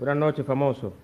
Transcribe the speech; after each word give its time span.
Buenas 0.00 0.16
noches, 0.16 0.46
famoso. 0.46 0.94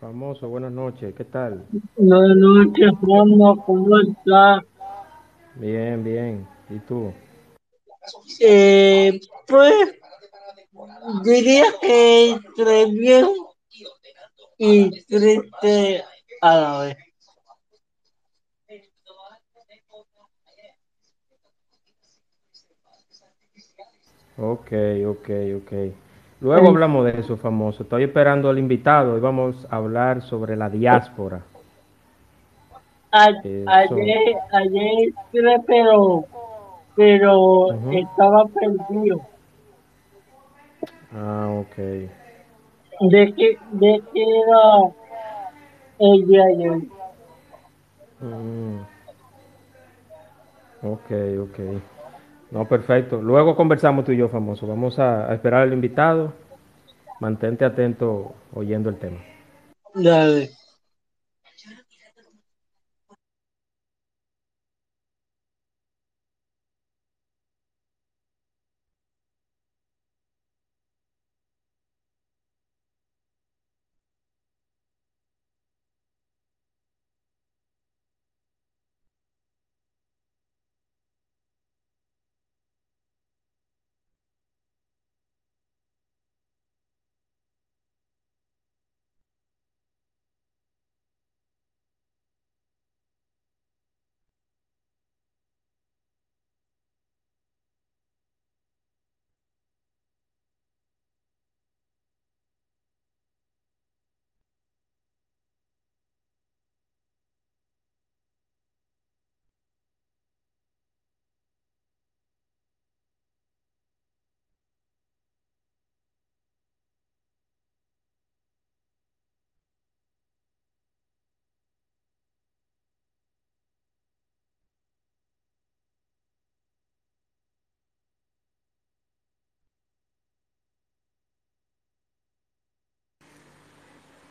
Famoso, 0.00 0.48
buenas 0.48 0.72
noches, 0.72 1.14
¿qué 1.14 1.24
tal? 1.24 1.64
Buenas 1.94 2.36
noches, 2.36 2.90
Juanma, 3.00 3.54
¿cómo 3.64 4.00
está? 4.00 4.64
Bien, 5.54 6.02
bien. 6.02 6.48
¿Y 6.68 6.80
tú? 6.80 7.12
Eh, 8.40 9.20
pues 9.46 9.74
diría 11.22 11.66
que 11.80 12.30
entre 12.30 12.86
bien 12.86 13.28
y 14.58 15.04
triste 15.04 16.02
a 16.40 16.56
la 16.56 16.78
vez. 16.80 17.07
Ok, 24.40 24.72
ok, 25.06 25.30
ok. 25.56 25.72
Luego 26.40 26.68
hablamos 26.68 27.04
de 27.06 27.18
eso, 27.18 27.36
famoso. 27.36 27.82
Estoy 27.82 28.04
esperando 28.04 28.48
al 28.48 28.58
invitado 28.58 29.16
y 29.16 29.20
vamos 29.20 29.66
a 29.70 29.76
hablar 29.76 30.22
sobre 30.22 30.56
la 30.56 30.70
diáspora. 30.70 31.42
A- 33.10 33.26
ayer, 33.66 34.36
ayer 34.52 35.12
pero, 35.66 36.24
pero 36.94 37.72
estaba 37.90 38.44
perdido. 38.46 39.20
Ah, 41.14 41.48
ok. 41.60 41.76
¿De 43.00 43.34
qué, 43.34 43.58
de 43.72 44.02
qué 44.12 44.22
era 44.22 44.92
el 45.98 46.40
ayer? 46.40 46.80
Mm. 48.22 48.78
Ok, 50.82 51.10
ok. 51.42 51.58
No, 52.50 52.66
perfecto. 52.66 53.20
Luego 53.20 53.54
conversamos 53.54 54.04
tú 54.04 54.12
y 54.12 54.16
yo, 54.16 54.28
famoso. 54.28 54.66
Vamos 54.66 54.98
a, 54.98 55.32
esperar 55.34 55.62
al 55.62 55.72
invitado. 55.72 56.32
Mantente 57.20 57.64
atento 57.64 58.34
oyendo 58.54 58.88
el 58.88 58.96
tema. 58.96 59.18
Dale. 59.94 60.50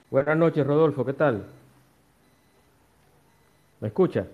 Buenas 0.09 0.37
noches, 0.37 0.65
Rodolfo. 0.65 1.05
¿Qué 1.05 1.13
tal? 1.13 1.45
¿Me 3.79 3.87
escucha? 3.87 4.25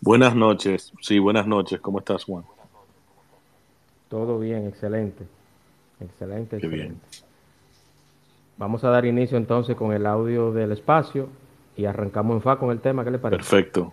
Buenas 0.00 0.34
noches, 0.34 0.92
sí, 1.00 1.18
buenas 1.18 1.46
noches, 1.46 1.80
¿cómo 1.80 1.98
estás, 1.98 2.24
Juan? 2.24 2.44
Todo 4.08 4.38
bien, 4.38 4.66
excelente. 4.66 5.24
Excelente, 6.00 6.56
Qué 6.58 6.66
excelente. 6.66 6.68
bien. 6.68 7.00
Vamos 8.56 8.84
a 8.84 8.90
dar 8.90 9.04
inicio 9.04 9.36
entonces 9.36 9.76
con 9.76 9.92
el 9.92 10.06
audio 10.06 10.52
del 10.52 10.72
espacio 10.72 11.28
y 11.76 11.84
arrancamos 11.84 12.36
en 12.36 12.42
fa 12.42 12.58
con 12.58 12.70
el 12.70 12.80
tema. 12.80 13.04
¿Qué 13.04 13.10
le 13.10 13.18
parece? 13.18 13.38
Perfecto. 13.38 13.92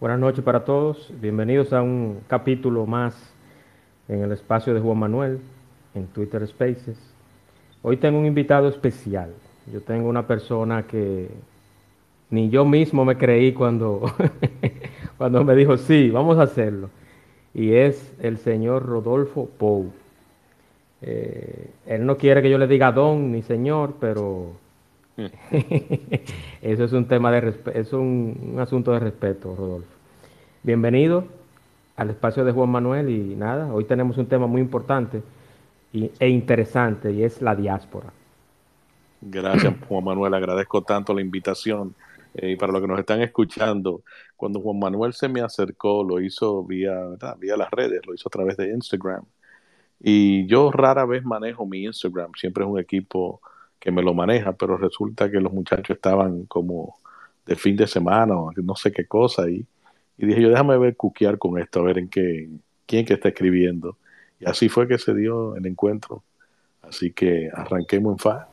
Buenas 0.00 0.18
noches 0.18 0.42
para 0.42 0.64
todos. 0.64 1.12
Bienvenidos 1.20 1.74
a 1.74 1.82
un 1.82 2.20
capítulo 2.26 2.86
más 2.86 3.14
en 4.08 4.22
el 4.22 4.32
espacio 4.32 4.72
de 4.72 4.80
Juan 4.80 4.96
Manuel 4.96 5.40
en 5.94 6.06
Twitter 6.06 6.46
Spaces. 6.46 6.98
Hoy 7.82 7.98
tengo 7.98 8.18
un 8.18 8.24
invitado 8.24 8.66
especial. 8.70 9.34
Yo 9.70 9.82
tengo 9.82 10.08
una 10.08 10.26
persona 10.26 10.84
que 10.84 11.28
ni 12.30 12.48
yo 12.48 12.64
mismo 12.64 13.04
me 13.04 13.18
creí 13.18 13.52
cuando, 13.52 14.10
cuando 15.18 15.44
me 15.44 15.54
dijo, 15.54 15.76
sí, 15.76 16.08
vamos 16.08 16.38
a 16.38 16.44
hacerlo. 16.44 16.88
Y 17.52 17.74
es 17.74 18.14
el 18.22 18.38
señor 18.38 18.86
Rodolfo 18.86 19.50
Pou. 19.58 19.92
Eh, 21.02 21.72
él 21.84 22.06
no 22.06 22.16
quiere 22.16 22.40
que 22.40 22.48
yo 22.48 22.56
le 22.56 22.66
diga 22.66 22.90
don 22.90 23.32
ni 23.32 23.42
señor, 23.42 23.96
pero 24.00 24.52
eso 26.62 26.84
es 26.84 26.92
un 26.92 27.06
tema 27.08 27.30
de 27.30 27.54
es 27.74 27.92
un, 27.92 28.52
un 28.54 28.60
asunto 28.60 28.92
de 28.92 29.00
respeto, 29.00 29.54
Rodolfo. 29.54 29.88
Bienvenido 30.62 31.26
al 31.96 32.10
espacio 32.10 32.44
de 32.44 32.52
Juan 32.52 32.70
Manuel 32.70 33.10
y 33.10 33.36
nada, 33.36 33.72
hoy 33.72 33.84
tenemos 33.84 34.18
un 34.18 34.26
tema 34.28 34.46
muy 34.46 34.60
importante 34.60 35.22
y- 35.92 36.10
e 36.18 36.28
interesante 36.28 37.12
y 37.12 37.24
es 37.24 37.42
la 37.42 37.54
diáspora. 37.56 38.12
Gracias, 39.20 39.74
Juan 39.88 40.04
Manuel. 40.04 40.34
Agradezco 40.34 40.82
tanto 40.84 41.14
la 41.14 41.20
invitación. 41.20 41.96
Eh, 42.34 42.52
y 42.52 42.56
para 42.56 42.72
los 42.72 42.80
que 42.80 42.88
nos 42.88 42.98
están 43.00 43.20
escuchando, 43.22 44.04
cuando 44.36 44.60
Juan 44.60 44.78
Manuel 44.78 45.12
se 45.14 45.28
me 45.28 45.40
acercó, 45.40 46.04
lo 46.04 46.20
hizo 46.20 46.64
vía, 46.64 46.94
vía 47.38 47.56
las 47.56 47.70
redes, 47.70 48.02
lo 48.06 48.14
hizo 48.14 48.28
a 48.28 48.30
través 48.30 48.56
de 48.56 48.70
Instagram. 48.70 49.24
Y 50.00 50.46
yo 50.46 50.70
rara 50.72 51.04
vez 51.06 51.24
manejo 51.24 51.66
mi 51.66 51.84
Instagram, 51.84 52.32
siempre 52.36 52.64
es 52.64 52.70
un 52.70 52.78
equipo 52.80 53.40
que 53.80 53.90
me 53.90 54.02
lo 54.02 54.14
maneja, 54.14 54.52
pero 54.52 54.76
resulta 54.76 55.30
que 55.30 55.40
los 55.40 55.52
muchachos 55.52 55.96
estaban 55.96 56.44
como 56.44 56.98
de 57.46 57.56
fin 57.56 57.76
de 57.76 57.86
semana 57.86 58.36
o 58.36 58.52
no 58.52 58.76
sé 58.76 58.92
qué 58.92 59.06
cosa 59.06 59.48
y, 59.48 59.66
dije 60.18 60.42
yo 60.42 60.50
déjame 60.50 60.76
ver 60.76 60.96
cuquear 60.96 61.38
con 61.38 61.58
esto, 61.58 61.80
a 61.80 61.84
ver 61.84 61.98
en 61.98 62.08
qué, 62.08 62.48
quién 62.86 63.06
que 63.06 63.14
está 63.14 63.30
escribiendo. 63.30 63.96
Y 64.38 64.48
así 64.48 64.68
fue 64.68 64.86
que 64.86 64.98
se 64.98 65.14
dio 65.14 65.56
el 65.56 65.66
encuentro. 65.66 66.22
Así 66.82 67.12
que 67.12 67.50
arranquemos 67.52 68.12
en 68.12 68.18
fa. 68.18 68.48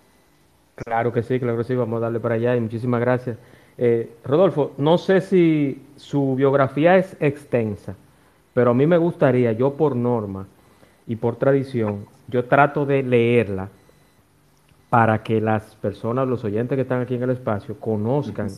Claro 0.75 1.11
que 1.11 1.23
sí, 1.23 1.39
claro 1.39 1.57
que 1.57 1.63
sí, 1.65 1.75
vamos 1.75 1.97
a 1.97 2.01
darle 2.01 2.19
para 2.19 2.35
allá 2.35 2.55
y 2.55 2.61
muchísimas 2.61 3.01
gracias. 3.01 3.37
Eh, 3.77 4.11
Rodolfo, 4.23 4.73
no 4.77 4.97
sé 4.97 5.21
si 5.21 5.81
su 5.97 6.35
biografía 6.35 6.97
es 6.97 7.17
extensa, 7.19 7.95
pero 8.53 8.71
a 8.71 8.73
mí 8.73 8.87
me 8.87 8.97
gustaría, 8.97 9.51
yo 9.51 9.73
por 9.73 9.95
norma 9.95 10.47
y 11.05 11.15
por 11.15 11.35
tradición, 11.35 12.05
yo 12.27 12.45
trato 12.45 12.85
de 12.85 13.03
leerla 13.03 13.69
para 14.89 15.23
que 15.23 15.41
las 15.41 15.75
personas, 15.75 16.27
los 16.27 16.43
oyentes 16.43 16.75
que 16.75 16.83
están 16.83 17.01
aquí 17.01 17.15
en 17.15 17.23
el 17.23 17.31
espacio, 17.31 17.79
conozcan 17.79 18.49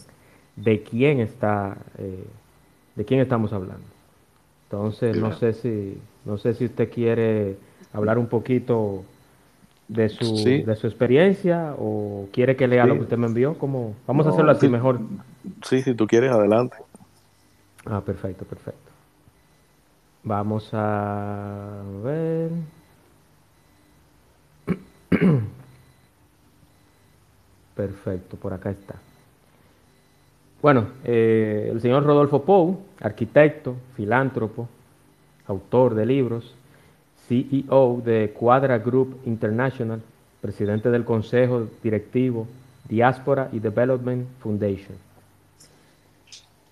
de 0.55 0.83
quién 0.83 1.19
está, 1.19 1.77
eh, 1.97 2.25
de 2.95 3.05
quién 3.05 3.19
estamos 3.19 3.53
hablando. 3.53 3.85
Entonces, 4.65 5.15
no 5.15 5.31
sé 5.33 5.53
si, 5.53 5.97
no 6.25 6.37
sé 6.37 6.53
si 6.53 6.65
usted 6.65 6.91
quiere 6.91 7.57
hablar 7.93 8.19
un 8.19 8.27
poquito 8.27 9.03
de 9.87 10.09
su, 10.09 10.35
de 10.35 10.75
su 10.75 10.85
experiencia 10.85 11.73
o 11.79 12.27
quiere 12.31 12.55
que 12.55 12.67
lea 12.67 12.85
lo 12.85 12.95
que 12.95 13.01
usted 13.01 13.17
me 13.17 13.25
envió. 13.25 13.55
como 13.55 13.95
Vamos 14.05 14.27
a 14.27 14.29
hacerlo 14.29 14.51
así 14.51 14.69
mejor. 14.69 14.99
Sí, 15.63 15.81
si 15.81 15.95
tú 15.95 16.05
quieres, 16.05 16.31
adelante. 16.31 16.77
Ah, 17.85 18.01
perfecto, 18.01 18.45
perfecto. 18.45 18.91
Vamos 20.23 20.69
a 20.73 21.81
ver. 22.03 22.51
Perfecto, 27.79 28.35
por 28.35 28.51
acá 28.51 28.71
está. 28.71 28.95
Bueno, 30.61 30.87
eh, 31.05 31.69
el 31.71 31.79
señor 31.79 32.03
Rodolfo 32.03 32.43
Pou, 32.43 32.77
arquitecto, 32.99 33.77
filántropo, 33.95 34.67
autor 35.47 35.95
de 35.95 36.05
libros, 36.05 36.53
CEO 37.29 38.01
de 38.03 38.33
Quadra 38.37 38.79
Group 38.79 39.21
International, 39.25 40.01
presidente 40.41 40.91
del 40.91 41.05
Consejo 41.05 41.69
Directivo 41.81 42.47
Diaspora 42.89 43.47
y 43.53 43.59
Development 43.59 44.27
Foundation. 44.39 44.97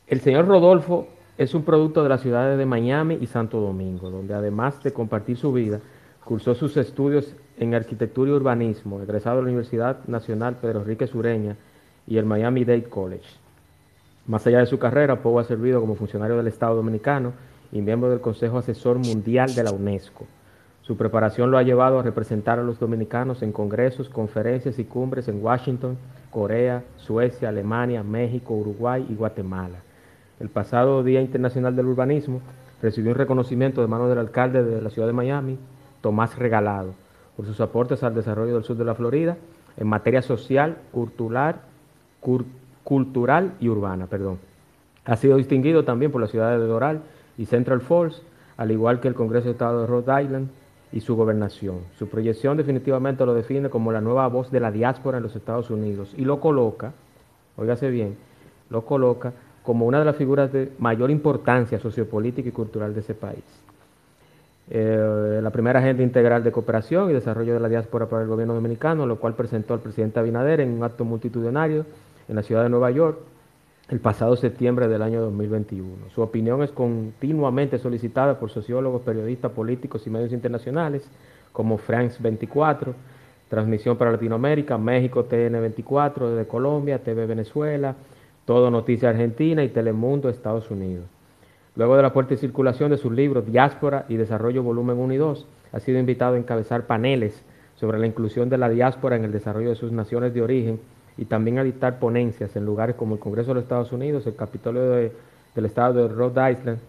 El 0.08 0.20
señor 0.20 0.46
Rodolfo 0.46 1.08
es 1.38 1.54
un 1.54 1.64
producto 1.64 2.04
de 2.04 2.10
las 2.10 2.20
ciudades 2.20 2.58
de 2.58 2.66
Miami 2.66 3.18
y 3.22 3.28
Santo 3.28 3.62
Domingo, 3.62 4.10
donde 4.10 4.34
además 4.34 4.84
de 4.84 4.92
compartir 4.92 5.38
su 5.38 5.54
vida, 5.54 5.80
cursó 6.26 6.54
sus 6.54 6.76
estudios 6.76 7.34
en 7.58 7.74
arquitectura 7.74 8.32
y 8.32 8.34
urbanismo, 8.34 9.02
egresado 9.02 9.38
de 9.38 9.42
la 9.44 9.48
Universidad 9.48 9.98
Nacional 10.08 10.58
Pedro 10.62 10.82
Enrique 10.82 11.08
Sureña 11.08 11.56
y 12.06 12.18
el 12.18 12.26
Miami 12.26 12.64
Dade 12.66 12.84
College. 12.84 13.28
Más 14.28 14.46
allá 14.46 14.60
de 14.60 14.66
su 14.66 14.78
carrera, 14.78 15.22
Pou 15.22 15.40
ha 15.40 15.44
servido 15.44 15.80
como 15.82 15.96
funcionario 15.96 16.38
del 16.38 16.48
Estado 16.48 16.76
Dominicano 16.76 17.34
y 17.72 17.82
miembro 17.82 18.10
del 18.10 18.22
Consejo 18.22 18.58
Asesor 18.58 18.98
Mundial 18.98 19.54
de 19.56 19.64
la 19.64 19.72
UNESCO. 19.72 20.26
Su 20.82 20.96
preparación 20.96 21.52
lo 21.52 21.58
ha 21.58 21.64
llevado 21.64 22.00
a 22.00 22.04
representar 22.04 22.60
a 22.60 22.64
los 22.64 22.80
dominicanos 22.80 23.42
en 23.42 23.52
congresos, 23.52 24.10
conferencias 24.10 24.80
y 24.80 24.86
cumbres 24.86 25.28
en 25.28 25.44
Washington, 25.44 25.98
Corea, 26.30 26.84
Suecia, 26.98 27.50
Alemania, 27.50 28.04
México, 28.04 28.54
Uruguay 28.54 29.06
y 29.10 29.16
Guatemala. 29.16 29.80
El 30.40 30.50
pasado 30.50 31.04
Día 31.04 31.22
Internacional 31.22 31.76
del 31.76 31.88
Urbanismo 31.88 32.42
recibió 32.82 33.12
un 33.12 33.18
reconocimiento 33.18 33.82
de 33.82 33.88
mano 33.88 34.08
del 34.08 34.20
alcalde 34.20 34.64
de 34.64 34.82
la 34.82 34.90
ciudad 34.90 35.08
de 35.08 35.14
Miami, 35.14 35.58
Tomás 36.02 36.38
Regalado, 36.38 36.94
por 37.38 37.46
sus 37.46 37.62
aportes 37.62 38.04
al 38.04 38.16
desarrollo 38.16 38.56
del 38.56 38.64
sur 38.64 38.76
de 38.76 38.84
la 38.84 38.96
Florida 38.96 39.38
en 39.78 39.88
materia 39.88 40.24
social, 40.24 40.78
cultural, 40.92 41.62
y 43.60 43.70
urbana. 43.70 44.08
Perdón. 44.08 44.40
Ha 45.06 45.16
sido 45.16 45.38
distinguido 45.38 45.86
también 45.86 46.12
por 46.12 46.20
las 46.20 46.32
ciudades 46.32 46.60
de 46.60 46.66
Doral 46.66 47.02
y 47.38 47.46
Central 47.46 47.82
Falls, 47.82 48.24
al 48.58 48.72
igual 48.72 49.00
que 49.00 49.08
el 49.08 49.14
Congreso 49.14 49.46
de 49.46 49.52
Estado 49.52 49.82
de 49.82 49.88
Rhode 49.88 50.24
Island 50.24 50.50
y 50.92 51.02
su 51.02 51.16
gobernación. 51.16 51.82
Su 51.98 52.10
proyección 52.10 52.58
definitivamente 52.58 53.26
lo 53.26 53.36
define 53.36 53.70
como 53.70 53.92
la 53.92 54.02
nueva 54.02 54.28
voz 54.28 54.52
de 54.52 54.60
la 54.60 54.72
diáspora 54.72 55.18
en 55.18 55.24
los 55.24 55.36
Estados 55.36 55.70
Unidos 55.70 56.14
y 56.18 56.26
lo 56.26 56.40
coloca, 56.40 56.94
óigase 57.56 57.90
bien, 57.92 58.18
lo 58.70 58.84
coloca 58.84 59.32
como 59.64 59.86
una 59.86 60.00
de 60.00 60.06
las 60.06 60.16
figuras 60.16 60.52
de 60.52 60.72
mayor 60.80 61.12
importancia 61.12 61.80
sociopolítica 61.80 62.50
y 62.50 62.54
cultural 62.54 62.94
de 62.94 63.02
ese 63.02 63.14
país. 63.14 63.44
Eh, 64.70 65.40
la 65.42 65.50
primera 65.50 65.80
agenda 65.80 66.04
integral 66.04 66.44
de 66.44 66.52
cooperación 66.52 67.10
y 67.10 67.14
desarrollo 67.14 67.54
de 67.54 67.60
la 67.60 67.70
diáspora 67.70 68.08
para 68.08 68.24
el 68.24 68.28
gobierno 68.28 68.54
dominicano, 68.54 69.06
lo 69.06 69.18
cual 69.18 69.34
presentó 69.34 69.74
el 69.74 69.80
presidente 69.80 70.20
Abinader 70.20 70.60
en 70.60 70.72
un 70.72 70.84
acto 70.84 71.06
multitudinario 71.06 71.86
en 72.28 72.36
la 72.36 72.44
ciudad 72.44 72.64
de 72.64 72.70
Nueva 72.70 72.92
York 72.92 73.20
el 73.90 74.02
pasado 74.02 74.36
septiembre 74.36 74.90
del 74.90 75.02
año 75.02 75.22
2021. 75.22 76.10
Su 76.14 76.22
opinión 76.22 76.62
es 76.62 76.72
continuamente 76.72 77.78
solicitada 77.78 78.38
por 78.38 78.50
sociólogos, 78.50 79.02
periodistas, 79.04 79.52
políticos 79.54 80.06
y 80.06 80.10
medios 80.10 80.34
internacionales 80.34 81.10
como 81.54 81.78
France 81.78 82.18
24, 82.22 82.94
Transmisión 83.48 83.98
para 83.98 84.12
Latinoamérica, 84.12 84.78
México 84.78 85.24
TN 85.24 85.54
24, 85.62 86.32
desde 86.32 86.48
Colombia, 86.50 87.02
TV 87.02 87.26
Venezuela, 87.26 87.96
Todo 88.44 88.70
Noticia 88.70 89.10
Argentina 89.10 89.64
y 89.64 89.70
Telemundo 89.70 90.28
Estados 90.28 90.70
Unidos. 90.70 91.06
Luego 91.78 91.96
de 91.96 92.02
la 92.02 92.10
fuerte 92.10 92.38
circulación 92.38 92.90
de 92.90 92.98
sus 92.98 93.12
libros 93.12 93.46
Diáspora 93.46 94.06
y 94.10 94.16
Desarrollo 94.18 94.64
Volumen 94.64 94.98
1 94.98 95.14
y 95.14 95.18
2, 95.18 95.46
ha 95.74 95.80
sido 95.80 96.00
invitado 96.00 96.34
a 96.34 96.40
encabezar 96.40 96.88
paneles 96.88 97.44
sobre 97.76 98.00
la 98.00 98.08
inclusión 98.08 98.50
de 98.50 98.58
la 98.58 98.68
diáspora 98.68 99.16
en 99.16 99.24
el 99.24 99.32
desarrollo 99.32 99.70
de 99.70 99.76
sus 99.76 99.92
naciones 99.92 100.34
de 100.34 100.42
origen 100.42 100.80
y 101.18 101.26
también 101.26 101.60
a 101.60 101.64
dictar 101.64 102.00
ponencias 102.00 102.56
en 102.56 102.66
lugares 102.66 102.96
como 102.96 103.14
el 103.14 103.20
Congreso 103.20 103.50
de 103.50 103.56
los 103.56 103.64
Estados 103.64 103.92
Unidos, 103.92 104.26
el 104.26 104.36
Capitolio 104.36 104.82
del 104.92 105.66
Estado 105.66 106.08
de 106.08 106.16
Rhode 106.16 106.52
Island 106.52 106.80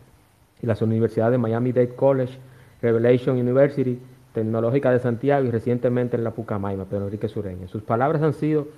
y 0.63 0.67
las 0.67 0.81
universidades 0.81 1.33
de 1.33 1.39
Miami 1.39 1.73
Dade 1.73 1.95
College, 1.95 2.39
Revelation 2.81 3.37
University, 3.37 3.99
Tecnológica 4.33 4.91
de 4.91 5.01
Santiago 5.01 5.47
y 5.47 5.51
recientemente 5.51 6.17
en 6.17 6.25
la 6.25 6.31
Pucamaima, 6.31 6.87
Pedro 6.87 7.05
Enrique 7.05 7.29
Sureña. 7.29 7.69
Sus 7.69 7.83
palabras 7.83 8.23
han 8.23 8.33
sido 8.33 8.69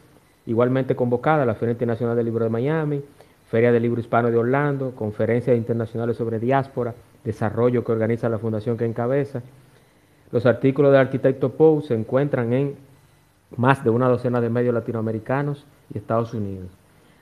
igualmente 0.47 0.97
convocadas 0.97 1.45
a 1.45 1.47
la 1.47 1.55
Feria 1.55 1.73
Internacional 1.73 2.17
del 2.17 2.27
Libro 2.27 2.45
de 2.45 2.51
Miami, 2.51 3.01
Feria 3.51 3.73
del 3.73 3.83
Libro 3.83 4.01
Hispano 4.01 4.31
de 4.31 4.37
Orlando, 4.37 4.93
conferencias 4.93 5.57
internacionales 5.57 6.17
sobre 6.17 6.39
diáspora, 6.39 6.95
desarrollo 7.25 7.83
que 7.83 7.91
organiza 7.91 8.29
la 8.29 8.39
fundación 8.39 8.77
que 8.77 8.85
encabeza. 8.85 9.43
Los 10.31 10.47
artículos 10.47 10.93
del 10.93 11.01
arquitecto 11.01 11.51
Poe 11.51 11.83
se 11.83 11.95
encuentran 11.95 12.53
en 12.53 12.77
más 13.57 13.83
de 13.83 13.91
una 13.91 14.09
docena 14.09 14.41
de 14.41 14.51
medios 14.51 14.73
latinoamericanos 14.73 15.67
y 15.93 15.99
Estados 15.99 16.33
Unidos. 16.33 16.69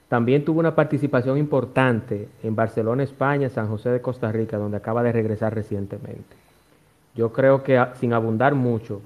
También 0.09 0.45
tuvo 0.45 0.61
una 0.61 0.75
participación 0.75 1.39
importante 1.39 2.29
en 2.43 2.55
Barcelona, 2.55 3.05
España, 3.05 3.49
San 3.49 3.69
José 3.69 3.89
de 3.89 4.03
Costa 4.03 4.31
Rica, 4.31 4.59
donde 4.59 4.77
acaba 4.77 5.03
de 5.03 5.13
regresar 5.13 5.55
recientemente. 5.55 6.37
Yo 7.15 7.33
creo 7.33 7.63
que 7.63 7.83
sin 7.95 8.13
abundar 8.13 8.55
mucho, 8.55 9.01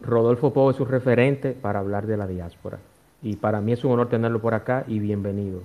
Rodolfo 0.00 0.54
Poe 0.54 0.72
es 0.72 0.80
un 0.80 0.88
referente 0.88 1.52
para 1.52 1.80
hablar 1.80 2.06
de 2.06 2.16
la 2.16 2.26
diáspora. 2.26 2.78
Y 3.22 3.36
para 3.36 3.60
mí 3.60 3.72
es 3.72 3.84
un 3.84 3.92
honor 3.92 4.08
tenerlo 4.08 4.40
por 4.40 4.54
acá 4.54 4.84
y 4.86 5.00
bienvenido. 5.00 5.60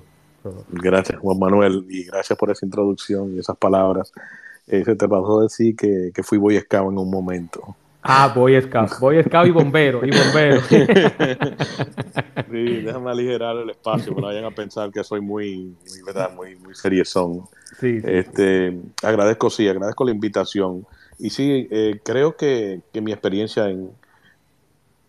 Gracias, 0.69 1.19
Juan 1.19 1.39
Manuel, 1.39 1.85
y 1.89 2.03
gracias 2.03 2.37
por 2.37 2.51
esa 2.51 2.65
introducción 2.65 3.35
y 3.35 3.39
esas 3.39 3.57
palabras. 3.57 4.11
Eh, 4.67 4.83
se 4.85 4.95
te 4.95 5.07
pasó 5.07 5.39
a 5.39 5.43
decir 5.43 5.75
que, 5.75 6.11
que 6.13 6.23
fui 6.23 6.37
Boy 6.37 6.59
Scout 6.59 6.91
en 6.91 6.97
un 6.97 7.09
momento. 7.09 7.75
Ah, 8.01 8.33
Boy 8.35 8.61
Scout, 8.61 8.99
Boy 8.99 9.23
Scout 9.23 9.47
y 9.47 9.51
bombero, 9.51 10.05
y 10.05 10.11
bombero. 10.11 10.61
sí, 12.51 12.81
déjame 12.81 13.11
aligerar 13.11 13.55
el 13.57 13.69
espacio, 13.69 14.13
no 14.13 14.23
vayan 14.23 14.43
a 14.43 14.51
pensar 14.51 14.91
que 14.91 15.03
soy 15.03 15.21
muy, 15.21 15.75
muy, 15.87 16.01
¿verdad? 16.05 16.33
muy, 16.35 16.55
muy 16.57 16.75
seriezón. 16.75 17.43
Sí, 17.79 18.01
Este, 18.03 18.77
agradezco, 19.01 19.49
sí, 19.49 19.67
agradezco 19.69 20.03
la 20.03 20.11
invitación. 20.11 20.85
Y 21.17 21.29
sí, 21.29 21.67
eh, 21.71 22.01
creo 22.03 22.35
que, 22.35 22.81
que 22.91 22.99
mi 22.99 23.13
experiencia 23.13 23.69
en, 23.69 23.91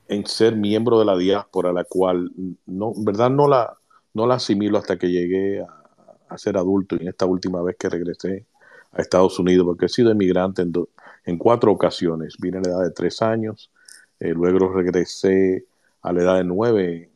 en 0.07 0.27
ser 0.27 0.55
miembro 0.55 0.99
de 1.01 1.05
la 1.05 1.17
diáspora, 1.17 1.73
la 1.73 1.83
cual 1.83 2.31
no, 2.67 2.93
en 2.97 3.05
verdad 3.05 3.31
no 3.31 3.49
la, 3.49 3.77
no 4.15 4.27
la 4.27 4.37
asimilo 4.37 4.79
hasta 4.79 4.97
que 4.97 5.11
llegué 5.11 5.61
a, 5.61 6.39
ser 6.39 6.57
adulto 6.57 6.97
y 6.97 7.03
en 7.03 7.09
esta 7.09 7.27
última 7.27 7.63
vez 7.63 7.77
que 7.79 7.89
regresé 7.89 8.45
a 8.91 9.03
Estados 9.03 9.39
Unidos, 9.39 9.67
porque 9.67 9.87
he 9.87 9.89
sido 9.89 10.11
emigrante 10.11 10.63
en, 11.25 11.39
cuatro 11.39 11.71
ocasiones. 11.71 12.35
Vine 12.41 12.59
a 12.59 12.61
la 12.61 12.69
edad 12.71 12.83
de 12.83 12.91
tres 12.91 13.23
años, 13.23 13.71
eh, 14.19 14.31
luego 14.31 14.73
regresé 14.73 15.65
a 16.03 16.13
la 16.13 16.23
edad 16.23 16.37
de 16.39 16.45
nueve, 16.45 17.11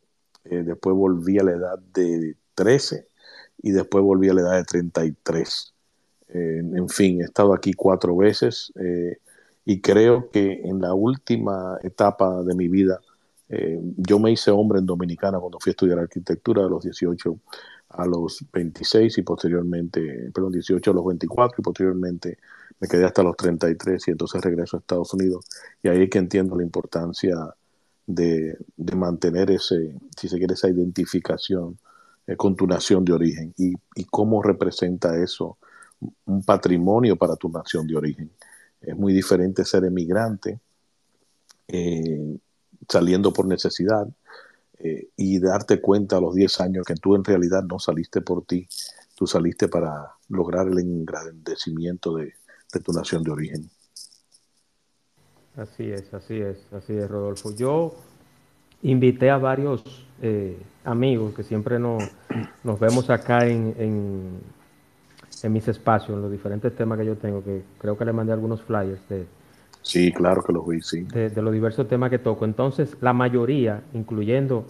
eh, 0.45 0.63
después 0.63 0.95
volví 0.95 1.37
a 1.41 1.43
la 1.43 1.51
edad 1.53 1.79
de 1.95 2.37
trece 2.55 3.09
y 3.61 3.73
después 3.73 4.05
volví 4.05 4.29
a 4.29 4.35
la 4.35 4.43
edad 4.43 4.57
de 4.57 4.65
treinta 4.65 5.05
y 5.05 5.13
tres. 5.21 5.75
Eh, 6.29 6.63
en 6.63 6.89
fin, 6.89 7.21
he 7.21 7.25
estado 7.25 7.55
aquí 7.55 7.73
cuatro 7.73 8.17
veces 8.17 8.73
y 9.65 9.81
creo 9.81 10.31
que 10.31 10.61
en 10.65 10.81
la 10.81 10.95
última 10.95 11.79
etapa 11.83 12.45
de 12.45 12.55
mi 12.55 12.69
vida 12.69 13.01
eh, 13.49 13.81
yo 13.97 14.19
me 14.19 14.33
hice 14.33 14.51
hombre 14.51 14.79
en 14.79 14.87
Dominicana 14.87 15.39
cuando 15.39 15.59
fui 15.59 15.71
a 15.71 15.73
estudiar 15.73 15.99
arquitectura 15.99 16.63
de 16.63 16.69
los 16.69 16.85
18 16.85 17.39
a 17.91 18.07
los 18.07 18.45
26 18.53 19.19
y 19.19 19.23
posteriormente, 19.23 20.31
perdón, 20.35 20.53
18 20.53 20.91
a 20.91 20.95
los 20.95 21.07
24 21.07 21.57
y 21.59 21.63
posteriormente 21.63 22.39
me 22.79 22.87
quedé 22.87 23.05
hasta 23.05 23.23
los 23.23 23.37
33 23.37 24.09
y 24.09 24.11
entonces 24.11 24.43
regreso 24.43 24.77
a 24.77 24.81
Estados 24.81 25.15
Unidos 25.15 25.47
y 25.83 25.89
ahí 25.89 26.03
es 26.03 26.11
que 26.11 26.19
entiendo 26.19 26.57
la 26.57 26.63
importancia 26.63 27.37
de, 28.07 28.57
mantener 28.95 29.51
ese, 29.51 29.95
si 30.17 30.29
se 30.29 30.39
quiere, 30.39 30.55
esa 30.55 30.69
identificación 30.69 31.79
eh, 32.27 32.37
con 32.37 32.57
tu 32.57 32.67
nación 32.67 33.05
de 33.05 33.13
origen 33.13 33.55
y, 33.57 33.75
cómo 34.11 34.43
representa 34.43 35.17
eso 35.23 35.59
un 36.27 36.43
patrimonio 36.45 37.17
para 37.17 37.37
tu 37.37 37.49
nación 37.49 37.87
de 37.87 37.97
origen. 37.97 38.31
Es 38.81 38.97
muy 38.97 39.13
diferente 39.13 39.65
ser 39.65 39.85
emigrante 39.85 40.59
eh, 41.67 42.39
saliendo 42.89 43.33
por 43.33 43.47
necesidad 43.47 44.07
eh, 44.79 45.09
y 45.17 45.41
darte 45.41 45.81
cuenta 45.81 46.19
a 46.19 46.21
los 46.21 46.35
10 46.35 46.61
años 46.61 46.87
que 46.87 46.95
tú 46.95 47.17
en 47.17 47.25
realidad 47.25 47.65
no 47.65 47.79
saliste 47.79 48.21
por 48.21 48.45
ti, 48.45 48.69
tú 49.17 49.27
saliste 49.27 49.67
para 49.67 50.13
lograr 50.29 50.69
el 50.69 50.79
engrandecimiento 50.79 52.15
de, 52.15 52.35
tu 52.85 52.93
nación 52.93 53.25
de 53.25 53.31
origen. 53.33 53.71
Así 55.57 55.91
es, 55.91 56.15
así 56.15 56.41
es, 56.41 56.59
así 56.73 56.93
es, 56.93 57.11
Rodolfo. 57.11 57.53
Yo 57.57 57.97
invité 58.83 59.31
a 59.31 59.39
varios 59.39 59.83
eh, 60.23 60.57
amigos 60.85 61.35
que 61.35 61.43
siempre 61.43 61.81
nos, 61.81 62.05
nos 62.63 62.79
vemos 62.79 63.11
acá 63.11 63.49
en, 63.49 63.75
en, 63.77 64.41
en, 65.43 65.53
mis 65.53 65.67
espacios, 65.67 66.17
en 66.17 66.23
los 66.23 66.31
diferentes 66.31 66.73
temas 66.77 66.99
que 66.99 67.07
yo 67.07 67.17
tengo, 67.17 67.43
que 67.43 67.65
creo 67.79 67.99
que 67.99 68.05
le 68.05 68.13
mandé 68.13 68.33
algunos 68.33 68.63
flyers 68.63 69.01
de... 69.09 69.27
Sí, 69.89 70.13
claro 70.13 70.43
que 70.43 70.53
los 70.53 70.69
vi, 70.69 70.83
sí. 70.83 71.01
De, 71.01 71.31
de 71.31 71.41
los 71.41 71.51
diversos 71.51 71.89
temas 71.89 72.11
que 72.11 72.19
toco. 72.19 72.45
Entonces, 72.45 72.95
la 73.01 73.15
mayoría, 73.15 73.81
incluyendo 73.95 74.67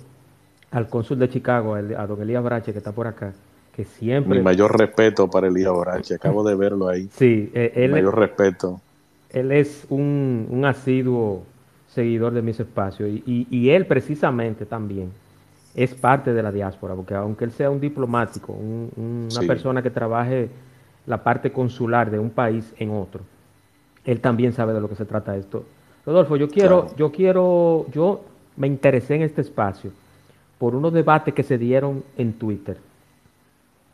al 0.71 0.89
cónsul 0.89 1.19
de 1.19 1.29
Chicago, 1.29 1.75
a 1.75 2.07
don 2.07 2.23
Elías 2.23 2.45
Brache, 2.45 2.71
que 2.71 2.79
está 2.79 2.93
por 2.93 3.09
acá, 3.09 3.33
que 3.75 3.85
siempre... 3.85 4.39
Mi 4.39 4.45
mayor 4.45 4.79
respeto 4.79 5.29
para 5.29 5.49
Elías 5.49 5.73
Brache, 5.77 6.15
acabo 6.15 6.45
de 6.45 6.55
verlo 6.55 6.89
ahí. 6.89 7.09
Sí, 7.13 7.51
eh, 7.53 7.73
él... 7.75 7.89
Mi 7.91 7.97
mayor 7.97 8.17
respeto. 8.17 8.81
Él 9.31 9.51
es 9.51 9.87
un, 9.89 10.47
un 10.51 10.65
asiduo 10.65 11.43
seguidor 11.89 12.33
de 12.33 12.43
mis 12.43 12.61
espacios 12.61 13.09
y, 13.09 13.23
y, 13.27 13.47
y, 13.51 13.71
él 13.71 13.87
precisamente 13.87 14.67
también 14.67 15.11
es 15.75 15.95
parte 15.95 16.33
de 16.33 16.43
la 16.45 16.53
diáspora, 16.53 16.95
porque 16.95 17.15
aunque 17.15 17.45
él 17.45 17.51
sea 17.51 17.71
un 17.71 17.81
diplomático, 17.81 18.53
un, 18.53 18.91
un, 18.97 19.29
una 19.31 19.41
sí. 19.41 19.47
persona 19.47 19.83
que 19.83 19.91
trabaje 19.91 20.49
la 21.07 21.25
parte 21.25 21.51
consular 21.51 22.09
de 22.11 22.21
un 22.21 22.31
país 22.31 22.73
en 22.79 22.91
otro, 22.91 23.23
él 24.05 24.21
también 24.21 24.53
sabe 24.53 24.73
de 24.73 24.81
lo 24.81 24.89
que 24.89 24.95
se 24.95 25.05
trata 25.05 25.37
esto. 25.37 25.65
Rodolfo, 26.07 26.37
yo 26.37 26.49
quiero, 26.49 26.83
claro. 26.83 26.97
yo 26.97 27.13
quiero, 27.13 27.87
yo 27.93 28.25
me 28.57 28.67
interesé 28.67 29.17
en 29.17 29.23
este 29.23 29.41
espacio 29.41 29.91
por 30.59 30.75
unos 30.75 30.93
debates 30.93 31.35
que 31.35 31.43
se 31.43 31.59
dieron 31.59 32.03
en 32.17 32.33
Twitter 32.33 32.79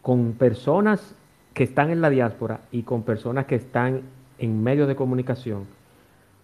con 0.02 0.32
personas 0.32 1.14
que 1.54 1.64
están 1.64 1.90
en 1.90 2.00
la 2.00 2.10
diáspora 2.10 2.60
y 2.72 2.82
con 2.82 3.02
personas 3.02 3.46
que 3.46 3.54
están 3.54 4.02
en 4.38 4.62
medios 4.62 4.88
de 4.88 4.96
comunicación, 4.96 5.64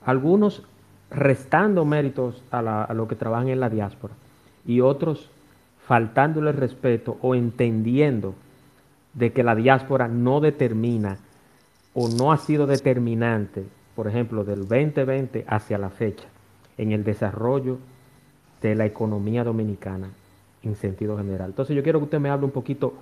algunos 0.05 0.63
restando 1.11 1.85
méritos 1.85 2.43
a, 2.51 2.63
la, 2.63 2.85
a 2.85 2.95
lo 2.95 3.09
que 3.09 3.17
trabajan 3.17 3.49
en 3.49 3.61
la 3.61 3.69
diáspora 3.69 4.15
y 4.65 4.81
otros 4.81 5.29
faltándole 5.87 6.53
respeto 6.53 7.19
o 7.21 7.35
entendiendo 7.35 8.35
de 9.15 9.33
que 9.33 9.43
la 9.43 9.55
diáspora 9.55 10.09
no 10.09 10.41
determina 10.41 11.19
o 11.95 12.09
no 12.09 12.33
ha 12.33 12.39
sido 12.39 12.67
determinante, 12.67 13.65
por 13.95 14.09
ejemplo, 14.09 14.45
del 14.45 14.61
2020 14.69 15.45
hacia 15.49 15.79
la 15.79 15.91
fecha, 15.91 16.29
en 16.79 16.93
el 16.93 17.05
desarrollo 17.05 17.79
de 18.63 18.75
la 18.75 18.87
economía 18.87 19.45
dominicana 19.45 20.11
en 20.63 20.77
sentido 20.77 21.17
general. 21.17 21.51
Entonces 21.51 21.75
yo 21.75 21.83
quiero 21.83 21.99
que 21.99 22.05
usted 22.05 22.21
me 22.21 22.31
hable 22.31 22.47
un 22.47 22.53
poquito 22.53 22.95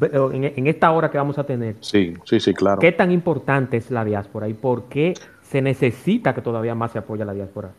en, 0.00 0.44
en 0.44 0.66
esta 0.66 0.90
hora 0.92 1.10
que 1.10 1.18
vamos 1.18 1.38
a 1.38 1.44
tener. 1.44 1.76
Sí, 1.80 2.14
sí, 2.24 2.40
sí, 2.40 2.54
claro. 2.54 2.80
¿Qué 2.80 2.92
tan 2.92 3.10
importante 3.12 3.76
es 3.76 3.90
la 3.90 4.04
diáspora 4.04 4.48
y 4.48 4.54
por 4.54 4.84
qué 4.84 5.14
se 5.42 5.60
necesita 5.60 6.34
que 6.34 6.40
todavía 6.40 6.74
más 6.74 6.92
se 6.92 6.98
apoye 6.98 7.22
a 7.22 7.26
la 7.26 7.34
diáspora? 7.34 7.70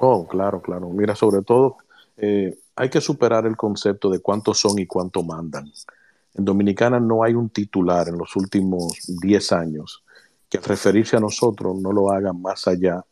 Oh, 0.00 0.26
claro, 0.26 0.60
claro. 0.60 0.90
Mira, 0.90 1.14
sobre 1.14 1.42
todo, 1.42 1.78
eh, 2.16 2.58
hay 2.74 2.90
que 2.90 3.00
superar 3.00 3.46
el 3.46 3.56
concepto 3.56 4.10
de 4.10 4.20
cuántos 4.20 4.58
son 4.58 4.78
y 4.78 4.86
cuánto 4.86 5.22
mandan. 5.22 5.72
En 6.36 6.44
Dominicana 6.44 7.00
no 7.00 7.24
hay 7.24 7.34
un 7.34 7.48
titular 7.48 8.08
en 8.08 8.18
los 8.18 8.36
últimos 8.36 8.92
10 9.22 9.52
años 9.52 10.04
que 10.48 10.58
al 10.58 10.64
referirse 10.64 11.16
a 11.16 11.20
nosotros 11.20 11.76
no 11.80 11.92
lo 11.92 12.10
haga 12.10 12.32
más 12.32 12.68
allá 12.68 13.04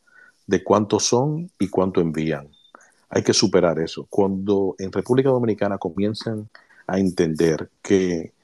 de 0.47 0.63
cuántos 0.63 1.05
son 1.05 1.51
y 1.59 1.69
cuánto 1.69 2.01
envían. 2.01 2.49
Hay 3.09 3.23
que 3.23 3.33
superar 3.33 3.79
eso. 3.79 4.07
Cuando 4.11 4.75
en 4.79 4.93
República 4.93 5.31
Dominicana 5.31 5.79
comienzan 5.79 6.49
a 6.87 6.99
entender 6.99 7.71
que 7.83 8.35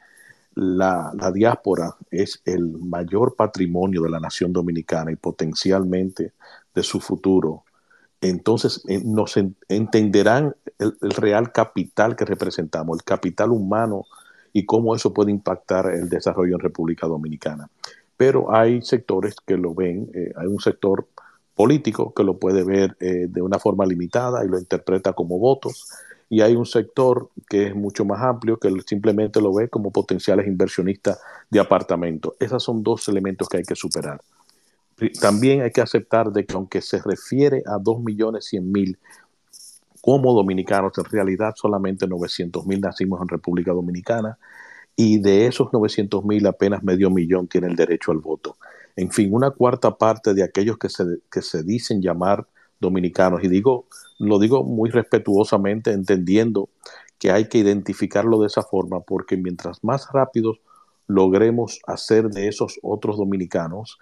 la, 0.54 1.12
diáspora 1.32 1.96
es 2.10 2.40
el 2.44 2.78
mayor 2.78 3.37
patrimonio 3.37 4.02
de 4.02 4.10
la 4.10 4.20
nación 4.20 4.52
dominicana 4.52 5.12
y 5.12 5.16
potencialmente 5.16 6.32
de 6.75 6.82
su 6.82 7.00
futuro, 7.00 7.64
entonces 8.20 8.82
eh, 8.88 9.00
nos 9.04 9.37
en, 9.37 9.56
entenderán 9.68 10.54
el, 10.78 10.94
real 11.00 11.52
capital 11.52 12.16
que 12.16 12.25
representamos, 12.25 12.99
el 12.99 13.04
capital 13.04 13.50
humano 13.50 14.06
y 14.52 14.66
cómo 14.66 14.95
eso 14.95 15.12
puede 15.12 15.30
impactar 15.30 15.87
el 15.92 16.09
desarrollo 16.09 16.54
en 16.54 16.61
República 16.61 17.07
Dominicana. 17.07 17.69
Pero 18.16 18.54
hay 18.54 18.83
sectores 18.83 19.37
que 19.47 19.57
lo 19.57 19.75
ven, 19.75 20.11
eh, 20.14 20.33
hay 20.37 20.47
un 20.47 20.61
sector 20.61 21.07
político 21.54 22.12
que 22.14 22.25
lo 22.25 22.38
puede 22.38 22.64
ver 22.64 22.97
eh, 23.00 23.26
de 23.28 23.42
una 23.42 23.59
forma 23.59 23.87
limitada 23.87 24.45
y 24.45 24.49
lo 24.49 24.59
interpreta 24.59 25.12
como 25.12 25.38
votos, 25.38 25.88
y 26.28 26.42
hay 26.42 26.54
un 26.54 26.64
sector 26.64 27.28
que 27.49 27.66
es 27.66 27.75
mucho 27.75 28.04
más 28.04 28.23
amplio 28.23 28.59
que 28.59 28.71
simplemente 28.87 29.40
lo 29.40 29.52
ve 29.52 29.69
como 29.69 29.90
potenciales 29.90 30.47
inversionistas 30.47 31.21
de 31.50 31.59
apartamentos. 31.59 32.35
Esos 32.38 32.62
son 32.62 32.85
dos 32.85 33.09
elementos 33.09 33.49
que 33.49 33.59
hay 33.59 33.64
que 33.64 33.75
superar. 33.75 34.21
También 35.21 35.62
hay 35.62 35.71
que 35.71 35.80
aceptar 35.80 36.30
de 36.30 36.45
que 36.45 36.54
aunque 36.54 36.83
se 36.83 37.00
refiere 37.02 37.62
a 37.66 37.78
2.100.000 37.78 38.99
como 40.00 40.33
dominicanos, 40.35 40.92
en 40.99 41.04
realidad 41.04 41.54
solamente 41.57 42.07
900.000 42.07 42.80
nacimos 42.80 43.21
en 43.21 43.28
República 43.28 43.73
Dominicana 43.73 44.38
y 44.97 45.19
de 45.21 45.47
esos 45.47 45.69
900.000 45.69 46.49
apenas 46.49 46.83
medio 46.83 47.11
millón 47.11 47.49
tienen 47.49 47.71
el 47.71 47.76
derecho 47.76 48.12
al 48.12 48.19
voto. 48.19 48.57
En 48.97 49.11
fin, 49.11 49.30
una 49.33 49.50
cuarta 49.50 49.97
parte 49.97 50.35
de 50.35 50.42
aquellos 50.42 50.78
que 50.78 50.88
se, 50.88 51.04
que 51.30 51.42
se 51.42 51.62
dicen 51.62 52.02
llamar 52.02 52.47
dominicanos, 52.80 53.45
y 53.45 53.49
digo, 53.49 53.87
lo 54.19 54.38
digo 54.38 54.64
muy 54.64 54.90
respetuosamente, 54.90 55.92
entendiendo 55.92 56.69
que 57.19 57.30
hay 57.30 57.49
que 57.49 57.59
identificarlo 57.59 58.40
de 58.40 58.47
esa 58.47 58.62
forma, 58.62 59.00
porque 59.00 59.37
mientras 59.37 59.85
más 59.85 60.09
rápido 60.12 60.57
logremos 61.07 61.80
hacer 61.87 62.30
de 62.30 62.49
esos 62.49 62.78
otros 62.83 63.19
dominicanos 63.19 63.99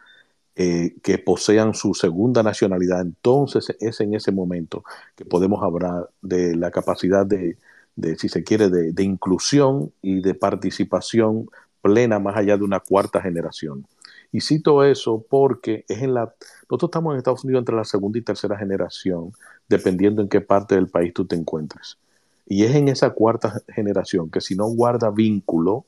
eh, 0.61 0.97
que 1.05 1.19
posean 1.19 1.73
su 1.73 1.95
segunda 1.95 2.43
nacionalidad, 2.43 3.00
entonces 3.00 3.77
es 3.79 4.00
en 4.00 4.15
ese 4.15 4.33
momento 4.33 4.83
que 5.15 5.25
podemos 5.25 5.62
hablar 5.62 6.11
de 6.21 6.57
la 6.57 6.73
capacidad 6.73 7.25
de, 7.25 7.57
si 8.17 8.29
se 8.29 8.43
quiere, 8.43 8.69
de, 8.69 8.91
de, 8.91 9.03
inclusión 9.05 9.93
y 10.03 10.21
de 10.21 10.35
participación 10.35 11.49
plena 11.81 12.19
más 12.19 12.37
allá 12.37 12.57
de 12.57 12.65
una 12.65 12.81
cuarta 12.81 13.23
generación. 13.23 13.87
Y 14.33 14.41
cito 14.41 14.83
eso 14.83 15.25
porque 15.31 15.85
es 15.87 16.03
en 16.03 16.15
la, 16.15 16.35
nosotros 16.69 16.88
estamos 16.88 17.12
en 17.12 17.19
Estados 17.19 17.45
Unidos 17.45 17.61
entre 17.61 17.77
la 17.77 17.85
segunda 17.85 18.19
y 18.19 18.23
tercera 18.23 18.59
generación, 18.59 19.31
dependiendo 19.69 20.23
en 20.23 20.29
qué 20.29 20.41
parte 20.41 20.75
del 20.75 20.88
país 20.88 21.15
tú 21.15 21.25
te 21.25 21.37
encuentres. 21.37 21.99
Y 22.47 22.65
es 22.65 22.75
en 22.75 22.88
esa 22.88 23.11
cuarta 23.11 23.62
generación 23.69 24.29
que 24.29 24.41
si 24.41 24.57
no 24.57 24.67
guarda 24.67 25.11
vínculo, 25.11 25.85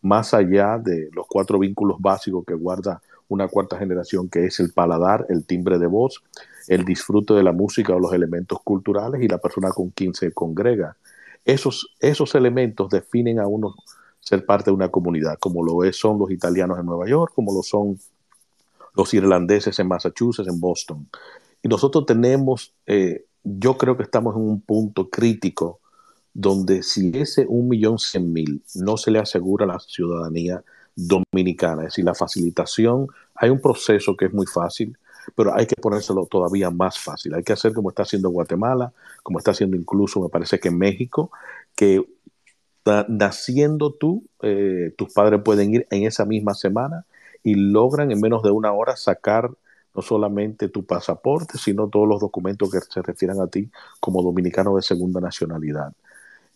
más 0.00 0.32
allá 0.32 0.78
de 0.78 1.10
los 1.12 1.26
cuatro 1.28 1.58
vínculos 1.58 1.98
básicos 2.00 2.46
que 2.46 2.54
guarda 2.54 3.02
una 3.28 3.48
cuarta 3.48 3.78
generación, 3.78 4.28
que 4.28 4.46
es 4.46 4.60
el 4.60 4.72
paladar, 4.72 5.26
el 5.28 5.44
timbre 5.44 5.78
de 5.78 5.86
voz, 5.86 6.22
el 6.68 6.84
disfrute 6.84 7.34
de 7.34 7.42
la 7.42 7.52
música 7.52 7.94
o 7.94 8.00
los 8.00 8.12
elementos 8.12 8.60
culturales 8.62 9.22
y 9.22 9.28
la 9.28 9.38
persona 9.38 9.70
con 9.70 9.90
quien 9.90 10.14
se 10.14 10.32
congrega. 10.32 10.96
Esos, 11.44 11.94
esos 12.00 12.34
elementos 12.34 12.90
definen 12.90 13.38
a 13.38 13.46
uno 13.46 13.74
ser 14.20 14.44
parte 14.44 14.70
de 14.70 14.74
una 14.74 14.88
comunidad, 14.88 15.38
como 15.38 15.64
lo 15.64 15.84
es, 15.84 15.96
son 15.96 16.18
los 16.18 16.30
italianos 16.30 16.78
en 16.78 16.86
Nueva 16.86 17.06
York, 17.06 17.32
como 17.34 17.52
lo 17.52 17.62
son 17.62 17.98
los 18.94 19.14
irlandeses 19.14 19.78
en 19.78 19.88
Massachusetts, 19.88 20.48
en 20.48 20.58
Boston. 20.58 21.08
Y 21.62 21.68
nosotros 21.68 22.06
tenemos, 22.06 22.72
eh, 22.86 23.24
yo 23.44 23.76
creo 23.76 23.96
que 23.96 24.02
estamos 24.02 24.34
en 24.34 24.42
un 24.42 24.60
punto 24.60 25.08
crítico 25.08 25.80
donde 26.32 26.82
si 26.82 27.12
ese 27.14 27.46
un 27.48 27.68
millón 27.68 27.98
cien 27.98 28.32
mil 28.32 28.62
no 28.74 28.96
se 28.96 29.10
le 29.10 29.18
asegura 29.18 29.64
a 29.64 29.68
la 29.68 29.78
ciudadanía 29.78 30.62
dominicana, 30.96 31.82
es 31.82 31.88
decir, 31.88 32.04
la 32.04 32.14
facilitación, 32.14 33.08
hay 33.34 33.50
un 33.50 33.60
proceso 33.60 34.16
que 34.16 34.26
es 34.26 34.32
muy 34.32 34.46
fácil, 34.46 34.96
pero 35.34 35.54
hay 35.54 35.66
que 35.66 35.76
ponérselo 35.76 36.26
todavía 36.26 36.70
más 36.70 36.98
fácil. 36.98 37.34
Hay 37.34 37.42
que 37.42 37.52
hacer 37.52 37.72
como 37.72 37.90
está 37.90 38.02
haciendo 38.02 38.30
Guatemala, 38.30 38.92
como 39.22 39.38
está 39.38 39.50
haciendo 39.50 39.76
incluso, 39.76 40.20
me 40.22 40.28
parece 40.28 40.58
que 40.58 40.70
México, 40.70 41.30
que 41.74 42.04
naciendo 43.08 43.92
tú, 43.92 44.24
eh, 44.42 44.94
tus 44.96 45.12
padres 45.12 45.42
pueden 45.42 45.74
ir 45.74 45.86
en 45.90 46.04
esa 46.04 46.24
misma 46.24 46.54
semana 46.54 47.04
y 47.42 47.54
logran 47.54 48.10
en 48.12 48.20
menos 48.20 48.42
de 48.42 48.50
una 48.50 48.72
hora 48.72 48.96
sacar 48.96 49.50
no 49.94 50.02
solamente 50.02 50.68
tu 50.68 50.84
pasaporte, 50.84 51.58
sino 51.58 51.88
todos 51.88 52.06
los 52.06 52.20
documentos 52.20 52.70
que 52.70 52.78
se 52.80 53.02
refieran 53.02 53.40
a 53.40 53.46
ti 53.48 53.70
como 53.98 54.22
dominicano 54.22 54.76
de 54.76 54.82
segunda 54.82 55.20
nacionalidad. 55.20 55.92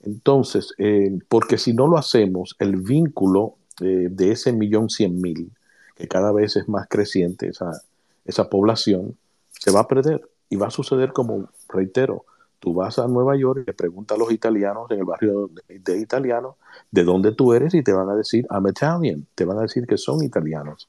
Entonces, 0.02 0.74
eh, 0.78 1.18
porque 1.28 1.58
si 1.58 1.72
no 1.72 1.86
lo 1.86 1.98
hacemos, 1.98 2.54
el 2.58 2.76
vínculo 2.76 3.56
de 3.80 4.30
ese 4.32 4.52
millón 4.52 4.90
cien 4.90 5.20
mil, 5.20 5.50
que 5.96 6.08
cada 6.08 6.32
vez 6.32 6.56
es 6.56 6.68
más 6.68 6.88
creciente 6.88 7.48
esa, 7.48 7.82
esa 8.24 8.48
población, 8.48 9.16
se 9.50 9.70
va 9.70 9.80
a 9.80 9.88
perder 9.88 10.22
y 10.48 10.56
va 10.56 10.68
a 10.68 10.70
suceder 10.70 11.12
como, 11.12 11.50
reitero, 11.68 12.24
tú 12.58 12.74
vas 12.74 12.98
a 12.98 13.08
Nueva 13.08 13.36
York 13.36 13.62
y 13.62 13.66
le 13.66 13.74
preguntas 13.74 14.16
a 14.16 14.18
los 14.18 14.32
italianos 14.32 14.90
en 14.90 14.98
el 14.98 15.04
barrio 15.04 15.50
de, 15.68 15.78
de, 15.78 15.98
italianos 15.98 16.56
de 16.90 17.04
dónde 17.04 17.32
tú 17.32 17.52
eres 17.52 17.74
y 17.74 17.82
te 17.82 17.92
van 17.92 18.08
a 18.08 18.14
decir 18.14 18.46
I'm 18.50 18.66
Italian, 18.68 19.26
te 19.34 19.44
van 19.44 19.58
a 19.58 19.62
decir 19.62 19.86
que 19.86 19.96
son 19.96 20.22
italianos. 20.22 20.88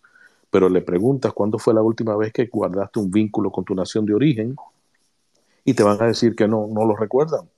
Pero 0.49 0.67
le 0.67 0.81
preguntas 0.81 1.31
cuándo 1.33 1.57
fue 1.57 1.73
la 1.73 1.81
última 1.81 2.15
vez 2.17 2.33
que 2.33 2.45
guardaste 2.47 2.99
un 2.99 3.09
vínculo 3.09 3.51
con 3.51 3.63
tu 3.63 3.73
nación 3.73 4.05
de 4.05 4.13
origen 4.13 4.55
y 5.63 5.73
te 5.73 5.83
van 5.83 6.01
a 6.01 6.07
decir 6.07 6.35
que 6.35 6.47
no, 6.47 6.67
no 6.67 6.85
lo 6.85 6.95
recuerdan, 6.95 7.49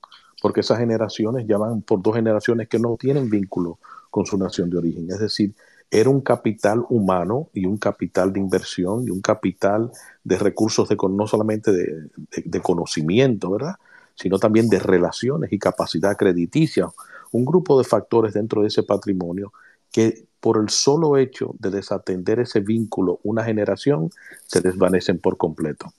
porque 0.41 0.59
esas 0.59 0.77
generaciones 0.77 1.47
ya 1.47 1.57
van 1.57 1.81
por 1.81 2.01
dos 2.01 2.15
generaciones 2.15 2.67
que 2.67 2.77
no 2.77 2.97
tienen 2.97 3.29
vínculo 3.29 3.79
con 4.13 4.27
su 4.27 4.37
nación 4.37 4.69
de 4.69 4.77
origen. 4.77 5.09
Es 5.09 5.17
decir, 5.17 5.55
era 5.89 6.07
un 6.07 6.21
capital 6.21 6.85
humano 6.89 7.49
y 7.51 7.65
un 7.65 7.77
capital 7.77 8.31
de 8.31 8.39
inversión 8.39 9.07
y 9.07 9.09
un 9.09 9.21
capital 9.21 9.91
de 10.23 10.37
recursos 10.37 10.87
de, 10.87 10.95
no 11.09 11.25
solamente 11.25 11.71
de, 11.71 12.61
conocimiento, 12.61 13.49
¿verdad? 13.49 13.77
sino 14.13 14.37
también 14.37 14.69
de 14.69 14.77
relaciones 14.77 15.51
y 15.51 15.57
capacidad 15.57 16.15
crediticia, 16.15 16.89
un 17.31 17.43
grupo 17.43 17.79
de 17.79 17.85
factores 17.85 18.35
dentro 18.35 18.61
de 18.61 18.67
ese 18.67 18.83
patrimonio 18.83 19.51
que 19.91 20.27
por 20.39 20.61
el 20.61 20.69
solo 20.69 21.17
hecho 21.17 21.55
de 21.57 21.71
desatender 21.71 22.39
ese 22.39 22.59
vínculo 22.59 23.19
una 23.23 23.43
generación 23.43 24.11
se 24.45 24.61
desvanecen 24.61 25.17
por 25.17 25.37
completo. 25.37 25.91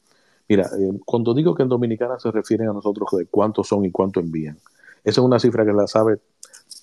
Mira, 0.49 0.71
eh, 0.79 1.01
cuando 1.05 1.35
digo 1.35 1.57
que 1.57 1.65
en 1.65 1.69
Dominicana 1.69 2.21
se 2.21 2.31
refieren 2.31 2.69
a 2.69 2.73
nosotros 2.73 3.09
de 3.19 3.27
cuántos 3.27 3.67
son 3.67 3.85
y 3.85 3.91
cuánto 3.91 4.21
envían, 4.21 4.57
esa 5.03 5.21
es 5.21 5.25
una 5.25 5.41
cifra 5.41 5.67
que 5.67 5.73
la 5.73 5.89
sabe 5.89 6.19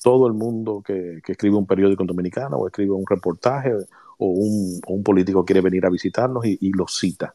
todo 0.02 0.28
el 0.28 0.34
mundo 0.34 0.84
que, 0.86 1.22
escribe 1.28 1.56
un 1.56 1.66
periódico 1.66 2.04
en 2.04 2.08
Dominicana 2.08 2.56
o 2.58 2.68
escribe 2.68 2.92
un 2.92 3.06
reportaje 3.08 3.74
o 4.18 4.28
un, 4.28 5.04
político 5.04 5.46
quiere 5.46 5.62
venir 5.62 5.86
a 5.86 5.90
visitarnos 5.90 6.46
y, 6.46 6.58
y 6.62 6.72
lo 6.72 6.88
cita. 6.88 7.34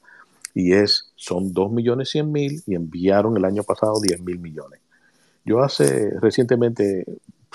Y 0.55 0.73
es, 0.73 1.13
son 1.17 1.53
2 1.53 1.73
millones 1.73 2.11
100 2.11 2.33
mil 2.33 2.63
y 2.67 2.75
enviaron 2.75 3.37
el 3.37 3.45
año 3.45 3.63
pasado 3.63 4.01
10 4.01 4.23
mil 4.23 4.39
millones. 4.39 4.81
Yo 5.45 5.61
hace 5.61 6.11
recientemente 6.21 7.05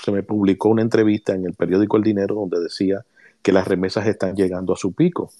se 0.02 0.10
me 0.10 0.22
publicó 0.22 0.68
una 0.68 0.82
entrevista 0.82 1.34
en 1.34 1.46
el 1.46 1.54
periódico 1.54 1.96
El 1.96 2.02
Dinero 2.02 2.34
donde 2.34 2.60
decía 2.60 3.04
que 3.42 3.52
las 3.52 3.66
remesas 3.68 4.06
están 4.06 4.34
llegando 4.34 4.72
a 4.72 4.76
su 4.76 4.92
pico, 4.92 5.30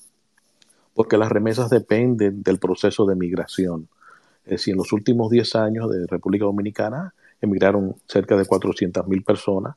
porque 0.95 1.17
las 1.17 1.31
remesas 1.31 1.71
dependen 1.71 2.43
del 2.43 2.59
proceso 2.59 3.07
de 3.07 3.14
migración. 3.14 3.88
Es 4.45 4.50
decir, 4.50 4.73
en 4.73 4.79
los 4.79 4.93
últimos 4.93 5.31
10 5.31 5.55
años 5.57 5.91
de 5.91 6.07
República 6.07 6.45
Dominicana 6.45 7.14
emigraron 7.47 7.97
cerca 8.07 8.37
de 8.37 8.47
400 8.47 9.07
mil 9.09 9.23
personas 9.23 9.77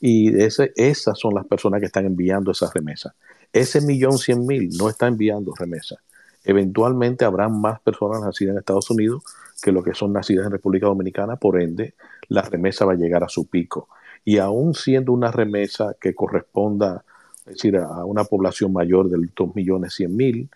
y 0.00 0.32
esas 0.40 1.18
son 1.18 1.34
las 1.34 1.46
personas 1.46 1.80
que 1.80 1.86
están 1.86 2.04
enviando 2.04 2.50
esas 2.50 2.72
remesas. 2.74 3.14
Ese 3.52 3.80
millón 3.80 4.18
cien 4.18 4.46
mil 4.46 4.68
no 4.76 4.88
está 4.88 5.06
enviando 5.06 5.54
remesas. 5.54 5.98
Eventualmente 6.44 7.24
habrá 7.24 7.48
más 7.48 7.80
personas 7.80 8.20
nacidas 8.20 8.52
en 8.52 8.58
Estados 8.58 8.90
Unidos 8.90 9.24
que 9.62 9.72
lo 9.72 9.82
que 9.82 9.94
son 9.94 10.12
nacidas 10.12 10.46
en 10.46 10.52
República 10.52 10.86
Dominicana, 10.86 11.36
por 11.36 11.60
ende, 11.60 11.94
la 12.28 12.42
remesa 12.42 12.84
va 12.84 12.92
a 12.92 12.96
llegar 12.96 13.24
a 13.24 13.28
su 13.28 13.48
pico. 13.48 13.88
Y 14.24 14.38
aún 14.38 14.74
siendo 14.74 15.12
una 15.12 15.32
remesa 15.32 15.96
que 16.00 16.14
corresponda, 16.14 17.04
es 17.46 17.54
decir, 17.54 17.76
a 17.76 18.04
una 18.04 18.24
población 18.24 18.72
mayor 18.72 19.08
del 19.08 19.30
2 19.34 19.54
millones 19.56 19.94
100 19.94 20.16
mil, 20.16 20.50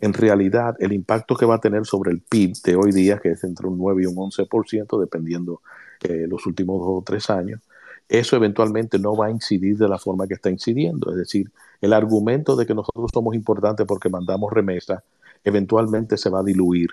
en 0.00 0.12
realidad 0.12 0.74
el 0.80 0.92
impacto 0.92 1.36
que 1.36 1.46
va 1.46 1.54
a 1.54 1.60
tener 1.60 1.86
sobre 1.86 2.10
el 2.10 2.20
PIB 2.20 2.54
de 2.64 2.76
hoy 2.76 2.92
día, 2.92 3.18
que 3.18 3.30
es 3.30 3.44
entre 3.44 3.68
un 3.68 3.78
9 3.78 4.02
y 4.02 4.06
un 4.06 4.16
11%, 4.16 5.00
dependiendo 5.00 5.52
de 5.52 5.58
eh, 6.04 6.26
los 6.28 6.46
últimos 6.46 6.80
dos 6.80 7.00
o 7.00 7.02
tres 7.04 7.30
años, 7.30 7.60
eso 8.08 8.36
eventualmente 8.36 8.98
no 8.98 9.16
va 9.16 9.26
a 9.26 9.30
incidir 9.30 9.78
de 9.78 9.88
la 9.88 9.98
forma 9.98 10.26
que 10.26 10.34
está 10.34 10.50
incidiendo. 10.50 11.10
Es 11.10 11.16
decir, 11.16 11.50
el 11.80 11.92
argumento 11.92 12.56
de 12.56 12.66
que 12.66 12.74
nosotros 12.74 13.10
somos 13.12 13.34
importantes 13.34 13.86
porque 13.86 14.08
mandamos 14.08 14.52
remesa, 14.52 15.02
eventualmente 15.44 16.16
se 16.16 16.30
va 16.30 16.40
a 16.40 16.42
diluir 16.44 16.90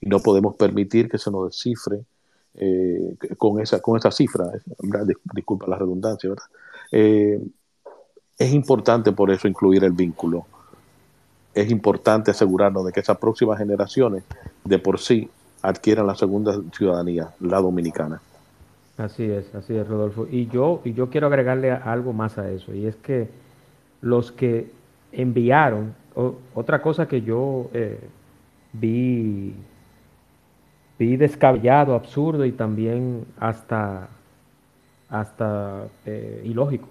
y 0.00 0.08
no 0.08 0.20
podemos 0.20 0.56
permitir 0.56 1.08
que 1.08 1.18
se 1.18 1.30
nos 1.30 1.46
descifre 1.46 2.04
eh, 2.54 3.16
con, 3.36 3.60
esa, 3.60 3.80
con 3.80 3.98
esa 3.98 4.10
cifra, 4.10 4.50
disculpa 5.34 5.66
la 5.66 5.78
redundancia, 5.78 6.30
¿verdad? 6.30 6.44
Eh, 6.92 7.40
es 8.38 8.52
importante 8.52 9.12
por 9.12 9.30
eso 9.30 9.48
incluir 9.48 9.84
el 9.84 9.92
vínculo. 9.92 10.46
Es 11.54 11.70
importante 11.70 12.30
asegurarnos 12.30 12.84
de 12.84 12.92
que 12.92 13.00
esas 13.00 13.16
próximas 13.16 13.58
generaciones 13.58 14.24
de 14.64 14.78
por 14.78 14.98
sí 14.98 15.30
adquieran 15.62 16.06
la 16.06 16.14
segunda 16.14 16.60
ciudadanía, 16.76 17.30
la 17.40 17.60
dominicana. 17.60 18.20
Así 18.98 19.24
es, 19.24 19.54
así 19.54 19.76
es, 19.76 19.86
Rodolfo. 19.86 20.26
Y 20.30 20.46
yo, 20.48 20.80
y 20.84 20.94
yo 20.94 21.10
quiero 21.10 21.26
agregarle 21.26 21.70
algo 21.70 22.12
más 22.12 22.38
a 22.38 22.50
eso, 22.50 22.74
y 22.74 22.86
es 22.86 22.96
que 22.96 23.28
los 24.00 24.32
que 24.32 24.70
enviaron, 25.12 25.94
otra 26.54 26.80
cosa 26.80 27.06
que 27.06 27.20
yo 27.20 27.68
eh, 27.74 28.00
vi 28.72 29.54
vi 30.98 31.16
descabellado, 31.16 31.94
absurdo 31.94 32.44
y 32.44 32.52
también 32.52 33.26
hasta, 33.38 34.08
hasta 35.08 35.86
eh, 36.04 36.42
ilógico. 36.44 36.88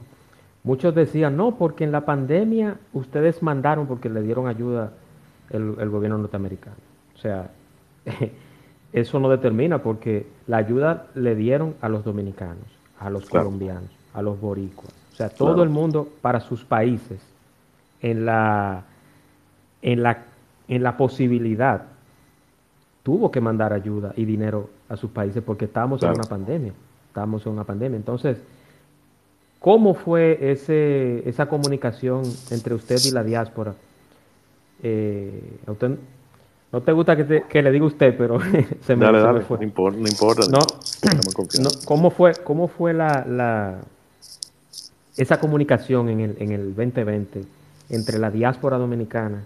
Muchos 0.63 0.95
decían, 0.95 1.37
no, 1.37 1.57
porque 1.57 1.83
en 1.83 1.91
la 1.91 2.05
pandemia 2.05 2.77
ustedes 2.93 3.43
mandaron 3.43 3.87
porque 3.87 4.09
le 4.09 4.21
dieron 4.21 4.47
ayuda 4.47 4.91
el, 5.49 5.89
gobierno 5.89 6.17
norteamericano. 6.17 6.75
O 7.15 7.17
sea, 7.19 7.49
eso 8.93 9.19
no 9.19 9.29
determina 9.29 9.83
porque 9.83 10.27
la 10.47 10.57
ayuda 10.57 11.07
le 11.15 11.35
dieron 11.35 11.75
a 11.81 11.89
los 11.89 12.03
dominicanos, 12.03 12.65
a 12.99 13.09
los 13.09 13.29
colombianos, 13.29 13.89
a 14.13 14.21
los 14.21 14.39
boricuas. 14.39 14.93
O 15.13 15.15
sea, 15.15 15.29
todo 15.29 15.63
el 15.63 15.69
mundo 15.69 16.09
para 16.21 16.39
sus 16.39 16.63
países 16.63 17.21
en 18.01 18.25
la, 18.25 18.83
en 19.81 20.03
la, 20.03 20.23
en 20.67 20.83
la 20.83 20.97
posibilidad 20.97 21.83
tuvo 23.03 23.31
que 23.31 23.39
mandar 23.39 23.71
ayuda 23.71 24.13
y 24.17 24.25
dinero 24.25 24.69
a 24.89 24.97
sus 24.97 25.11
países 25.11 25.43
porque 25.43 25.65
estábamos 25.65 26.01
en 26.03 26.09
una 26.09 26.23
pandemia. 26.23 26.73
Estábamos 27.07 27.45
en 27.45 27.53
una 27.53 27.63
pandemia. 27.63 27.97
Entonces, 27.97 28.37
¿cómo 29.59 29.93
fue 29.93 30.51
ese, 30.51 31.27
esa 31.29 31.47
comunicación 31.47 32.23
entre 32.51 32.73
usted 32.73 32.97
y 33.05 33.11
la 33.11 33.23
diáspora? 33.23 33.75
Eh, 34.83 35.59
usted, 35.67 35.97
no 36.75 36.81
te 36.81 36.91
gusta 36.91 37.15
que, 37.15 37.61
le 37.61 37.71
diga 37.71 37.85
usted, 37.85 38.17
pero 38.17 38.37
se 38.81 38.97
me, 38.97 39.05
dale, 39.05 39.39
fue. 39.41 39.57
No 39.59 39.63
importa. 39.63 39.97
No 39.97 40.07
importa 40.09 40.43
no, 41.61 41.69
¿Cómo 41.85 42.11
fue, 42.11 42.33
cómo 42.43 42.67
fue 42.67 42.93
la, 42.93 43.25
la, 43.25 43.79
esa 45.15 45.39
comunicación 45.39 46.09
en 46.09 46.19
el, 46.19 46.35
en 46.37 46.51
el 46.51 46.75
2020 46.75 47.43
entre 47.91 48.19
la 48.19 48.29
diáspora 48.29 48.77
dominicana 48.77 49.45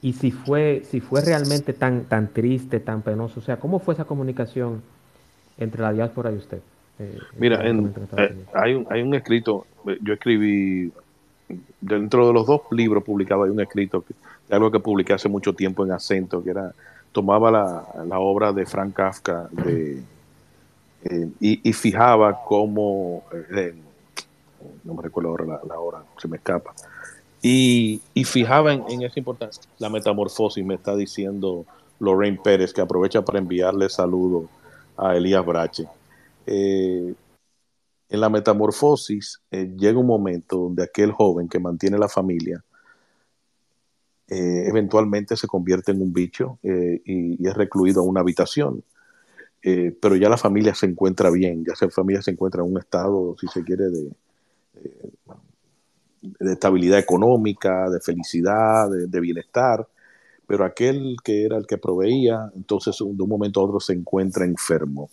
y 0.00 0.14
si 0.14 0.30
fue, 0.30 0.84
si 0.86 1.00
fue 1.00 1.20
realmente 1.20 1.74
tan, 1.74 2.04
tan 2.04 2.28
triste, 2.28 2.80
tan 2.80 3.02
penoso, 3.02 3.40
o 3.40 3.42
sea, 3.42 3.58
¿cómo 3.58 3.78
fue 3.78 3.92
esa 3.92 4.06
comunicación 4.06 4.80
entre 5.58 5.82
la 5.82 5.92
diáspora 5.92 6.32
y 6.32 6.36
usted? 6.36 6.60
Eh, 6.98 7.18
Mira, 7.36 7.60
eh, 7.62 8.34
hay, 8.54 8.72
un, 8.72 8.86
hay 8.88 9.02
un 9.02 9.14
escrito, 9.14 9.66
yo 10.00 10.14
escribí, 10.14 10.90
dentro 11.82 12.26
de 12.26 12.32
los 12.32 12.46
dos 12.46 12.62
libros 12.70 13.04
publicados 13.04 13.44
hay 13.44 13.50
un 13.50 13.60
escrito, 13.60 14.02
de 14.08 14.14
algo 14.50 14.70
que 14.70 14.80
publiqué 14.80 15.12
hace 15.12 15.28
mucho 15.28 15.52
tiempo 15.52 15.84
en 15.84 15.92
acento, 15.92 16.42
que 16.42 16.50
era, 16.50 16.72
tomaba 17.12 17.50
la, 17.50 18.18
obra 18.18 18.52
de 18.52 18.66
Frank 18.66 18.94
Kafka 18.94 19.48
de, 19.50 20.02
eh, 21.04 21.28
y, 21.40 21.72
fijaba 21.72 22.44
cómo, 22.44 23.24
no 24.84 24.94
me 24.94 25.02
recuerdo 25.02 25.30
ahora 25.30 25.44
la, 25.44 25.60
la 25.68 25.78
hora, 25.78 26.02
se 26.18 26.28
me 26.28 26.36
escapa, 26.36 26.74
y, 27.42 28.00
fijaba 28.24 28.72
en, 28.72 29.02
esa 29.02 29.18
importancia. 29.18 29.62
La 29.78 29.88
metamorfosis 29.88 30.64
me 30.64 30.74
está 30.74 30.96
diciendo 30.96 31.64
Lorraine 32.00 32.40
Pérez, 32.42 32.72
que 32.72 32.80
aprovecha 32.80 33.22
para 33.22 33.38
enviarle 33.38 33.88
saludo 33.88 34.48
a 34.96 35.16
Elías 35.16 35.44
Brache. 35.46 35.86
Eh, 36.46 37.14
en 38.08 38.20
la 38.20 38.28
metamorfosis 38.28 39.40
eh, 39.50 39.70
llega 39.76 39.98
un 39.98 40.06
momento 40.06 40.56
donde 40.56 40.82
aquel 40.82 41.12
joven 41.12 41.48
que 41.48 41.58
mantiene 41.58 41.98
la 41.98 42.08
familia 42.08 42.62
eh, 44.28 44.64
eventualmente 44.66 45.36
se 45.36 45.46
convierte 45.46 45.92
en 45.92 46.02
un 46.02 46.12
bicho 46.12 46.58
y, 46.62 47.38
y, 47.42 47.46
es 47.46 47.54
recluido 47.54 48.00
a 48.00 48.04
una 48.04 48.20
habitación. 48.20 48.82
pero 49.62 50.16
ya 50.16 50.28
la 50.28 50.36
familia 50.36 50.74
se 50.74 50.86
encuentra 50.86 51.30
bien, 51.30 51.64
ya 51.64 51.74
la 51.80 51.90
familia 51.90 52.22
se 52.22 52.30
encuentra 52.30 52.62
en 52.62 52.70
un 52.70 52.78
estado, 52.78 53.36
si 53.40 53.48
se 53.48 53.64
quiere, 53.64 53.84
de, 53.90 54.10
de 56.38 56.52
estabilidad 56.52 56.98
económica, 56.98 57.88
de 57.90 58.00
felicidad, 58.00 58.88
de, 58.90 59.20
bienestar, 59.20 59.86
pero 60.46 60.64
aquel 60.64 61.16
que 61.24 61.44
era 61.44 61.56
el 61.56 61.66
que 61.66 61.78
proveía, 61.78 62.50
entonces 62.54 62.96
de 62.98 63.22
un 63.22 63.28
momento 63.28 63.60
a 63.60 63.64
otro 63.64 63.80
se 63.80 63.92
encuentra 63.92 64.44
enfermo. 64.44 65.10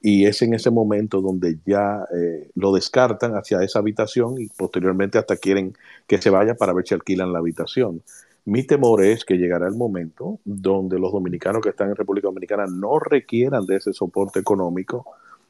Y 0.00 0.26
es 0.26 0.42
en 0.42 0.54
ese 0.54 0.70
momento 0.70 1.20
donde 1.20 1.58
ya 1.66 2.04
eh, 2.14 2.50
lo 2.54 2.72
descartan 2.72 3.32
hacia 3.32 3.62
esa 3.64 3.80
habitación 3.80 4.40
y 4.40 4.46
posteriormente 4.48 5.18
hasta 5.18 5.36
quieren 5.36 5.74
que 6.06 6.22
se 6.22 6.30
vaya 6.30 6.54
para 6.54 6.72
ver 6.72 6.86
si 6.86 6.94
alquilan 6.94 7.32
la 7.32 7.40
habitación. 7.40 8.02
Mi 8.48 8.62
temor 8.62 9.04
es 9.04 9.26
que 9.26 9.36
llegará 9.36 9.68
el 9.68 9.74
momento 9.74 10.40
donde 10.42 10.98
los 10.98 11.12
dominicanos 11.12 11.60
que 11.60 11.68
están 11.68 11.90
en 11.90 11.96
República 11.96 12.28
Dominicana 12.28 12.64
no 12.66 12.98
requieran 12.98 13.66
de 13.66 13.76
ese 13.76 13.92
soporte 13.92 14.40
económico 14.40 15.04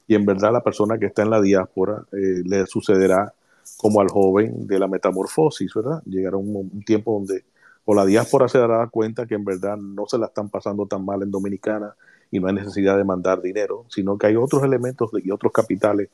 y 0.09 0.17
en 0.17 0.27
verdad 0.27 0.53
la 0.53 0.65
persona 0.65 0.99
que 0.99 1.07
está 1.07 1.23
en 1.23 1.31
la 1.31 1.41
diáspora 1.41 2.03
eh, 2.11 2.43
le 2.45 2.67
sucederá 2.67 3.33
como 3.77 4.01
al 4.01 4.09
joven 4.09 4.67
de 4.67 4.81
la 4.81 4.89
metamorfosis, 4.89 5.73
¿verdad? 5.75 6.03
Llegará 6.07 6.39
un, 6.39 6.83
tiempo 6.85 7.13
donde 7.13 7.45
o 7.85 7.95
la 7.95 8.05
diáspora 8.05 8.49
se 8.49 8.59
dará 8.59 8.85
cuenta 8.89 9.27
que 9.27 9.37
en 9.37 9.45
verdad 9.45 9.77
no 9.77 10.07
se 10.09 10.19
la 10.19 10.27
están 10.27 10.49
pasando 10.49 10.87
tan 10.87 11.05
mal 11.05 11.23
en 11.23 11.31
Dominicana 11.31 11.95
y 12.33 12.41
no 12.41 12.49
hay 12.49 12.55
necesidad 12.55 12.97
de 12.97 13.05
mandar 13.05 13.41
dinero, 13.41 13.85
sino 13.91 14.19
que 14.19 14.27
hay 14.27 14.35
otros 14.35 14.65
elementos 14.65 15.13
y 15.23 15.31
otros 15.31 15.53
capitales 15.53 16.09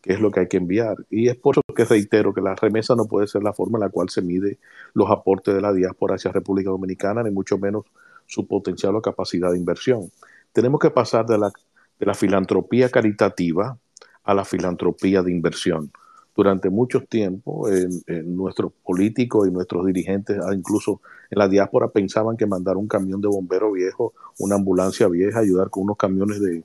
que 0.00 0.12
es 0.12 0.20
lo 0.20 0.30
que 0.30 0.40
hay 0.40 0.48
que 0.48 0.56
enviar. 0.56 0.96
Y 1.10 1.28
es 1.28 1.36
por 1.36 1.54
eso 1.54 1.74
que 1.74 1.84
reitero 1.84 2.32
que 2.32 2.40
la 2.40 2.54
remesa 2.54 2.94
no 2.94 3.06
puede 3.06 3.26
ser 3.26 3.42
la 3.42 3.52
forma 3.52 3.78
en 3.78 3.82
la 3.82 3.88
cual 3.90 4.08
se 4.08 4.22
mide 4.22 4.58
los 4.94 5.10
aportes 5.10 5.54
de 5.54 5.60
la 5.60 5.72
diáspora 5.72 6.16
hacia 6.16 6.32
República 6.32 6.70
Dominicana, 6.70 7.22
ni 7.22 7.30
mucho 7.30 7.58
menos 7.58 7.84
su 8.26 8.46
potencial 8.46 8.96
o 8.96 9.02
capacidad 9.02 9.50
de 9.50 9.58
inversión. 9.58 10.10
Tenemos 10.52 10.80
que 10.80 10.90
pasar 10.90 11.26
de 11.26 11.38
la, 11.38 11.52
de 11.98 12.06
la 12.06 12.14
filantropía 12.14 12.88
caritativa 12.88 13.76
a 14.24 14.34
la 14.34 14.44
filantropía 14.44 15.22
de 15.22 15.32
inversión 15.32 15.90
durante 16.34 16.70
mucho 16.70 17.02
tiempo 17.02 17.68
en, 17.68 18.02
nuestros 18.36 18.72
políticos 18.84 19.46
y 19.46 19.50
nuestros 19.50 19.84
dirigentes, 19.84 20.38
ah, 20.42 20.54
incluso 20.54 21.00
en 21.30 21.38
la 21.38 21.48
diáspora, 21.48 21.88
pensaban 21.88 22.36
que 22.36 22.46
mandar 22.46 22.76
un 22.76 22.88
camión 22.88 23.20
de 23.20 23.28
bombero 23.28 23.72
viejo, 23.72 24.14
una 24.38 24.54
ambulancia 24.54 25.08
vieja, 25.08 25.40
ayudar 25.40 25.70
con 25.70 25.84
unos 25.84 25.96
camiones 25.96 26.40
de, 26.40 26.64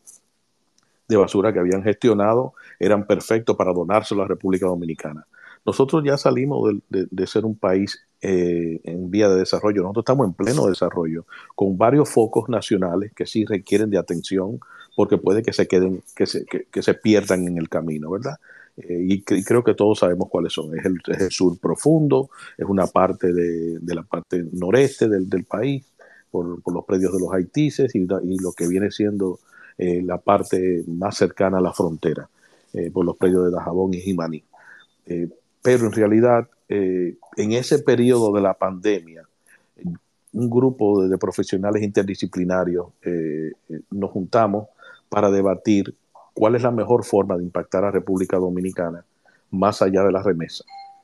de 1.07 1.17
basura 1.17 1.53
que 1.53 1.59
habían 1.59 1.83
gestionado, 1.83 2.53
eran 2.79 3.05
perfectos 3.05 3.55
para 3.55 3.73
donárselo 3.73 4.21
a 4.21 4.25
la 4.25 4.29
República 4.29 4.65
Dominicana. 4.65 5.25
Nosotros 5.65 6.03
ya 6.05 6.17
salimos 6.17 6.75
de, 6.89 7.27
ser 7.27 7.43
un 7.43 7.57
país 7.57 8.05
eh, 8.21 8.79
en 8.83 9.09
vía 9.09 9.29
de 9.29 9.37
desarrollo, 9.37 9.81
nosotros 9.81 10.03
estamos 10.03 10.27
en 10.27 10.33
pleno 10.33 10.67
desarrollo, 10.67 11.25
con 11.55 11.77
varios 11.77 12.09
focos 12.09 12.49
nacionales 12.49 13.11
que 13.13 13.25
sí 13.25 13.45
requieren 13.45 13.89
de 13.89 13.97
atención, 13.97 14.59
porque 14.95 15.17
puede 15.17 15.41
que 15.41 15.53
se 15.53 15.67
queden, 15.67 16.03
que 16.15 16.27
se, 16.27 16.45
que 16.45 16.81
se 16.81 16.93
pierdan 16.93 17.47
en 17.47 17.57
el 17.57 17.67
camino, 17.67 18.11
¿verdad? 18.11 18.35
Eh, 18.77 19.05
y, 19.07 19.21
creo 19.23 19.63
que 19.63 19.73
todos 19.73 19.99
sabemos 19.99 20.29
cuáles 20.29 20.53
son. 20.53 20.77
Es 20.77 20.85
el, 20.85 21.31
sur 21.31 21.57
profundo, 21.59 22.29
es 22.57 22.65
una 22.65 22.87
parte 22.87 23.33
de, 23.33 23.79
la 23.81 24.03
parte 24.03 24.43
noreste 24.51 25.07
del, 25.07 25.45
país, 25.45 25.85
por, 26.29 26.61
los 26.71 26.85
predios 26.85 27.13
de 27.13 27.19
los 27.19 27.33
haitises 27.33 27.95
y 27.95 28.05
lo 28.05 28.51
que 28.55 28.67
viene 28.67 28.91
siendo 28.91 29.39
eh, 29.77 30.01
la 30.03 30.17
parte 30.17 30.83
más 30.87 31.17
cercana 31.17 31.57
a 31.57 31.61
la 31.61 31.73
frontera, 31.73 32.29
eh, 32.73 32.91
por 32.91 33.05
los 33.05 33.17
predios 33.17 33.45
de 33.45 33.51
Dajabón 33.51 33.93
y 33.93 34.01
Jimaní. 34.01 34.43
pero 35.61 35.85
en 35.85 35.91
realidad, 35.91 36.47
en 36.67 37.51
ese 37.51 37.79
periodo 37.79 38.33
de 38.33 38.41
la 38.41 38.53
pandemia, 38.53 39.23
un 40.33 40.49
grupo 40.49 41.07
de 41.07 41.17
profesionales 41.17 41.83
interdisciplinarios 41.83 42.87
nos 43.91 44.11
juntamos 44.11 44.67
para 45.09 45.29
debatir 45.31 45.95
cuál 46.33 46.55
es 46.55 46.63
la 46.63 46.71
mejor 46.71 47.03
forma 47.05 47.37
de 47.37 47.43
impactar 47.43 47.85
a 47.85 47.91
República 47.91 48.37
Dominicana 48.37 49.05
más 49.49 49.81
allá 49.81 50.03
de 50.03 50.11
la 50.11 50.21
remesa, 50.21 50.63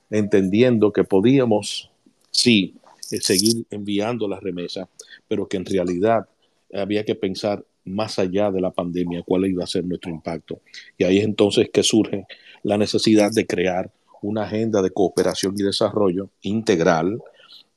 entendiendo 0.10 0.91
que 0.91 1.03
podíamos, 1.03 1.89
sí, 2.31 2.75
eh, 3.12 3.21
seguir 3.21 3.65
enviando 3.69 4.27
las 4.27 4.41
remesas, 4.43 4.88
pero 5.27 5.47
que 5.47 5.57
en 5.57 5.65
realidad 5.65 6.27
había 6.73 7.05
que 7.05 7.15
pensar 7.15 7.63
más 7.86 8.20
allá 8.20 8.52
de 8.52 8.62
la 8.62 8.72
pandemia 8.72 9.24
cuál 9.26 9.46
iba 9.46 9.63
a 9.63 9.67
ser 9.67 9.86
nuestro 9.86 10.12
impacto. 10.12 10.62
Y 10.98 11.04
ahí 11.04 11.17
es 11.17 11.26
entonces 11.26 11.70
que 11.72 11.84
surge 11.84 12.26
la 12.63 12.78
necesidad 12.78 13.32
de 13.32 13.46
crear 13.46 13.91
una 14.22 14.44
agenda 14.44 14.82
de 14.82 14.91
cooperación 14.91 15.56
y 15.58 15.63
desarrollo 15.63 16.30
integral 16.41 17.22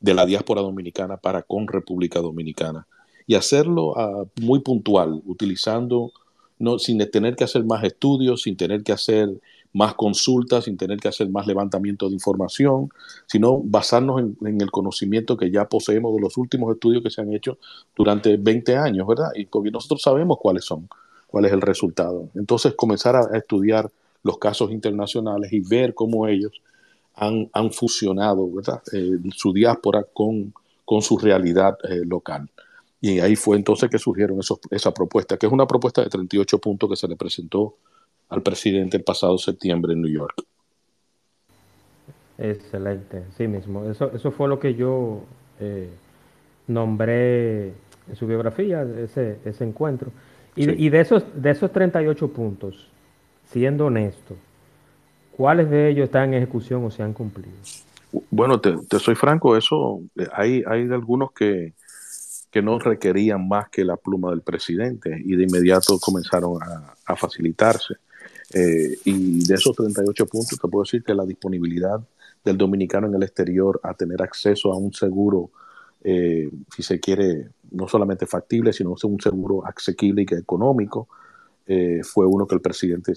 de 0.01 0.15
la 0.15 0.27
diáspora 0.27 0.61
dominicana 0.61 1.17
para 1.17 1.43
con 1.43 1.67
República 1.67 2.21
Dominicana 2.21 2.87
y 3.27 3.35
hacerlo 3.35 3.99
ah, 3.99 4.25
muy 4.41 4.61
puntual, 4.61 5.23
utilizando 5.25 6.13
no, 6.59 6.79
sin 6.79 6.99
tener 7.11 7.37
que 7.37 7.45
hacer 7.45 7.65
más 7.65 7.83
estudios, 7.85 8.43
sin 8.43 8.57
tener 8.57 8.83
que 8.83 8.93
hacer 8.93 9.31
más 9.75 9.95
consultas, 9.95 10.65
sin 10.65 10.77
tener 10.77 10.99
que 10.99 11.09
hacer 11.09 11.29
más 11.29 11.47
levantamiento 11.47 12.09
de 12.09 12.15
información, 12.15 12.89
sino 13.27 13.59
basarnos 13.59 14.21
en, 14.21 14.61
el 14.61 14.71
conocimiento 14.71 15.37
que 15.37 15.51
ya 15.51 15.69
poseemos 15.69 16.15
de 16.15 16.21
los 16.21 16.37
últimos 16.39 16.73
estudios 16.73 17.03
que 17.03 17.11
se 17.11 17.21
han 17.21 17.35
hecho 17.35 17.59
durante 17.95 18.37
20 18.37 18.77
años, 18.77 19.07
¿verdad? 19.07 19.31
Y 19.35 19.47
porque 19.47 19.73
nosotros 19.73 20.01
sabemos 20.01 20.39
cuáles 20.41 20.65
son, 20.65 20.89
cuál 21.27 21.47
es 21.47 21.53
el 21.53 21.61
resultado. 21.61 22.29
Entonces, 22.37 22.75
comenzar 22.75 23.17
a, 23.17 23.37
estudiar 23.37 23.91
los 24.23 24.39
casos 24.39 24.71
internacionales 24.71 25.53
y 25.53 25.59
ver 25.61 25.93
cómo 25.93 26.29
ellos 26.29 26.53
han, 27.17 27.51
fusionado, 27.73 28.49
¿verdad? 28.51 28.81
Eh, 28.93 29.19
su 29.35 29.53
diáspora 29.53 30.05
con, 30.05 30.55
con 30.85 31.03
su 31.03 31.19
realidad 31.19 31.77
eh, 31.89 32.03
local. 32.07 32.49
Y 33.01 33.19
ahí 33.19 33.35
fue 33.35 33.57
entonces 33.57 33.91
que 33.91 33.99
surgieron 33.99 34.39
esa 34.71 34.95
propuesta, 34.95 35.37
que 35.37 35.47
es 35.47 35.53
una 35.53 35.67
propuesta 35.67 36.01
de 36.01 36.09
38 36.09 36.59
puntos 36.59 36.89
que 36.89 36.97
se 36.97 37.09
le 37.09 37.17
presentó 37.17 37.75
al 38.35 38.43
presidente 38.43 38.97
el 38.97 39.05
pasado 39.05 39.39
septiembre 39.39 39.93
en 39.93 40.03
New 40.03 40.13
York. 40.13 40.43
Excelente, 42.39 43.25
sí 43.37 43.47
mismo. 43.47 43.89
Eso, 43.89 44.11
eso 44.13 44.31
fue 44.31 44.49
lo 44.49 44.59
que 44.59 44.75
yo 44.75 45.23
eh, 45.61 45.89
nombré 46.67 47.69
en 47.69 48.17
su 48.17 48.27
biografía, 48.27 48.83
ese, 48.83 49.39
ese 49.45 49.65
encuentro. 49.65 50.11
Y, 50.57 50.89
de, 50.89 51.01
esos, 51.01 51.25
de 51.35 51.51
esos 51.51 51.73
38 51.73 52.29
puntos, 52.29 52.89
siendo 53.47 53.87
honesto, 53.87 54.37
¿cuáles 55.37 55.69
de 55.69 55.91
ellos 55.91 56.05
están 56.05 56.29
en 56.29 56.35
ejecución 56.43 56.85
o 56.85 56.93
se 56.93 57.03
han 57.03 57.13
cumplido? 57.13 57.57
Bueno, 58.31 58.61
te, 58.61 58.77
te 58.89 59.01
soy 59.01 59.17
franco, 59.17 59.57
eso 59.57 60.01
eh, 60.17 60.29
hay, 60.33 60.63
hay 60.65 60.83
algunos 60.93 61.33
que, 61.33 61.75
que 62.55 62.63
no 62.63 62.79
requerían 62.79 63.49
más 63.49 63.69
que 63.69 63.85
la 63.85 63.97
pluma 63.97 64.31
del 64.31 64.43
presidente 64.43 65.21
y 65.25 65.35
de 65.35 65.43
inmediato 65.43 65.99
comenzaron 65.99 66.61
a, 66.63 67.17
facilitarse. 67.17 67.95
Eh, 68.55 68.99
y 69.05 69.45
de 69.45 69.55
esos 69.55 69.75
38 69.75 70.27
puntos 70.27 70.61
te 70.61 70.69
puedo 70.69 70.85
decir 70.85 71.03
que 71.03 71.13
la 71.13 71.27
disponibilidad 71.27 72.01
del 72.45 72.57
dominicano 72.57 73.09
en 73.09 73.15
el 73.17 73.25
exterior 73.25 73.81
a 73.83 73.95
tener 73.95 74.23
acceso 74.23 74.73
a 74.73 74.77
un 74.77 74.93
seguro, 74.93 75.51
eh, 76.05 76.49
si 76.75 76.85
se 76.85 77.01
quiere, 77.01 77.49
no 77.73 77.89
solamente 77.89 78.27
factible, 78.27 78.73
sino 78.73 78.95
un 79.03 79.21
seguro 79.21 79.67
asequible 79.67 80.25
y 80.29 80.35
económico, 80.35 81.09
eh, 81.67 82.03
fue 82.05 82.27
uno 82.27 82.47
que 82.47 82.55
el 82.55 82.61
presidente 82.61 83.13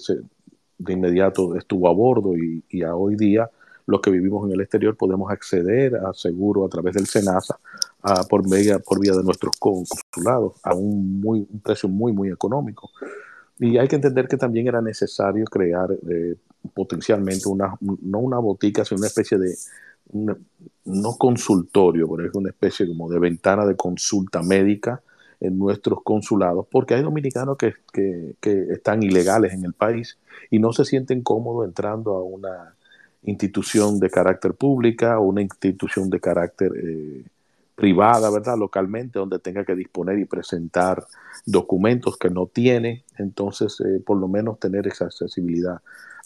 de 0.78 0.92
inmediato 0.92 1.54
estuvo 1.54 1.88
a 1.88 1.92
bordo 1.92 2.32
y, 2.36 2.82
a 2.82 2.96
hoy 2.96 3.14
día 3.14 3.48
los 3.86 4.00
que 4.00 4.10
vivimos 4.10 4.44
en 4.46 4.54
el 4.54 4.60
exterior 4.60 4.96
podemos 4.96 5.30
acceder 5.30 5.96
a 5.96 6.12
seguro 6.14 6.66
a 6.66 6.68
través 6.68 6.94
del 6.94 7.06
SENASA 7.06 7.58
por, 8.28 8.48
vía, 8.48 8.80
por 8.80 9.00
vía 9.00 9.12
de 9.12 9.22
nuestros 9.22 9.56
consulados 9.58 10.54
a 10.62 10.74
un 10.74 11.60
precio 11.62 11.88
muy, 11.88 12.12
muy 12.12 12.28
económico. 12.28 12.90
Y 13.58 13.78
hay 13.78 13.88
que 13.88 13.96
entender 13.96 14.28
que 14.28 14.36
también 14.36 14.68
era 14.68 14.80
necesario 14.80 15.44
crear 15.46 15.90
eh, 15.92 16.36
potencialmente 16.74 17.48
una, 17.48 17.74
no 17.80 18.18
una 18.18 18.38
botica, 18.38 18.84
sino 18.84 18.98
una 18.98 19.08
especie 19.08 19.38
de, 19.38 19.54
no 20.12 21.16
consultorio, 21.18 22.08
pero 22.08 22.28
es 22.28 22.34
una 22.34 22.50
especie 22.50 22.86
como 22.86 23.10
de 23.10 23.18
ventana 23.18 23.66
de 23.66 23.76
consulta 23.76 24.42
médica 24.42 25.02
en 25.40 25.58
nuestros 25.58 26.02
consulados, 26.02 26.66
porque 26.70 26.94
hay 26.94 27.02
dominicanos 27.02 27.56
que, 27.56 27.74
que, 27.92 28.34
que 28.40 28.72
están 28.72 29.02
ilegales 29.02 29.52
en 29.52 29.64
el 29.64 29.72
país 29.72 30.18
y 30.50 30.58
no 30.58 30.72
se 30.72 30.84
sienten 30.84 31.22
cómodos 31.22 31.66
entrando 31.66 32.14
a 32.14 32.22
una 32.22 32.74
institución 33.22 34.00
de 34.00 34.10
carácter 34.10 34.54
pública 34.54 35.18
o 35.18 35.26
una 35.26 35.42
institución 35.42 36.10
de 36.10 36.20
carácter 36.20 36.72
eh, 36.76 37.24
privada, 37.78 38.28
¿verdad? 38.28 38.58
Localmente, 38.58 39.20
donde 39.20 39.38
tenga 39.38 39.64
que 39.64 39.76
disponer 39.76 40.18
y 40.18 40.24
presentar 40.24 41.06
documentos 41.46 42.16
que 42.18 42.28
no 42.28 42.48
tiene, 42.48 43.04
entonces 43.18 43.80
eh, 43.80 44.02
por 44.04 44.18
lo 44.18 44.26
menos 44.26 44.58
tener 44.58 44.88
esa 44.88 45.04
accesibilidad 45.04 45.76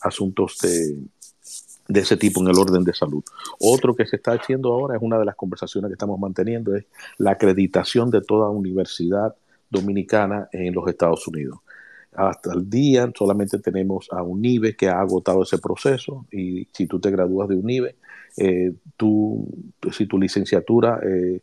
a 0.01 0.09
asuntos 0.09 0.57
de, 0.63 0.97
de 1.89 2.01
ese 2.01 2.17
tipo 2.17 2.41
en 2.41 2.49
el 2.49 2.59
orden 2.59 2.85
de 2.85 2.95
salud. 2.95 3.23
Otro 3.61 3.95
que 3.95 4.07
se 4.07 4.17
está 4.17 4.33
haciendo 4.33 4.73
ahora 4.73 4.97
es 4.97 5.03
una 5.03 5.19
de 5.19 5.27
las 5.27 5.37
conversaciones 5.37 5.91
que 5.91 5.93
estamos 5.93 6.19
manteniendo, 6.19 6.75
es 6.75 6.87
la 7.19 7.33
acreditación 7.33 8.11
de 8.11 8.23
toda 8.23 8.49
universidad 8.49 9.35
dominicana 9.69 10.49
en 10.53 10.73
los 10.73 10.89
Estados 10.89 11.29
Unidos. 11.29 11.59
Hasta 12.15 12.55
el 12.55 12.71
día 12.71 13.13
solamente 13.15 13.59
tenemos 13.59 14.09
a 14.11 14.23
UNIBE 14.23 14.75
que 14.75 14.89
ha 14.89 15.01
agotado 15.01 15.43
ese 15.43 15.59
proceso 15.59 16.25
y 16.33 16.67
si 16.73 16.87
tú 16.87 16.99
te 16.99 17.11
gradúas 17.11 17.51
de 17.51 17.57
UNIBE, 17.57 17.97
eh, 18.37 18.73
tú, 18.97 19.47
si 19.93 20.07
tu 20.07 20.19
licenciatura 20.19 21.01
eh, 21.05 21.41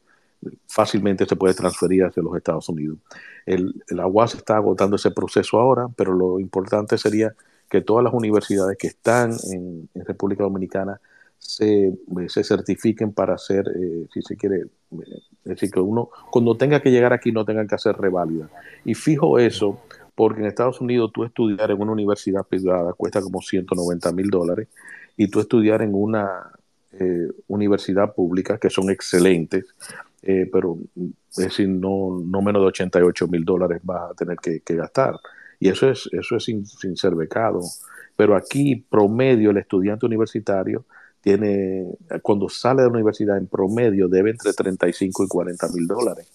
fácilmente 0.67 1.25
se 1.25 1.35
puede 1.35 1.53
transferir 1.53 2.05
hacia 2.05 2.23
los 2.23 2.35
Estados 2.35 2.69
Unidos. 2.69 2.97
El, 3.45 3.83
el 3.87 3.99
UAS 3.99 4.35
está 4.35 4.57
agotando 4.57 4.95
ese 4.95 5.11
proceso 5.11 5.59
ahora, 5.59 5.87
pero 5.95 6.13
lo 6.13 6.39
importante 6.39 6.97
sería 6.97 7.33
que 7.69 7.81
todas 7.81 8.03
las 8.03 8.13
universidades 8.13 8.77
que 8.77 8.87
están 8.87 9.33
en, 9.51 9.89
República 9.93 10.43
Dominicana 10.43 10.99
se, 11.37 11.93
se, 12.27 12.43
certifiquen 12.43 13.13
para 13.13 13.35
hacer, 13.35 13.65
eh, 13.75 14.07
si 14.13 14.21
se 14.21 14.35
quiere, 14.35 14.63
es 14.91 15.43
decir, 15.43 15.71
que 15.71 15.79
uno 15.79 16.09
cuando 16.31 16.57
tenga 16.57 16.81
que 16.81 16.91
llegar 16.91 17.13
aquí 17.13 17.31
no 17.31 17.45
tenga 17.45 17.65
que 17.67 17.75
hacer 17.75 17.95
reválida. 17.95 18.49
Y 18.83 18.95
fijo 18.95 19.37
eso 19.39 19.79
porque 20.15 20.41
en 20.41 20.47
Estados 20.47 20.81
Unidos 20.81 21.11
tú 21.13 21.23
estudiar 21.23 21.71
en 21.71 21.79
una 21.79 21.91
universidad 21.91 22.43
privada 22.43 22.93
cuesta 22.93 23.21
como 23.21 23.41
190 23.41 24.11
mil 24.11 24.29
dólares 24.29 24.67
y 25.15 25.29
tú 25.29 25.39
estudiar 25.39 25.81
en 25.81 25.93
una 25.93 26.51
eh, 26.91 27.27
universidad 27.47 28.15
pública 28.15 28.57
que 28.57 28.71
son 28.71 28.89
excelentes, 28.89 29.65
eh, 30.23 30.49
pero 30.51 30.79
es 31.29 31.35
decir, 31.35 31.69
no, 31.69 32.19
no 32.25 32.41
menos 32.41 32.63
de 32.63 32.67
88 32.67 33.27
mil 33.27 33.45
dólares 33.45 33.79
vas 33.83 34.11
a 34.11 34.13
tener 34.15 34.37
que, 34.37 34.61
gastar. 34.75 35.15
Y 35.59 35.69
eso 35.69 35.89
es, 35.89 36.09
eso 36.11 36.37
es 36.37 36.45
sin, 36.45 36.65
ser 36.97 37.13
becado. 37.13 37.61
Pero 38.15 38.35
aquí, 38.35 38.75
promedio, 38.75 39.51
el 39.51 39.57
estudiante 39.57 40.07
universitario 40.07 40.85
tiene, 41.21 41.85
cuando 42.23 42.49
sale 42.49 42.81
de 42.81 42.87
la 42.87 42.93
universidad, 42.93 43.37
en 43.37 43.47
promedio 43.47 44.07
debe 44.07 44.31
entre 44.31 44.53
35 44.53 45.25
y 45.25 45.27
40 45.27 45.67
mil 45.69 45.85
dólares. 45.85 46.27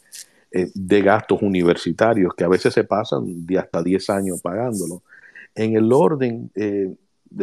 Eh, 0.52 0.70
de 0.72 1.02
gastos 1.02 1.42
universitarios 1.42 2.32
que 2.32 2.44
a 2.44 2.48
veces 2.48 2.72
se 2.72 2.84
pasan 2.84 3.44
de 3.44 3.58
hasta 3.58 3.82
10 3.82 4.10
años 4.10 4.40
pagándolo. 4.40 5.02
En 5.56 5.76
el 5.76 5.92
orden, 5.92 6.50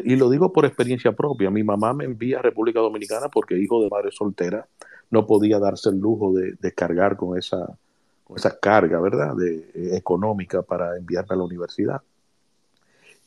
y 0.04 0.16
lo 0.16 0.30
digo 0.30 0.54
por 0.54 0.66
experiencia 0.66 1.12
propia, 1.12 1.50
mi 1.50 1.64
mamá 1.64 1.94
me 1.94 2.06
envía 2.06 2.40
a 2.40 2.42
República 2.42 2.80
Dominicana 2.80 3.30
porque 3.30 3.58
hijo 3.58 3.82
de 3.84 3.90
madre 3.90 4.12
soltera 4.12 4.68
no 5.10 5.28
podía 5.28 5.60
darse 5.60 5.90
el 5.90 6.00
lujo 6.00 6.34
de, 6.34 6.72
cargar 6.74 7.18
con 7.18 7.38
esa, 7.38 7.78
esa 8.36 8.58
carga, 8.58 9.00
¿verdad?, 9.00 9.36
de, 9.36 9.98
económica 9.98 10.62
para 10.62 10.98
enviarme 10.98 11.36
a 11.36 11.38
la 11.38 11.44
universidad. 11.44 12.02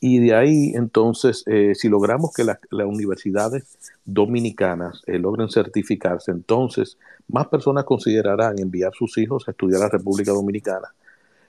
Y 0.00 0.18
de 0.18 0.34
ahí, 0.34 0.72
entonces, 0.74 1.44
eh, 1.46 1.74
si 1.74 1.88
logramos 1.88 2.34
que 2.34 2.44
las 2.44 2.58
universidades 2.70 3.78
dominicanas 4.04 5.02
eh, 5.06 5.18
logren 5.18 5.48
certificarse, 5.48 6.30
entonces 6.30 6.98
más 7.28 7.46
personas 7.48 7.84
considerarán 7.84 8.58
enviar 8.58 8.92
sus 8.94 9.16
hijos 9.18 9.48
a 9.48 9.52
estudiar 9.52 9.80
a 9.80 9.84
la 9.84 9.90
República 9.90 10.32
Dominicana. 10.32 10.88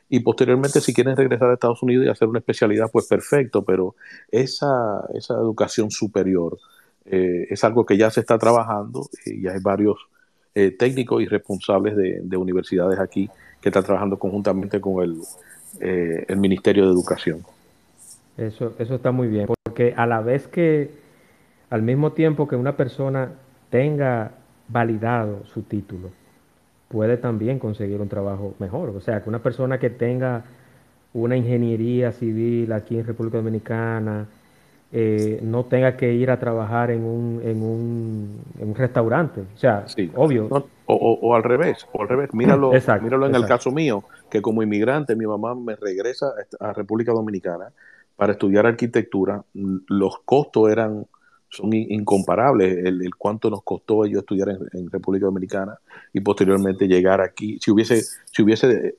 Y 0.10 0.20
posteriormente, 0.20 0.82
si 0.82 0.94
quieren 0.94 1.16
regresar 1.18 1.50
a 1.50 1.54
Estados 1.54 1.82
Unidos 1.82 2.06
y 2.06 2.10
hacer 2.10 2.28
una 2.28 2.40
especialidad, 2.40 2.90
pues 2.92 3.08
perfecto, 3.08 3.64
pero 3.64 3.96
esa, 4.32 5.06
esa 5.14 5.34
educación 5.36 5.90
superior 5.90 6.58
eh, 7.06 7.48
es 7.50 7.64
algo 7.64 7.86
que 7.86 7.98
ya 7.98 8.12
se 8.12 8.20
está 8.20 8.38
trabajando 8.38 9.08
y 9.26 9.42
ya 9.42 9.52
hay 9.52 9.60
varios 9.62 9.98
técnicos 10.78 11.22
y 11.22 11.26
responsables 11.26 11.98
de, 11.98 12.22
de, 12.24 12.38
universidades 12.38 12.98
aquí 12.98 13.30
que 13.60 13.68
están 13.68 13.84
trabajando 13.84 14.18
conjuntamente 14.18 14.80
con 14.80 15.04
el, 15.04 15.20
el 15.82 16.38
Ministerio 16.38 16.86
de 16.86 16.94
Educación. 16.94 17.44
Eso, 18.38 18.74
eso 18.80 18.96
está 18.96 19.12
muy 19.12 19.28
bien, 19.28 19.48
porque 19.64 19.94
a 19.96 20.06
la 20.06 20.22
vez 20.22 20.48
que, 20.48 20.92
al 21.70 21.82
mismo 21.82 22.12
tiempo 22.12 22.48
que 22.48 22.56
una 22.56 22.76
persona 22.76 23.32
tenga 23.70 24.32
validado 24.68 25.46
su 25.46 25.62
título, 25.62 26.10
puede 26.88 27.18
también 27.18 27.60
conseguir 27.60 28.02
un 28.02 28.10
trabajo 28.10 28.54
mejor. 28.60 28.90
O 28.90 29.02
sea, 29.02 29.22
que 29.22 29.30
una 29.30 29.40
persona 29.40 29.80
que 29.80 29.90
tenga 29.90 30.44
una 31.14 31.38
ingeniería 31.38 32.12
civil 32.12 32.72
aquí 32.74 32.98
en 32.98 33.06
República 33.06 33.38
Dominicana, 33.38 34.28
eh, 34.92 35.40
no 35.42 35.66
tenga 35.66 35.98
que 35.98 36.14
ir 36.14 36.30
a 36.30 36.40
trabajar 36.40 36.92
en 36.92 37.04
un, 37.04 37.42
en 37.44 37.62
un, 37.62 38.42
en 38.60 38.70
un 38.70 38.76
restaurante. 38.76 39.42
O 39.42 39.58
sea, 39.58 39.86
obvio. 40.16 40.48
o, 40.86 41.36
al 41.36 41.44
revés, 41.44 41.88
o 41.92 42.02
al 42.02 42.08
revés. 42.08 42.34
Míralo, 42.34 42.72
míralo 43.02 43.26
en 43.26 43.36
el 43.36 43.46
caso 43.46 43.72
mío, 43.72 44.04
que 44.30 44.42
como 44.42 44.62
inmigrante 44.62 45.16
mi 45.16 45.26
mamá 45.26 45.56
me 45.56 45.76
regresa 45.76 46.28
a 46.60 46.74
República 46.74 47.12
Dominicana 47.12 47.72
para 48.16 48.34
estudiar 48.34 48.66
arquitectura, 48.66 49.44
los 49.54 50.20
costos 50.20 50.70
eran 50.70 51.08
son 51.56 51.74
incomparables 51.74 52.86
el, 52.86 53.16
cuánto 53.16 53.50
nos 53.50 53.64
costó 53.64 54.06
ellos 54.06 54.20
estudiar 54.20 54.50
en, 54.50 54.90
República 54.92 55.26
Dominicana 55.26 55.78
y 56.14 56.20
posteriormente 56.20 56.88
llegar 56.88 57.22
aquí. 57.22 57.58
Si 57.62 57.72
hubiese, 57.72 58.02
si 58.02 58.42
hubiese, 58.42 58.96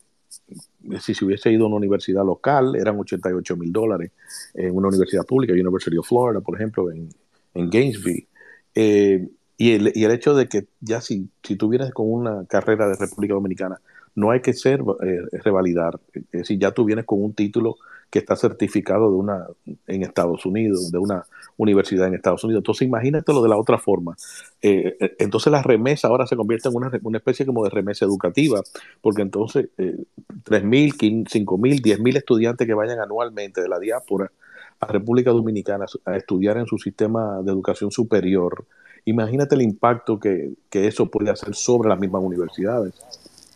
si 1.00 1.14
se 1.14 1.24
hubiese 1.24 1.50
ido 1.50 1.64
a 1.64 1.68
una 1.68 1.76
universidad 1.76 2.24
local, 2.24 2.76
eran 2.76 2.98
88 2.98 3.56
mil 3.56 3.72
dólares 3.72 4.12
en 4.54 4.74
una 4.74 4.88
universidad 4.88 5.24
pública, 5.24 5.52
University 5.52 5.96
of 5.98 6.06
Florida, 6.06 6.40
por 6.40 6.56
ejemplo, 6.56 6.90
en, 6.90 7.08
en 7.54 7.70
Gainesville. 7.70 8.26
Eh, 8.74 9.28
y, 9.58 9.72
el, 9.72 9.92
y 9.94 10.04
el 10.04 10.10
hecho 10.10 10.34
de 10.34 10.48
que 10.48 10.66
ya 10.80 11.00
si, 11.00 11.28
si 11.42 11.56
tú 11.56 11.68
vienes 11.68 11.90
con 11.92 12.10
una 12.10 12.44
carrera 12.46 12.88
de 12.88 12.96
República 12.96 13.34
Dominicana, 13.34 13.80
no 14.14 14.30
hay 14.30 14.40
que 14.40 14.54
ser 14.54 14.80
eh, 15.02 15.20
revalidar. 15.44 16.00
Es 16.12 16.24
decir, 16.30 16.58
ya 16.58 16.72
tú 16.72 16.84
vienes 16.84 17.04
con 17.04 17.22
un 17.22 17.34
título 17.34 17.76
que 18.16 18.20
está 18.20 18.34
certificado 18.34 19.10
de 19.10 19.16
una 19.16 19.46
en 19.86 20.02
Estados 20.02 20.46
Unidos, 20.46 20.90
de 20.90 20.96
una 20.96 21.26
universidad 21.58 22.06
en 22.06 22.14
Estados 22.14 22.42
Unidos. 22.44 22.60
Entonces, 22.60 22.88
imagínate 22.88 23.30
lo 23.34 23.42
de 23.42 23.50
la 23.50 23.58
otra 23.58 23.76
forma. 23.76 24.16
Eh, 24.62 24.96
eh, 24.98 25.16
entonces, 25.18 25.52
la 25.52 25.62
remesa 25.62 26.08
ahora 26.08 26.26
se 26.26 26.34
convierte 26.34 26.70
en 26.70 26.76
una, 26.76 26.90
una, 27.02 27.18
especie 27.18 27.44
como 27.44 27.62
de 27.62 27.68
remesa 27.68 28.06
educativa, 28.06 28.62
porque 29.02 29.20
entonces 29.20 29.68
eh, 29.76 29.98
3.000, 30.44 31.26
5.000, 31.28 31.82
10.000 31.82 32.16
estudiantes 32.16 32.66
que 32.66 32.72
vayan 32.72 33.00
anualmente 33.00 33.60
de 33.60 33.68
la 33.68 33.78
diáspora 33.78 34.32
a 34.80 34.86
República 34.86 35.30
Dominicana 35.30 35.84
a 36.06 36.16
estudiar 36.16 36.56
en 36.56 36.66
su 36.66 36.78
sistema 36.78 37.42
de 37.42 37.52
educación 37.52 37.90
superior, 37.90 38.64
imagínate 39.04 39.54
el 39.54 39.62
impacto 39.62 40.18
que, 40.18 40.54
que 40.70 40.86
eso 40.86 41.10
puede 41.10 41.30
hacer 41.30 41.54
sobre 41.54 41.90
las 41.90 41.98
mismas 41.98 42.22
universidades. 42.22 42.94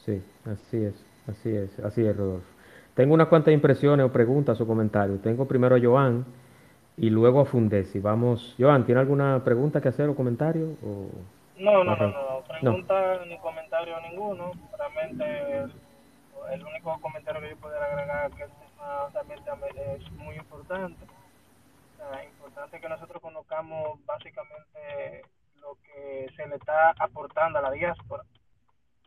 Sí, 0.05 0.21
así 0.45 0.85
es, 0.85 0.95
así 1.27 1.49
es, 1.51 1.79
así 1.81 2.03
es, 2.03 2.17
Rodolfo. 2.17 2.50
Tengo 2.95 3.15
unas 3.15 3.29
cuantas 3.29 3.55
impresiones 3.55 4.05
o 4.07 4.13
preguntas 4.13 4.61
o 4.61 4.67
comentarios. 4.67 5.23
Tengo 5.23 5.47
primero 5.47 5.77
a 5.77 5.81
Joan 5.81 6.25
y 6.97 7.11
luego 7.11 7.41
a 7.41 7.45
Fundesi. 7.47 8.01
Vamos, 8.01 8.55
Joan, 8.59 8.85
¿tiene 8.85 9.01
alguna 9.01 9.43
pregunta 9.45 9.81
que 9.81 9.89
hacer 9.89 10.09
o 10.09 10.15
comentario? 10.15 10.77
O... 10.85 11.09
No, 11.59 11.85
no, 11.85 11.97
no, 11.97 12.07
no, 12.09 12.43
pregunta 12.49 13.25
ni 13.27 13.39
comentario 13.39 14.01
ninguno. 14.01 14.53
Realmente 14.77 15.71
el, 16.53 16.65
único 16.65 17.01
comentario 17.01 17.41
que 17.41 17.51
yo 17.51 17.57
pudiera 17.57 17.85
agregar 17.87 18.31
que 18.33 18.45
es 18.45 18.51
realmente 19.45 19.95
es 19.97 20.13
muy 20.13 20.37
importante. 20.37 21.05
Es 22.21 22.27
importante 22.29 22.81
que 22.81 22.89
nosotros 22.89 23.23
conozcamos 23.23 24.05
básicamente 24.05 25.23
lo 25.61 25.77
que 25.83 26.27
se 26.35 26.47
le 26.49 26.57
está 26.57 26.95
aportando 26.99 27.59
a 27.59 27.63
la 27.63 27.71
diáspora. 27.71 28.25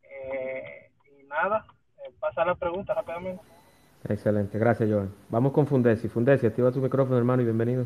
Eh, 0.04 0.92
y 1.06 1.24
nada, 1.26 1.66
eh, 1.98 2.12
pasa 2.20 2.46
la 2.46 2.56
pregunta 2.56 2.94
rápidamente. 2.94 3.53
Excelente, 4.10 4.60
gracias 4.60 4.90
Joan. 4.90 5.14
Vamos 5.30 5.54
con 5.54 5.66
Fundesi. 5.66 6.10
Fundesi, 6.10 6.46
activa 6.46 6.72
tu 6.72 6.80
micrófono 6.80 7.18
hermano 7.18 7.42
y 7.42 7.46
bienvenido. 7.46 7.86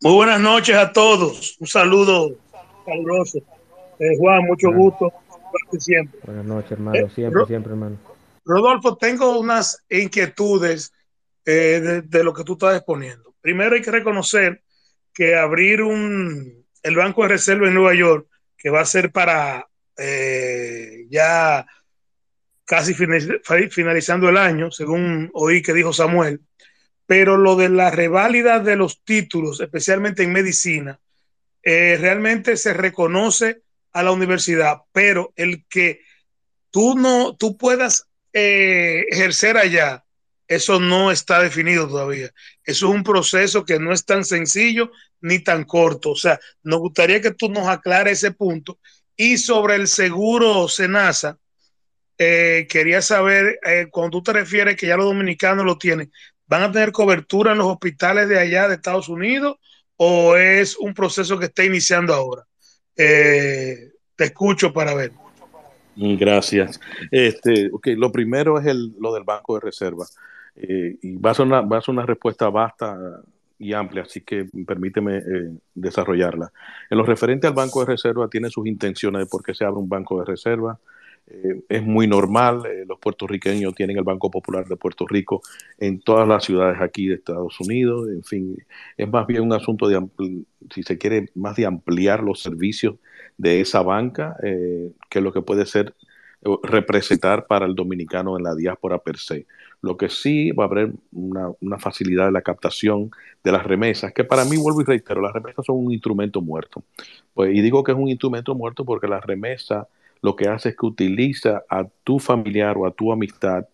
Muy 0.00 0.14
buenas 0.14 0.40
noches 0.40 0.76
a 0.76 0.92
todos. 0.92 1.56
Un 1.60 1.66
saludo 1.66 2.36
caluroso. 2.84 3.38
Eh, 3.98 4.16
Juan, 4.18 4.44
mucho 4.44 4.72
gusto. 4.72 5.12
Siempre. 5.78 6.20
Buenas 6.24 6.44
noches 6.44 6.72
hermano, 6.72 6.98
eh, 6.98 7.10
siempre, 7.14 7.46
siempre 7.46 7.72
hermano. 7.72 7.96
Rodolfo, 8.44 8.96
tengo 8.96 9.38
unas 9.38 9.84
inquietudes 9.88 10.92
eh, 11.44 12.02
de, 12.04 12.24
lo 12.24 12.32
que 12.34 12.44
tú 12.44 12.54
estás 12.54 12.76
exponiendo. 12.76 13.34
Primero 13.40 13.74
hay 13.74 13.82
que 13.82 13.90
reconocer 13.90 14.62
que 15.14 15.36
abrir 15.36 15.82
un, 15.82 16.64
el 16.82 16.96
Banco 16.96 17.22
de 17.22 17.28
Reserva 17.28 17.68
en 17.68 17.74
Nueva 17.74 17.94
York, 17.94 18.26
que 18.56 18.70
va 18.70 18.80
a 18.80 18.86
ser 18.86 19.12
para 19.12 19.64
ya 21.10 21.66
casi 22.68 22.92
finalizando 22.92 24.28
el 24.28 24.36
año, 24.36 24.70
según 24.70 25.30
oí 25.32 25.62
que 25.62 25.72
dijo 25.72 25.94
Samuel, 25.94 26.42
pero 27.06 27.38
lo 27.38 27.56
de 27.56 27.70
la 27.70 27.90
reválida 27.90 28.60
de 28.60 28.76
los 28.76 29.02
títulos, 29.02 29.62
especialmente 29.62 30.22
en 30.22 30.32
medicina, 30.32 31.00
eh, 31.62 31.96
realmente 31.98 32.58
se 32.58 32.74
reconoce 32.74 33.62
a 33.92 34.02
la 34.02 34.12
universidad, 34.12 34.82
pero 34.92 35.32
el 35.34 35.64
que 35.66 36.02
tú 36.70 36.94
no, 36.94 37.34
tú 37.36 37.56
puedas 37.56 38.06
eh, 38.34 39.06
ejercer 39.08 39.56
allá, 39.56 40.04
eso 40.46 40.78
no 40.78 41.10
está 41.10 41.40
definido 41.40 41.88
todavía. 41.88 42.30
Eso 42.64 42.88
es 42.88 42.94
un 42.94 43.02
proceso 43.02 43.64
que 43.64 43.78
no 43.78 43.94
es 43.94 44.04
tan 44.04 44.26
sencillo 44.26 44.92
ni 45.22 45.38
tan 45.38 45.64
corto. 45.64 46.10
O 46.10 46.16
sea, 46.16 46.38
nos 46.62 46.80
gustaría 46.80 47.22
que 47.22 47.32
tú 47.32 47.48
nos 47.48 47.66
aclares 47.66 48.18
ese 48.18 48.32
punto. 48.32 48.78
Y 49.16 49.38
sobre 49.38 49.76
el 49.76 49.88
seguro 49.88 50.68
Senasa, 50.68 51.38
eh, 52.20 52.66
quería 52.68 53.00
saber, 53.00 53.60
eh, 53.64 53.86
cuando 53.92 54.18
tú 54.18 54.24
te 54.24 54.32
refieres 54.32 54.76
que 54.76 54.88
ya 54.88 54.96
los 54.96 55.06
dominicanos 55.06 55.64
lo 55.64 55.78
tienen, 55.78 56.10
¿van 56.48 56.62
a 56.62 56.72
tener 56.72 56.90
cobertura 56.90 57.52
en 57.52 57.58
los 57.58 57.68
hospitales 57.68 58.28
de 58.28 58.40
allá 58.40 58.66
de 58.66 58.74
Estados 58.74 59.08
Unidos 59.08 59.56
o 59.96 60.34
es 60.36 60.76
un 60.76 60.94
proceso 60.94 61.38
que 61.38 61.44
está 61.44 61.62
iniciando 61.62 62.12
ahora? 62.12 62.42
Eh, 62.96 63.92
te 64.16 64.24
escucho 64.24 64.72
para 64.72 64.94
ver. 64.94 65.12
Gracias. 65.94 66.80
Este, 67.12 67.70
okay, 67.72 67.94
lo 67.94 68.10
primero 68.10 68.58
es 68.58 68.66
el, 68.66 68.94
lo 68.98 69.14
del 69.14 69.22
Banco 69.22 69.54
de 69.54 69.60
Reserva. 69.60 70.04
y 70.56 71.16
va 71.18 71.30
a, 71.30 71.34
ser 71.34 71.46
una, 71.46 71.60
va 71.60 71.78
a 71.78 71.82
ser 71.82 71.92
una 71.92 72.06
respuesta 72.06 72.48
vasta 72.48 73.22
y 73.60 73.72
amplia, 73.72 74.02
así 74.02 74.22
que 74.22 74.48
permíteme 74.66 75.22
desarrollarla. 75.74 76.50
En 76.90 76.98
lo 76.98 77.04
referente 77.04 77.46
al 77.46 77.52
Banco 77.52 77.80
de 77.80 77.86
Reserva, 77.86 78.28
tiene 78.28 78.50
sus 78.50 78.66
intenciones 78.66 79.20
de 79.20 79.26
por 79.26 79.44
qué 79.44 79.54
se 79.54 79.64
abre 79.64 79.78
un 79.78 79.88
Banco 79.88 80.18
de 80.18 80.26
Reserva 80.26 80.78
eh, 81.30 81.62
es 81.68 81.82
muy 81.82 82.06
normal, 82.06 82.62
eh, 82.64 82.84
los 82.86 82.98
puertorriqueños 82.98 83.74
tienen 83.74 83.98
el 83.98 84.04
Banco 84.04 84.30
Popular 84.30 84.66
de 84.66 84.76
Puerto 84.76 85.06
Rico 85.06 85.42
en 85.78 86.00
todas 86.00 86.26
las 86.26 86.44
ciudades 86.44 86.80
aquí 86.80 87.06
de 87.06 87.16
Estados 87.16 87.60
Unidos, 87.60 88.08
en 88.08 88.22
fin, 88.22 88.56
es 88.96 89.08
más 89.10 89.26
bien 89.26 89.42
un 89.42 89.52
asunto 89.52 89.88
de, 89.88 90.00
si 90.72 90.82
se 90.82 90.96
quiere, 90.96 91.28
más 91.34 91.56
de 91.56 91.66
ampliar 91.66 92.22
los 92.22 92.40
servicios 92.40 92.96
de 93.36 93.60
esa 93.60 93.82
banca, 93.82 94.36
eh, 94.42 94.90
que 95.10 95.20
lo 95.20 95.32
que 95.32 95.42
puede 95.42 95.66
ser 95.66 95.94
representar 96.62 97.46
para 97.46 97.66
el 97.66 97.74
dominicano 97.74 98.38
en 98.38 98.44
la 98.44 98.54
diáspora 98.54 98.98
per 98.98 99.18
se. 99.18 99.46
Lo 99.82 99.96
que 99.96 100.08
sí 100.08 100.52
va 100.52 100.64
a 100.64 100.66
haber 100.68 100.92
una, 101.12 101.50
una, 101.60 101.78
facilidad 101.78 102.26
de 102.26 102.32
la 102.32 102.42
captación 102.42 103.10
de 103.42 103.52
las 103.52 103.66
remesas, 103.66 104.12
que 104.12 104.22
para 104.22 104.44
mí, 104.44 104.56
vuelvo 104.56 104.80
y 104.80 104.84
reitero, 104.84 105.20
las 105.20 105.32
remesas 105.32 105.66
son 105.66 105.84
un 105.84 105.92
instrumento 105.92 106.40
muerto. 106.40 106.84
Pues, 107.34 107.54
y 107.54 107.60
digo 107.60 107.82
que 107.82 107.92
es 107.92 107.98
un 107.98 108.08
instrumento 108.08 108.54
muerto 108.54 108.84
porque 108.84 109.08
las 109.08 109.24
remesas 109.24 109.86
lo 110.22 110.36
que 110.36 110.48
hace 110.48 110.70
es 110.70 110.76
que 110.76 110.86
utiliza 110.86 111.62
a 111.68 111.86
tu 112.04 112.18
familiar 112.18 112.76
o 112.76 112.86
a 112.86 112.90
tu 112.90 113.12
amistad 113.12 113.66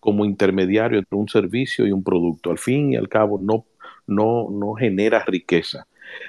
como 0.00 0.24
intermediario 0.24 0.98
entre 0.98 1.18
un 1.18 1.28
servicio 1.28 1.86
y 1.86 1.92
un 1.92 2.04
producto. 2.04 2.50
Al 2.50 2.58
fin 2.58 2.92
y 2.92 2.96
al 2.96 3.08
cabo, 3.08 3.40
no, 3.42 3.64
no, 4.06 4.48
no 4.50 4.74
genera 4.74 5.24
riqueza. 5.24 5.86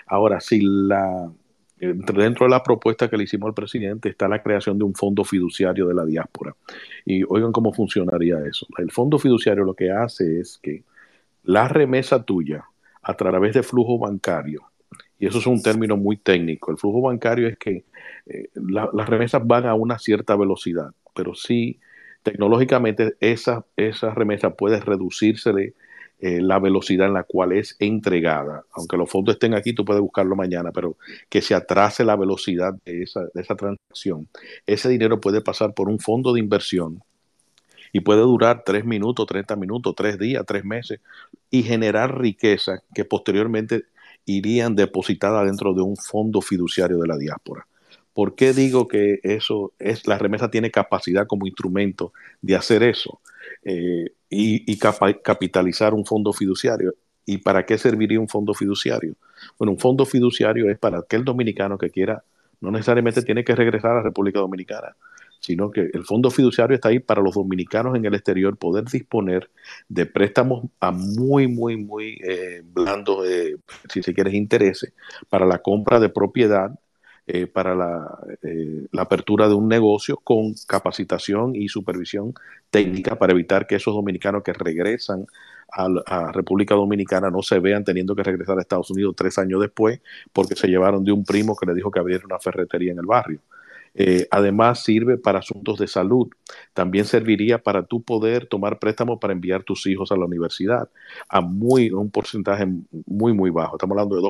Ahora, 0.07 0.39
si 0.39 0.61
la, 0.61 1.29
dentro 1.77 2.45
de 2.45 2.49
la 2.49 2.63
propuesta 2.63 3.09
que 3.09 3.17
le 3.17 3.25
hicimos 3.25 3.47
al 3.47 3.53
presidente 3.53 4.09
está 4.09 4.27
la 4.27 4.41
creación 4.41 4.77
de 4.77 4.85
un 4.85 4.95
fondo 4.95 5.23
fiduciario 5.23 5.87
de 5.87 5.93
la 5.93 6.05
diáspora. 6.05 6.55
Y 7.05 7.23
oigan 7.27 7.51
cómo 7.51 7.73
funcionaría 7.73 8.37
eso. 8.45 8.65
El 8.77 8.91
fondo 8.91 9.19
fiduciario 9.19 9.63
lo 9.63 9.73
que 9.73 9.91
hace 9.91 10.39
es 10.39 10.59
que 10.61 10.83
la 11.43 11.67
remesa 11.67 12.23
tuya 12.23 12.65
a 13.01 13.13
través 13.15 13.53
de 13.53 13.63
flujo 13.63 13.99
bancario, 13.99 14.63
y 15.19 15.27
eso 15.27 15.39
es 15.39 15.47
un 15.47 15.61
término 15.61 15.95
muy 15.95 16.17
técnico, 16.17 16.71
el 16.71 16.77
flujo 16.77 17.01
bancario 17.01 17.47
es 17.47 17.57
que 17.57 17.83
eh, 18.25 18.49
las 18.55 19.09
remesas 19.09 19.45
van 19.45 19.65
a 19.65 19.73
una 19.73 19.99
cierta 19.99 20.35
velocidad, 20.35 20.91
pero 21.13 21.35
sí 21.35 21.79
tecnológicamente 22.25 23.15
esa, 23.19 23.65
esa 23.77 24.13
remesa 24.13 24.55
puede 24.55 24.79
reducirse 24.79 25.51
eh, 26.19 26.41
la 26.41 26.57
velocidad 26.57 27.07
en 27.07 27.13
la 27.13 27.23
cual 27.23 27.51
es 27.51 27.75
entregada. 27.79 28.63
Aunque 28.71 28.97
los 28.97 29.09
fondos 29.09 29.35
estén 29.35 29.53
aquí, 29.53 29.73
tú 29.73 29.85
puedes 29.85 30.01
buscarlo 30.01 30.35
mañana, 30.35 30.71
pero 30.71 30.97
que 31.29 31.43
se 31.43 31.53
atrase 31.53 32.03
la 32.03 32.15
velocidad 32.15 32.73
de 32.83 33.03
esa, 33.03 33.21
de 33.31 33.41
esa 33.41 33.55
transacción. 33.55 34.27
Ese 34.65 34.89
dinero 34.89 35.21
puede 35.21 35.41
pasar 35.41 35.75
por 35.75 35.87
un 35.87 35.99
fondo 35.99 36.33
de 36.33 36.39
inversión 36.39 37.03
y 37.93 37.99
puede 37.99 38.21
durar 38.21 38.63
tres 38.65 38.85
minutos, 38.85 39.27
30 39.27 39.55
minutos, 39.55 39.93
tres 39.95 40.17
días, 40.17 40.43
tres 40.47 40.65
meses 40.65 40.99
y 41.51 41.61
generar 41.61 42.19
riqueza 42.19 42.81
que 42.95 43.05
posteriormente 43.05 43.83
irían 44.25 44.75
depositadas 44.75 45.45
dentro 45.45 45.75
de 45.75 45.81
un 45.83 45.95
fondo 45.95 46.41
fiduciario 46.41 46.97
de 46.97 47.07
la 47.07 47.17
diáspora. 47.17 47.67
¿Por 48.15 48.35
qué 48.35 48.53
digo 48.53 48.87
que 48.87 49.19
eso 49.23 49.73
es 49.77 50.07
la 50.07 50.17
remesa 50.17 50.49
tiene 50.49 50.71
capacidad 50.71 51.27
como 51.27 51.47
instrumento 51.47 52.13
de 52.41 52.55
hacer 52.55 52.81
eso? 52.81 53.19
Eh, 53.61 54.05
y, 54.29 54.77
capitalizar 54.77 55.93
un 55.93 56.05
fondo 56.05 56.31
fiduciario. 56.31 56.93
¿Y 57.25 57.39
para 57.39 57.65
qué 57.65 57.77
serviría 57.77 58.21
un 58.21 58.29
fondo 58.29 58.53
fiduciario? 58.53 59.15
Bueno, 59.59 59.73
un 59.73 59.79
fondo 59.79 60.05
fiduciario 60.05 60.69
es 60.69 60.79
para 60.79 60.99
aquel 60.99 61.25
dominicano 61.25 61.77
que 61.77 61.89
quiera, 61.89 62.23
no 62.61 62.71
necesariamente 62.71 63.21
tiene 63.21 63.43
que 63.43 63.53
regresar 63.53 63.91
a 63.91 63.95
la 63.95 64.03
República 64.03 64.39
Dominicana, 64.39 64.95
sino 65.41 65.69
que 65.69 65.89
el 65.93 66.05
fondo 66.05 66.31
fiduciario 66.31 66.75
está 66.75 66.89
ahí 66.89 66.99
para 66.99 67.21
los 67.21 67.35
dominicanos 67.35 67.97
en 67.97 68.05
el 68.05 68.13
exterior 68.13 68.55
poder 68.55 68.85
disponer 68.85 69.49
de 69.89 70.05
préstamos 70.05 70.67
a 70.79 70.91
muy, 70.91 71.47
muy, 71.47 71.75
muy 71.75 72.17
eh, 72.23 72.61
blandos, 72.63 73.27
eh, 73.27 73.57
si 73.91 74.01
se 74.01 74.13
quiere, 74.13 74.33
intereses 74.37 74.93
para 75.27 75.45
la 75.45 75.57
compra 75.57 75.99
de 75.99 76.07
propiedad 76.07 76.71
eh, 77.27 77.47
para 77.47 77.71
eh, 78.43 78.87
la, 78.91 79.01
apertura 79.01 79.47
de 79.47 79.55
un 79.55 79.67
negocio 79.67 80.17
con 80.17 80.53
capacitación 80.67 81.55
y 81.55 81.69
supervisión 81.69 82.33
técnica 82.69 83.17
para 83.17 83.33
evitar 83.33 83.65
que 83.65 83.75
esos 83.75 83.95
dominicanos 83.95 84.43
que 84.43 84.53
regresan 84.53 85.25
a, 85.71 86.31
República 86.31 86.75
Dominicana 86.75 87.31
no 87.31 87.41
se 87.41 87.59
vean 87.59 87.83
teniendo 87.83 88.15
que 88.15 88.23
regresar 88.23 88.57
a 88.57 88.61
Estados 88.61 88.91
Unidos 88.91 89.15
tres 89.17 89.37
años 89.39 89.59
después 89.59 90.01
porque 90.31 90.55
se 90.55 90.67
llevaron 90.67 91.03
de 91.03 91.11
un 91.11 91.25
primo 91.25 91.55
que 91.55 91.65
le 91.65 91.73
dijo 91.73 91.89
que 91.89 91.99
había 91.99 92.19
una 92.23 92.39
ferretería 92.39 92.91
en 92.91 92.99
el 92.99 93.05
barrio. 93.05 93.39
Eh, 93.97 94.27
además 94.29 94.83
sirve 94.83 95.17
para 95.17 95.39
asuntos 95.39 95.79
de 95.79 95.87
salud. 95.87 96.27
También 96.73 97.05
serviría 97.05 97.63
para 97.63 97.83
tu 97.85 98.03
poder 98.03 98.45
tomar 98.45 98.77
préstamos 98.77 99.19
para 99.19 99.33
enviar 99.33 99.63
tus 99.63 99.87
hijos 99.87 100.11
a 100.11 100.17
la 100.17 100.25
universidad 100.25 100.89
a 101.29 101.41
muy 101.41 101.89
un 101.91 102.11
porcentaje 102.11 102.67
muy 103.05 103.33
muy 103.33 103.49
bajo. 103.49 103.77
Estamos 103.77 103.95
hablando 103.95 104.17
de 104.17 104.21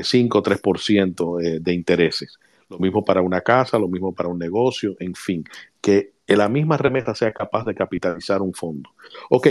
2.5 0.00 0.42
3% 0.42 1.42
eh, 1.44 1.58
de 1.60 1.72
intereses. 1.74 2.38
Lo 2.68 2.78
mismo 2.78 3.04
para 3.04 3.20
una 3.20 3.42
casa, 3.42 3.78
lo 3.78 3.88
mismo 3.88 4.14
para 4.14 4.30
un 4.30 4.38
negocio, 4.38 4.96
en 4.98 5.14
fin, 5.14 5.44
que 5.80 6.12
la 6.26 6.48
misma 6.48 6.76
remesa 6.78 7.14
sea 7.14 7.32
capaz 7.32 7.64
de 7.64 7.74
capitalizar 7.74 8.40
un 8.40 8.54
fondo. 8.54 8.90
Ok, 9.28 9.48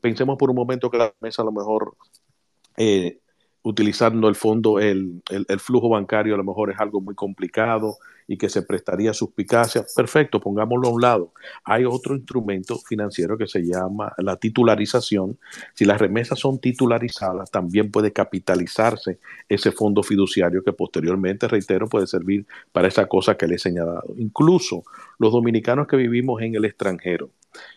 pensemos 0.00 0.36
por 0.36 0.50
un 0.50 0.56
momento 0.56 0.90
que 0.90 0.98
la 0.98 1.14
remesa 1.18 1.42
a 1.42 1.44
lo 1.44 1.52
mejor 1.52 1.96
eh, 2.76 3.18
utilizando 3.62 4.28
el 4.28 4.34
fondo, 4.34 4.78
el, 4.78 5.22
el, 5.30 5.60
flujo 5.60 5.88
bancario 5.88 6.34
a 6.34 6.38
lo 6.38 6.44
mejor 6.44 6.70
es 6.70 6.78
algo 6.78 7.00
muy 7.00 7.14
complicado 7.14 7.96
y 8.28 8.36
que 8.36 8.50
se 8.50 8.62
prestaría 8.62 9.14
suspicacia. 9.14 9.84
Perfecto, 9.96 10.38
pongámoslo 10.38 10.88
a 10.88 10.92
un 10.92 11.00
lado. 11.00 11.32
Hay 11.64 11.86
otro 11.86 12.14
instrumento 12.14 12.78
financiero 12.78 13.38
que 13.38 13.48
se 13.48 13.62
llama 13.62 14.12
la 14.18 14.36
titularización. 14.36 15.38
Si 15.74 15.86
las 15.86 15.98
remesas 15.98 16.38
son 16.38 16.60
titularizadas, 16.60 17.50
también 17.50 17.90
puede 17.90 18.12
capitalizarse 18.12 19.18
ese 19.48 19.72
fondo 19.72 20.02
fiduciario 20.02 20.62
que 20.62 20.74
posteriormente, 20.74 21.48
reitero, 21.48 21.88
puede 21.88 22.06
servir 22.06 22.46
para 22.70 22.86
esa 22.86 23.06
cosa 23.06 23.36
que 23.36 23.46
le 23.46 23.54
he 23.54 23.58
señalado. 23.58 24.04
Incluso 24.18 24.84
los 25.18 25.32
dominicanos 25.32 25.88
que 25.88 25.96
vivimos 25.96 26.42
en 26.42 26.54
el 26.54 26.66
extranjero, 26.66 27.30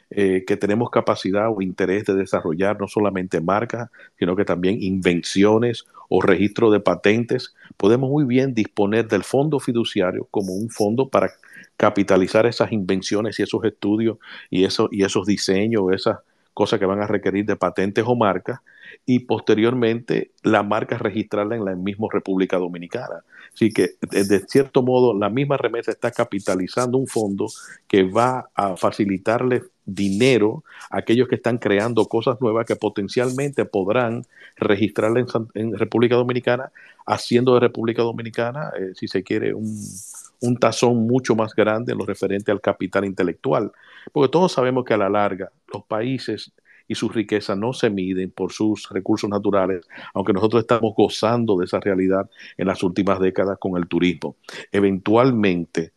eh, 0.10 0.44
que 0.46 0.58
tenemos 0.58 0.90
capacidad 0.90 1.50
o 1.50 1.62
interés 1.62 2.04
de 2.04 2.14
desarrollar 2.14 2.78
no 2.78 2.90
solamente 2.90 3.40
marcas, 3.40 3.90
sino 4.20 4.36
que 4.36 4.44
también 4.44 4.84
invenciones 4.84 5.86
o 6.10 6.22
registro 6.22 6.70
de 6.70 6.82
patentes, 6.82 7.56
podemos 7.78 8.10
muy 8.10 8.26
bien 8.26 8.54
disponer 8.54 9.08
del 9.08 9.24
fondo 9.24 9.62
fiduciario 9.62 10.28
como 10.42 10.54
un 10.54 10.70
fondo 10.70 11.08
para 11.08 11.32
capitalizar 11.78 12.48
esas 12.48 12.72
invenciones 12.72 13.40
y 13.40 13.44
esos 13.44 13.64
estudios 13.64 14.18
y, 14.50 14.64
eso, 14.66 14.90
y 14.92 15.04
esos 15.04 15.28
diseños, 15.28 15.84
esas 15.94 16.18
cosas 16.54 16.80
que 16.80 16.86
van 16.86 17.02
a 17.02 17.08
requerir 17.08 17.46
de 17.46 17.56
patentes 17.56 18.04
o 18.08 18.16
marcas, 18.16 18.60
y 19.06 19.20
posteriormente 19.20 20.32
la 20.44 20.64
marca 20.64 20.98
registrarla 20.98 21.56
en 21.56 21.66
la 21.66 21.76
misma 21.76 22.08
República 22.12 22.58
Dominicana. 22.58 23.24
Así 23.54 23.72
que, 23.72 23.92
de 24.02 24.40
cierto 24.48 24.82
modo, 24.82 25.18
la 25.18 25.30
misma 25.30 25.58
remesa 25.58 25.92
está 25.92 26.12
capitalizando 26.12 26.98
un 26.98 27.08
fondo 27.08 27.48
que 27.88 28.04
va 28.04 28.50
a 28.56 28.76
facilitarle 28.78 29.64
dinero 29.86 30.64
a 30.90 31.00
aquellos 31.00 31.28
que 31.28 31.36
están 31.36 31.58
creando 31.58 32.06
cosas 32.06 32.40
nuevas 32.42 32.66
que 32.66 32.76
potencialmente 32.76 33.66
podrán 33.66 34.26
registrarla 34.58 35.26
en, 35.54 35.78
República 35.78 36.16
Dominicana, 36.16 36.72
haciendo 37.06 37.54
de 37.54 37.62
República 37.62 38.04
Dominicana, 38.04 38.72
eh, 38.80 38.92
si 38.96 39.08
se 39.08 39.24
quiere, 39.24 39.54
un, 39.54 39.74
un 40.42 40.58
tazón 40.58 41.08
mucho 41.08 41.36
más 41.36 41.56
grande 41.56 41.94
en 41.94 41.98
lo 41.98 42.06
referente 42.06 42.52
al 42.52 42.62
capital 42.62 43.06
intelectual. 43.06 43.72
Porque 44.12 44.32
todos 44.32 44.52
sabemos 44.52 44.84
que 44.84 44.94
a 44.94 44.98
la 44.98 45.10
larga 45.10 45.52
los 45.72 45.84
países 45.86 46.52
y 46.88 46.96
su 46.96 47.08
riqueza 47.08 47.56
no 47.56 47.72
se 47.74 47.90
miden 47.90 48.32
por 48.32 48.52
sus 48.52 48.90
recursos 48.90 49.30
naturales, 49.30 49.88
aunque 50.14 50.34
nosotros 50.34 50.64
estamos 50.64 50.94
gozando 50.96 51.56
de 51.58 51.66
esa 51.66 51.80
realidad 51.80 52.30
en 52.58 52.68
las 52.68 52.84
últimas 52.84 53.20
décadas 53.20 53.58
con 53.60 53.78
el 53.78 53.88
turismo. 53.88 54.36
Eventualmente, 54.74 55.94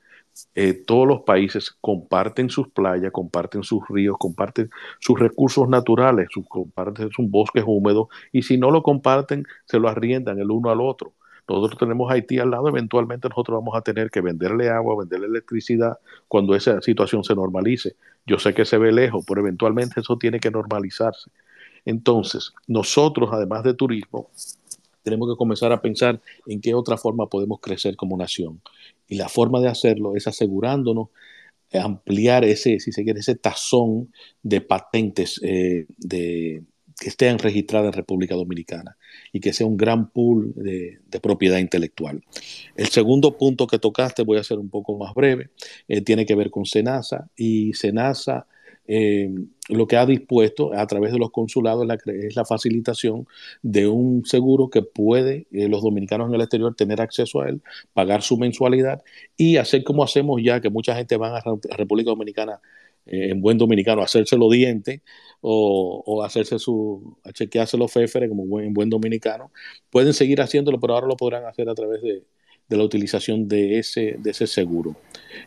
eh, 0.55 0.75
todos 0.75 1.09
los 1.09 1.23
países 1.23 1.77
comparten 1.81 2.51
sus 2.51 2.69
playas, 2.69 3.13
comparten 3.13 3.63
sus 3.63 3.83
ríos, 3.89 4.17
comparten 4.19 4.71
sus 5.01 5.19
recursos 5.19 5.69
naturales, 5.69 6.29
sus, 6.31 6.47
comparten 6.49 7.11
sus 7.11 7.29
bosques 7.29 7.65
húmedos, 7.67 8.09
y 8.31 8.43
si 8.43 8.59
no 8.59 8.71
lo 8.71 8.83
comparten, 8.83 9.47
se 9.65 9.79
lo 9.79 9.89
arriendan 9.89 10.39
el 10.39 10.51
uno 10.51 10.71
al 10.71 10.81
otro. 10.81 11.15
Nosotros 11.49 11.79
tenemos 11.79 12.11
Haití 12.11 12.39
al 12.39 12.51
lado, 12.51 12.69
eventualmente 12.69 13.29
nosotros 13.29 13.59
vamos 13.59 13.77
a 13.77 13.83
tener 13.83 14.11
que 14.11 14.21
venderle 14.21 14.71
agua, 14.71 14.97
venderle 14.99 15.27
electricidad 15.27 15.99
cuando 16.27 16.55
esa 16.55 16.81
situación 16.81 17.23
se 17.25 17.35
normalice. 17.35 17.97
Yo 18.27 18.39
sé 18.39 18.55
que 18.55 18.65
se 18.65 18.79
ve 18.79 18.93
lejos, 18.93 19.25
pero 19.27 19.41
eventualmente 19.41 20.01
eso 20.01 20.17
tiene 20.17 20.41
que 20.41 20.51
normalizarse. 20.51 21.31
Entonces, 21.85 22.53
nosotros, 22.67 23.31
además 23.33 23.63
de 23.63 23.75
turismo, 23.75 24.31
tenemos 25.03 25.31
que 25.31 25.37
comenzar 25.37 25.71
a 25.73 25.83
pensar 25.83 26.21
en 26.47 26.61
qué 26.63 26.75
otra 26.75 26.97
forma 26.97 27.29
podemos 27.29 27.61
crecer 27.61 27.95
como 27.95 28.17
nación. 28.17 28.63
Y 29.07 29.17
la 29.17 29.29
forma 29.29 29.61
de 29.61 29.69
hacerlo 29.69 30.17
es 30.17 30.27
asegurándonos 30.27 31.09
ampliar 31.73 32.45
ese, 32.45 32.79
si 32.81 32.93
se 32.93 33.05
quiere, 33.05 33.21
ese 33.21 33.35
tazón 33.35 34.13
de 34.43 34.61
patentes 34.61 35.41
eh, 35.43 35.87
de, 35.99 36.63
que 36.99 37.09
estén 37.09 37.39
registradas 37.39 37.89
en 37.89 37.93
República 37.93 38.35
Dominicana 38.35 38.97
y 39.33 39.41
que 39.41 39.53
sea 39.53 39.67
un 39.67 39.77
gran 39.77 40.11
pool 40.11 40.53
de, 40.57 41.01
propiedad 41.21 41.59
intelectual. 41.59 42.23
El 42.77 42.89
segundo 42.89 43.39
punto 43.39 43.67
que 43.67 43.79
tocaste, 43.79 44.23
voy 44.23 44.39
a 44.39 44.45
ser 44.45 44.59
un 44.59 44.69
poco 44.69 44.97
más 44.99 45.15
breve, 45.15 45.51
eh, 45.89 46.01
tiene 46.03 46.27
que 46.27 46.35
ver 46.35 46.51
con 46.51 46.67
Senasa 46.67 47.29
y 47.37 47.73
Senasa 47.73 48.47
eh, 48.87 49.31
lo 49.71 49.87
que 49.87 49.97
ha 49.97 50.05
dispuesto 50.05 50.75
a 50.75 50.87
través 50.87 51.13
de 51.13 51.19
los 51.19 51.31
consulados 51.31 51.89
es 52.07 52.37
la 52.37 52.45
facilitación 52.45 53.27
de 53.63 53.89
un 53.89 54.27
seguro 54.27 54.69
que 54.69 54.83
puede 54.83 55.47
eh, 55.53 55.69
los 55.69 55.83
dominicanos 55.83 56.29
en 56.29 56.35
el 56.35 56.43
exterior 56.43 56.75
tener 56.75 57.01
acceso 57.01 57.41
a 57.41 57.49
él, 57.49 57.63
pagar 57.95 58.21
su 58.21 58.37
mensualidad 58.37 59.03
y 59.39 59.57
hacer 59.57 59.85
como 59.85 60.05
hacemos 60.05 60.43
ya, 60.43 60.61
que 60.61 60.69
mucha 60.69 60.95
gente 60.95 61.17
va 61.17 61.39
a 61.39 61.43
República 61.77 62.11
Dominicana 62.11 62.61
en 63.07 63.41
buen 63.43 63.59
dominicano, 63.59 64.03
hacerse 64.03 64.37
los 64.39 64.51
dientes 64.51 65.01
o, 65.47 66.23
hacerse 66.25 66.59
su, 66.59 67.17
a 67.23 67.31
chequearse 67.31 67.77
los 67.77 67.93
féferes 67.93 68.31
como 68.31 68.47
buen, 68.47 68.67
en 68.67 68.73
buen 68.73 68.89
dominicano, 68.89 69.51
pueden 69.91 70.15
seguir 70.15 70.41
haciéndolo, 70.41 70.81
pero 70.81 70.95
ahora 70.95 71.07
lo 71.07 71.17
podrán 71.17 71.45
hacer 71.45 71.69
a 71.69 71.75
través 71.75 72.01
de, 72.03 72.23
la 72.71 72.83
utilización 72.83 73.47
de 73.47 73.79
ese, 73.79 74.17
de 74.19 74.31
ese 74.31 74.47
seguro. 74.47 74.97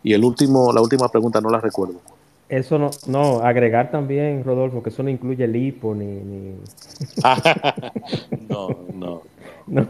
Y 0.04 0.14
el 0.14 0.24
último, 0.24 0.72
la 0.72 0.82
última 0.82 1.10
pregunta 1.10 1.42
no 1.42 1.50
la 1.50 1.60
recuerdo. 1.60 2.00
Eso 2.48 2.78
no, 2.78 2.92
no, 3.08 3.42
agregar 3.42 3.92
también, 3.92 4.44
Rodolfo, 4.44 4.84
que 4.84 4.90
eso 4.90 5.04
no 5.04 5.10
incluye 5.10 5.44
el 5.44 5.56
hipo 5.56 5.96
ni... 5.96 6.06
no, 8.48 8.70
no. 8.94 9.22
No, 9.66 9.88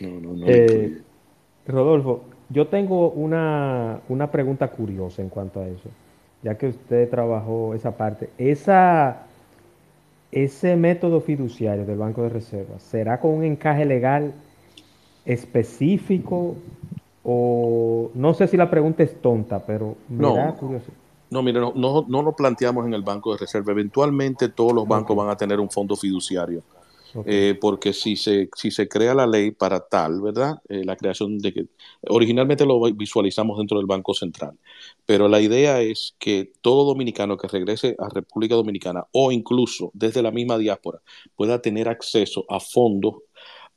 no, 0.00 0.34
no, 0.34 0.46
eh, 0.48 0.98
Rodolfo, 1.68 2.24
yo 2.48 2.66
tengo 2.66 3.10
una, 3.10 4.00
una 4.08 4.30
pregunta 4.30 4.68
curiosa 4.68 5.22
en 5.22 5.28
cuanto 5.28 5.60
a 5.60 5.68
eso, 5.68 5.90
ya 6.42 6.56
que 6.56 6.68
usted 6.68 7.08
trabajó 7.08 7.74
esa 7.74 7.96
parte. 7.96 8.30
Esa 8.36 9.26
ese 10.32 10.76
método 10.76 11.20
fiduciario 11.20 11.84
del 11.84 11.98
Banco 11.98 12.22
de 12.22 12.30
Reservas, 12.30 12.82
¿será 12.82 13.20
con 13.20 13.32
un 13.32 13.44
encaje 13.44 13.84
legal 13.84 14.32
específico? 15.26 16.56
O 17.22 18.10
no 18.14 18.34
sé 18.34 18.48
si 18.48 18.56
la 18.56 18.68
pregunta 18.68 19.02
es 19.02 19.20
tonta, 19.20 19.64
pero 19.64 19.94
me 20.08 20.22
no, 20.22 20.34
da 20.34 20.54
curiosidad. 20.54 20.96
No, 21.30 21.42
mire, 21.42 21.60
no, 21.60 21.72
no, 21.74 22.22
lo 22.22 22.32
planteamos 22.32 22.84
en 22.86 22.94
el 22.94 23.02
Banco 23.02 23.32
de 23.32 23.38
Reserva. 23.38 23.72
Eventualmente 23.72 24.48
todos 24.48 24.72
los 24.72 24.88
bancos 24.88 25.16
van 25.16 25.30
a 25.30 25.36
tener 25.36 25.60
un 25.60 25.70
fondo 25.70 25.96
fiduciario. 25.96 26.62
Eh, 27.26 27.58
porque 27.60 27.92
si 27.92 28.16
se, 28.16 28.48
si 28.56 28.70
se 28.70 28.88
crea 28.88 29.14
la 29.14 29.26
ley 29.26 29.50
para 29.50 29.80
tal, 29.80 30.20
¿verdad? 30.22 30.62
Eh, 30.68 30.82
la 30.84 30.96
creación 30.96 31.38
de 31.38 31.52
que 31.52 31.66
originalmente 32.08 32.64
lo 32.64 32.80
visualizamos 32.94 33.58
dentro 33.58 33.78
del 33.78 33.86
Banco 33.86 34.14
Central, 34.14 34.58
pero 35.04 35.28
la 35.28 35.40
idea 35.40 35.80
es 35.82 36.14
que 36.18 36.52
todo 36.60 36.84
dominicano 36.84 37.36
que 37.36 37.48
regrese 37.48 37.96
a 37.98 38.08
República 38.08 38.54
Dominicana 38.54 39.06
o 39.12 39.32
incluso 39.32 39.90
desde 39.94 40.22
la 40.22 40.30
misma 40.30 40.58
diáspora 40.58 41.00
pueda 41.36 41.60
tener 41.60 41.88
acceso 41.88 42.44
a 42.48 42.60
fondos 42.60 43.16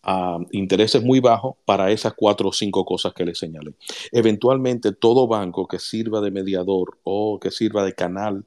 a 0.06 0.38
intereses 0.52 1.04
muy 1.04 1.20
bajos 1.20 1.56
para 1.66 1.92
esas 1.92 2.14
cuatro 2.16 2.50
o 2.50 2.54
cinco 2.54 2.86
cosas 2.86 3.14
que 3.14 3.26
le 3.26 3.34
señalé. 3.34 3.74
Eventualmente, 4.12 4.92
todo 4.92 5.28
banco 5.28 5.68
que 5.68 5.80
sirva 5.80 6.22
de 6.22 6.30
mediador 6.32 7.00
o 7.04 7.40
que 7.40 7.50
sirva 7.50 7.84
de 7.84 7.94
canal 7.96 8.46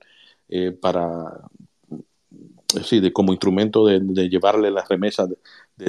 eh, 0.48 0.70
para, 0.72 1.42
sí, 2.82 3.00
de, 3.00 3.12
como 3.12 3.32
instrumento 3.32 3.86
de, 3.86 4.28
llevarle 4.28 4.70
las 4.70 4.88
remesas 4.88 5.28
de, 5.28 5.36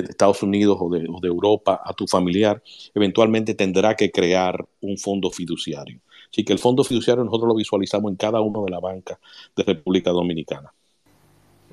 Estados 0.01 0.41
Unidos 0.43 0.77
o 0.79 0.89
de, 0.89 1.27
Europa 1.27 1.81
a 1.83 1.93
tu 1.93 2.07
familiar, 2.07 2.61
eventualmente 2.93 3.53
tendrá 3.53 3.95
que 3.95 4.11
crear 4.11 4.65
un 4.81 4.97
fondo 4.97 5.29
fiduciario. 5.29 5.99
Así 6.31 6.45
que 6.45 6.53
el 6.53 6.59
fondo 6.59 6.83
fiduciario 6.83 7.23
nosotros 7.23 7.47
lo 7.49 7.55
visualizamos 7.55 8.11
en 8.11 8.17
cada 8.17 8.39
uno 8.41 8.63
de 8.63 8.71
la 8.71 8.79
banca 8.79 9.19
de 9.55 9.63
República 9.63 10.11
Dominicana. 10.11 10.71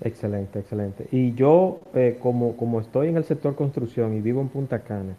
Excelente, 0.03 0.59
excelente. 0.59 1.09
Y 1.13 1.35
yo, 1.35 1.81
eh, 1.95 2.19
como, 2.21 2.57
como 2.57 2.81
estoy 2.81 3.09
en 3.09 3.17
el 3.17 3.25
sector 3.25 3.55
construcción 3.55 4.17
y 4.17 4.21
vivo 4.21 4.41
en 4.41 4.49
Punta 4.49 4.83
Cana 4.83 5.17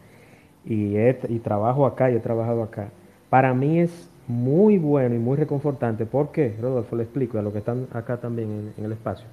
y, 0.66 0.98
y 0.98 1.40
trabajo 1.40 1.86
acá 1.86 2.12
y 2.12 2.16
he 2.16 2.20
trabajado 2.20 2.62
acá, 2.62 2.92
para 3.30 3.54
mí 3.54 3.80
es 3.80 4.10
muy 4.28 4.78
bueno 4.78 5.16
y 5.16 5.20
muy 5.20 5.38
reconfortante. 5.38 6.06
¿Por 6.06 6.32
qué? 6.32 6.56
Rodolfo, 6.60 6.96
le 6.96 7.04
explico 7.04 7.40
a 7.40 7.42
los 7.42 7.54
que 7.54 7.60
están 7.60 7.88
acá 7.92 8.18
también 8.18 8.74
en 8.78 8.86
el 8.86 8.92
espacio 8.92 9.26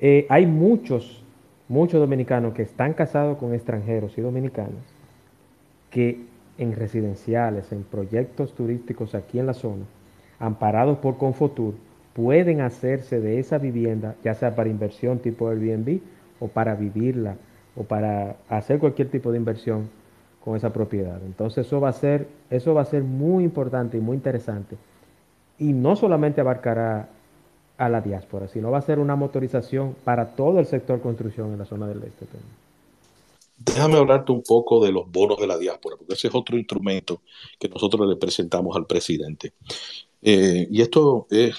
eh, 0.00 0.26
hay 0.28 0.46
muchos, 0.46 1.22
muchos 1.68 2.00
dominicanos 2.00 2.54
que 2.54 2.62
están 2.62 2.94
casados 2.94 3.38
con 3.38 3.54
extranjeros 3.54 4.16
y 4.16 4.20
dominicanos 4.20 4.82
que 5.90 6.20
en 6.58 6.74
residenciales, 6.74 7.72
en 7.72 7.84
proyectos 7.84 8.54
turísticos 8.54 9.14
aquí 9.14 9.38
en 9.38 9.46
la 9.46 9.54
zona, 9.54 9.84
amparados 10.38 10.98
por 10.98 11.16
Confotur, 11.16 11.74
pueden 12.12 12.60
hacerse 12.60 13.20
de 13.20 13.38
esa 13.38 13.58
vivienda, 13.58 14.16
ya 14.24 14.34
sea 14.34 14.54
para 14.54 14.68
inversión 14.68 15.20
tipo 15.20 15.48
Airbnb 15.48 16.00
o 16.40 16.48
para 16.48 16.74
vivirla 16.74 17.36
o 17.76 17.84
para 17.84 18.36
hacer 18.48 18.80
cualquier 18.80 19.08
tipo 19.08 19.30
de 19.30 19.38
inversión 19.38 19.88
con 20.44 20.56
esa 20.56 20.72
propiedad. 20.72 21.20
Entonces 21.24 21.66
eso 21.66 21.80
va 21.80 21.90
a 21.90 21.92
ser, 21.92 22.26
eso 22.50 22.74
va 22.74 22.82
a 22.82 22.86
ser 22.86 23.02
muy 23.04 23.44
importante 23.44 23.96
y 23.96 24.00
muy 24.00 24.16
interesante. 24.16 24.76
Y 25.58 25.72
no 25.72 25.94
solamente 25.94 26.40
abarcará 26.40 27.08
a 27.78 27.88
la 27.88 28.00
diáspora, 28.00 28.48
sino 28.48 28.70
va 28.70 28.78
a 28.78 28.82
ser 28.82 28.98
una 28.98 29.16
motorización 29.16 29.94
para 30.04 30.34
todo 30.34 30.58
el 30.58 30.66
sector 30.66 31.00
construcción 31.00 31.52
en 31.52 31.58
la 31.58 31.64
zona 31.64 31.86
del 31.86 32.02
este. 32.02 32.26
Déjame 33.56 33.96
hablarte 33.96 34.32
un 34.32 34.42
poco 34.42 34.84
de 34.84 34.92
los 34.92 35.10
bonos 35.10 35.38
de 35.38 35.46
la 35.46 35.56
diáspora, 35.56 35.96
porque 35.96 36.14
ese 36.14 36.28
es 36.28 36.34
otro 36.34 36.58
instrumento 36.58 37.22
que 37.58 37.68
nosotros 37.68 38.08
le 38.08 38.16
presentamos 38.16 38.76
al 38.76 38.86
presidente. 38.86 39.52
Eh, 40.20 40.66
y 40.70 40.82
esto 40.82 41.26
es, 41.30 41.54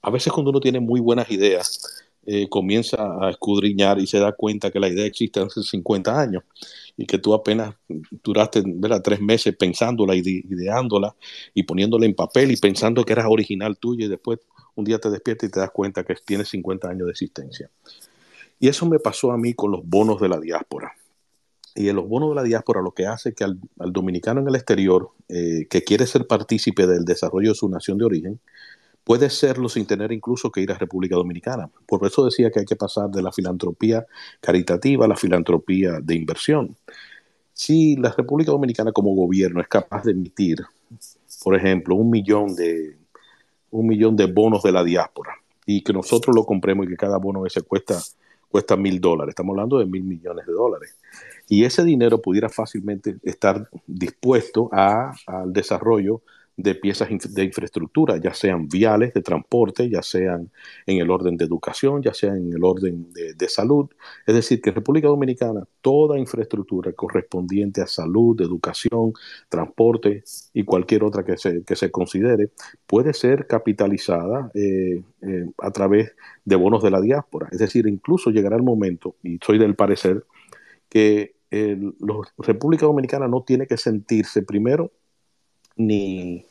a 0.00 0.10
veces 0.10 0.32
cuando 0.32 0.50
uno 0.50 0.60
tiene 0.60 0.78
muy 0.78 1.00
buenas 1.00 1.30
ideas, 1.30 2.04
eh, 2.26 2.48
comienza 2.48 3.18
a 3.20 3.30
escudriñar 3.30 3.98
y 3.98 4.06
se 4.06 4.18
da 4.18 4.32
cuenta 4.32 4.70
que 4.70 4.80
la 4.80 4.88
idea 4.88 5.04
existe 5.04 5.40
hace 5.40 5.62
50 5.62 6.18
años 6.18 6.42
y 6.96 7.04
que 7.04 7.18
tú 7.18 7.34
apenas 7.34 7.74
duraste 8.22 8.62
¿verdad? 8.64 9.02
tres 9.02 9.20
meses 9.20 9.54
pensándola, 9.56 10.14
ideándola 10.14 11.14
y 11.52 11.64
poniéndola 11.64 12.06
en 12.06 12.14
papel 12.14 12.52
y 12.52 12.56
pensando 12.56 13.04
que 13.04 13.12
era 13.12 13.28
original 13.28 13.76
tuyo 13.76 14.06
y 14.06 14.08
después 14.08 14.38
un 14.76 14.84
día 14.84 14.98
te 14.98 15.10
despiertas 15.10 15.48
y 15.48 15.52
te 15.52 15.60
das 15.60 15.70
cuenta 15.70 16.04
que 16.04 16.14
tiene 16.24 16.44
50 16.44 16.88
años 16.88 17.06
de 17.06 17.12
existencia. 17.12 17.70
Y 18.58 18.68
eso 18.68 18.86
me 18.86 18.98
pasó 18.98 19.32
a 19.32 19.38
mí 19.38 19.54
con 19.54 19.70
los 19.70 19.80
bonos 19.84 20.20
de 20.20 20.28
la 20.28 20.40
diáspora. 20.40 20.92
Y 21.74 21.88
en 21.88 21.96
los 21.96 22.08
bonos 22.08 22.30
de 22.30 22.36
la 22.36 22.42
diáspora 22.42 22.80
lo 22.80 22.92
que 22.92 23.06
hace 23.06 23.34
que 23.34 23.44
al, 23.44 23.58
dominicano 23.78 24.40
en 24.40 24.48
el 24.48 24.54
exterior, 24.54 25.10
eh, 25.28 25.66
que 25.68 25.82
quiere 25.82 26.06
ser 26.06 26.26
partícipe 26.26 26.86
del 26.86 27.04
desarrollo 27.04 27.50
de 27.50 27.54
su 27.56 27.68
nación 27.68 27.98
de 27.98 28.04
origen, 28.04 28.40
puede 29.02 29.28
serlo 29.28 29.68
sin 29.68 29.86
tener 29.86 30.12
incluso 30.12 30.50
que 30.50 30.60
ir 30.60 30.70
a 30.72 30.78
República 30.78 31.16
Dominicana. 31.16 31.68
Por 31.86 32.06
eso 32.06 32.24
decía 32.24 32.50
que 32.50 32.60
hay 32.60 32.64
que 32.64 32.76
pasar 32.76 33.10
de 33.10 33.22
la 33.22 33.32
filantropía 33.32 34.06
caritativa 34.40 35.04
a 35.04 35.08
la 35.08 35.16
filantropía 35.16 36.00
de 36.00 36.14
inversión. 36.14 36.76
Si 37.52 37.96
la 37.96 38.12
República 38.12 38.50
Dominicana 38.50 38.92
como 38.92 39.14
gobierno 39.14 39.60
es 39.60 39.68
capaz 39.68 40.04
de 40.04 40.12
emitir, 40.12 40.64
por 41.42 41.54
ejemplo, 41.54 41.94
un 41.96 42.10
millón 42.10 42.54
de, 42.56 42.96
un 43.74 43.86
millón 43.86 44.16
de 44.16 44.26
bonos 44.26 44.62
de 44.62 44.72
la 44.72 44.84
diáspora 44.84 45.34
y 45.66 45.82
que 45.82 45.92
nosotros 45.92 46.34
lo 46.34 46.44
compremos 46.44 46.86
y 46.86 46.90
que 46.90 46.96
cada 46.96 47.18
bono 47.18 47.44
ese 47.46 47.62
cuesta 47.62 47.98
cuesta 48.48 48.76
mil 48.76 49.00
dólares. 49.00 49.32
Estamos 49.32 49.54
hablando 49.54 49.80
de 49.80 49.86
mil 49.86 50.04
millones 50.04 50.46
de 50.46 50.52
dólares. 50.52 50.96
Y 51.48 51.64
ese 51.64 51.82
dinero 51.82 52.22
pudiera 52.22 52.48
fácilmente 52.48 53.16
estar 53.24 53.68
dispuesto 53.84 54.68
a, 54.70 55.12
al 55.26 55.52
desarrollo 55.52 56.22
de 56.56 56.74
piezas 56.76 57.08
de 57.08 57.44
infraestructura, 57.44 58.16
ya 58.18 58.32
sean 58.32 58.68
viales 58.68 59.12
de 59.12 59.22
transporte, 59.22 59.90
ya 59.90 60.02
sean 60.02 60.50
en 60.86 60.98
el 60.98 61.10
orden 61.10 61.36
de 61.36 61.44
educación, 61.44 62.00
ya 62.02 62.14
sean 62.14 62.36
en 62.36 62.52
el 62.52 62.64
orden 62.64 63.12
de, 63.12 63.48
salud. 63.48 63.88
Es 64.26 64.34
decir, 64.34 64.60
que 64.60 64.70
en 64.70 64.76
República 64.76 65.08
Dominicana 65.08 65.64
toda 65.80 66.18
infraestructura 66.18 66.92
correspondiente 66.92 67.82
a 67.82 67.86
salud, 67.86 68.40
educación, 68.40 69.12
transporte 69.48 70.22
y 70.52 70.64
cualquier 70.64 71.04
otra 71.04 71.24
que 71.24 71.36
se, 71.36 71.62
que 71.64 71.76
se 71.76 71.90
considere 71.90 72.50
puede 72.86 73.12
ser 73.12 73.46
capitalizada 73.46 74.50
eh, 74.54 75.02
eh, 75.22 75.46
a 75.58 75.70
través 75.70 76.14
de 76.44 76.56
bonos 76.56 76.82
de 76.82 76.90
la 76.90 77.00
diáspora. 77.00 77.48
Es 77.50 77.58
decir, 77.58 77.86
incluso 77.86 78.30
llegará 78.30 78.56
el 78.56 78.62
momento, 78.62 79.16
y 79.22 79.38
soy 79.42 79.58
del 79.58 79.74
parecer, 79.74 80.24
que 80.88 81.34
República 82.38 82.86
Dominicana 82.86 83.28
no 83.28 83.44
tiene 83.44 83.66
que 83.66 83.76
sentirse 83.76 84.42
primero 84.42 84.90
ni, 85.76 86.44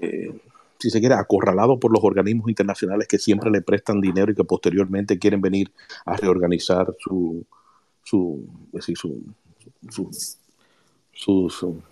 eh, 0.00 0.32
si 0.78 0.90
se 0.90 1.00
quiere, 1.00 1.14
acorralado 1.14 1.78
por 1.78 1.92
los 1.92 2.02
organismos 2.04 2.48
internacionales 2.48 3.08
que 3.08 3.18
siempre 3.18 3.50
le 3.50 3.62
prestan 3.62 4.00
dinero 4.00 4.32
y 4.32 4.34
que 4.34 4.44
posteriormente 4.44 5.18
quieren 5.18 5.40
venir 5.40 5.70
a 6.04 6.16
reorganizar 6.16 6.94
su, 6.98 7.44
su, 8.02 8.46
su, 8.80 9.22
su, 9.90 11.50
su, 11.50 11.82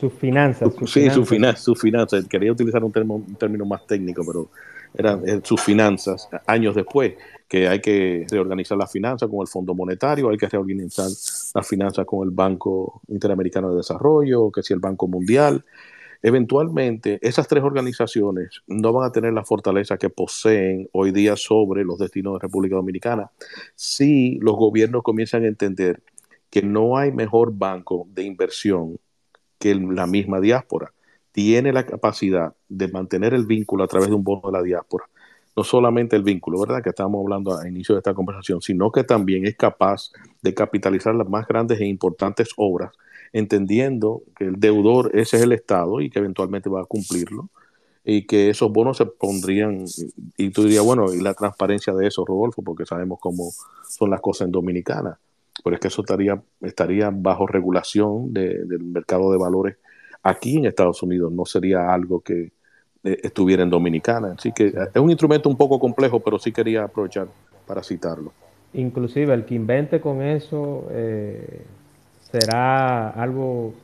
sus 0.00 0.14
finanzas. 0.18 0.72
sí, 0.86 1.10
sus 1.10 1.80
finanzas. 1.80 2.26
Quería 2.28 2.52
utilizar 2.52 2.84
un, 2.84 2.92
un 3.10 3.34
término 3.36 3.64
más 3.64 3.86
técnico, 3.86 4.22
pero 4.26 4.50
eran 4.94 5.28
eh, 5.28 5.40
sus 5.42 5.60
finanzas 5.60 6.28
años 6.46 6.74
después, 6.74 7.14
que 7.46 7.68
hay 7.68 7.80
que 7.80 8.26
reorganizar 8.30 8.76
las 8.78 8.90
finanzas 8.90 9.28
con 9.28 9.40
el 9.40 9.46
Fondo 9.46 9.74
Monetario, 9.74 10.30
hay 10.30 10.36
que 10.36 10.48
reorganizar 10.48 11.08
las 11.54 11.66
finanzas 11.66 12.06
con 12.06 12.26
el 12.26 12.34
Banco 12.34 13.00
Interamericano 13.08 13.70
de 13.70 13.76
Desarrollo, 13.76 14.50
que 14.50 14.62
si 14.62 14.72
el 14.72 14.80
Banco 14.80 15.06
Mundial. 15.06 15.64
Eventualmente, 16.20 17.18
esas 17.22 17.46
tres 17.46 17.62
organizaciones 17.62 18.62
no 18.66 18.92
van 18.92 19.08
a 19.08 19.12
tener 19.12 19.32
la 19.32 19.44
fortaleza 19.44 19.98
que 19.98 20.10
poseen 20.10 20.88
hoy 20.92 21.12
día 21.12 21.36
sobre 21.36 21.84
los 21.84 21.98
destinos 21.98 22.34
de 22.34 22.40
República 22.40 22.74
Dominicana 22.74 23.30
si 23.76 24.38
los 24.40 24.56
gobiernos 24.56 25.02
comienzan 25.04 25.44
a 25.44 25.48
entender 25.48 26.02
que 26.50 26.62
no 26.62 26.96
hay 26.96 27.12
mejor 27.12 27.52
banco 27.56 28.08
de 28.10 28.24
inversión 28.24 28.98
que 29.58 29.74
la 29.74 30.06
misma 30.06 30.40
diáspora. 30.40 30.92
Tiene 31.30 31.72
la 31.72 31.86
capacidad 31.86 32.54
de 32.68 32.88
mantener 32.88 33.32
el 33.32 33.46
vínculo 33.46 33.84
a 33.84 33.86
través 33.86 34.08
de 34.08 34.14
un 34.14 34.24
bono 34.24 34.42
de 34.50 34.58
la 34.58 34.62
diáspora. 34.62 35.04
No 35.54 35.62
solamente 35.62 36.16
el 36.16 36.22
vínculo, 36.22 36.58
¿verdad? 36.60 36.82
Que 36.82 36.90
estábamos 36.90 37.22
hablando 37.22 37.56
a 37.56 37.68
inicio 37.68 37.94
de 37.94 38.00
esta 38.00 38.14
conversación, 38.14 38.60
sino 38.60 38.90
que 38.90 39.04
también 39.04 39.46
es 39.46 39.56
capaz 39.56 40.10
de 40.42 40.54
capitalizar 40.54 41.14
las 41.14 41.28
más 41.28 41.46
grandes 41.46 41.80
e 41.80 41.86
importantes 41.86 42.48
obras 42.56 42.92
entendiendo 43.32 44.22
que 44.36 44.44
el 44.44 44.60
deudor 44.60 45.10
ese 45.14 45.36
es 45.36 45.42
el 45.42 45.52
Estado 45.52 46.00
y 46.00 46.10
que 46.10 46.18
eventualmente 46.18 46.68
va 46.68 46.82
a 46.82 46.84
cumplirlo 46.84 47.48
y 48.10 48.26
que 48.26 48.48
esos 48.48 48.72
bonos 48.72 48.96
se 48.96 49.04
pondrían, 49.04 49.84
y 50.38 50.48
tú 50.48 50.62
dirías, 50.62 50.82
bueno, 50.82 51.12
y 51.12 51.20
la 51.20 51.34
transparencia 51.34 51.92
de 51.92 52.06
eso, 52.06 52.24
Rodolfo, 52.24 52.62
porque 52.62 52.86
sabemos 52.86 53.18
cómo 53.20 53.50
son 53.86 54.08
las 54.08 54.22
cosas 54.22 54.46
en 54.46 54.52
Dominicana, 54.52 55.18
pero 55.62 55.76
es 55.76 55.80
que 55.80 55.88
eso 55.88 56.00
estaría, 56.00 56.40
estaría 56.62 57.10
bajo 57.12 57.46
regulación 57.46 58.32
del 58.32 58.82
mercado 58.82 59.30
de 59.30 59.36
valores 59.36 59.76
aquí 60.22 60.56
en 60.56 60.64
Estados 60.64 61.02
Unidos, 61.02 61.30
no 61.32 61.44
sería 61.44 61.92
algo 61.92 62.20
que 62.20 62.50
eh, 63.04 63.18
estuviera 63.22 63.62
en 63.62 63.68
Dominicana. 63.68 64.34
Así 64.38 64.52
que 64.52 64.68
es 64.68 65.00
un 65.00 65.10
instrumento 65.10 65.50
un 65.50 65.56
poco 65.58 65.78
complejo, 65.78 66.20
pero 66.20 66.38
sí 66.38 66.50
quería 66.50 66.84
aprovechar 66.84 67.28
para 67.66 67.82
citarlo. 67.82 68.32
Inclusive 68.72 69.34
el 69.34 69.44
que 69.44 69.54
invente 69.54 70.00
con 70.00 70.22
eso... 70.22 70.86
Eh 70.90 71.62
será 72.30 73.10
algo, 73.10 73.74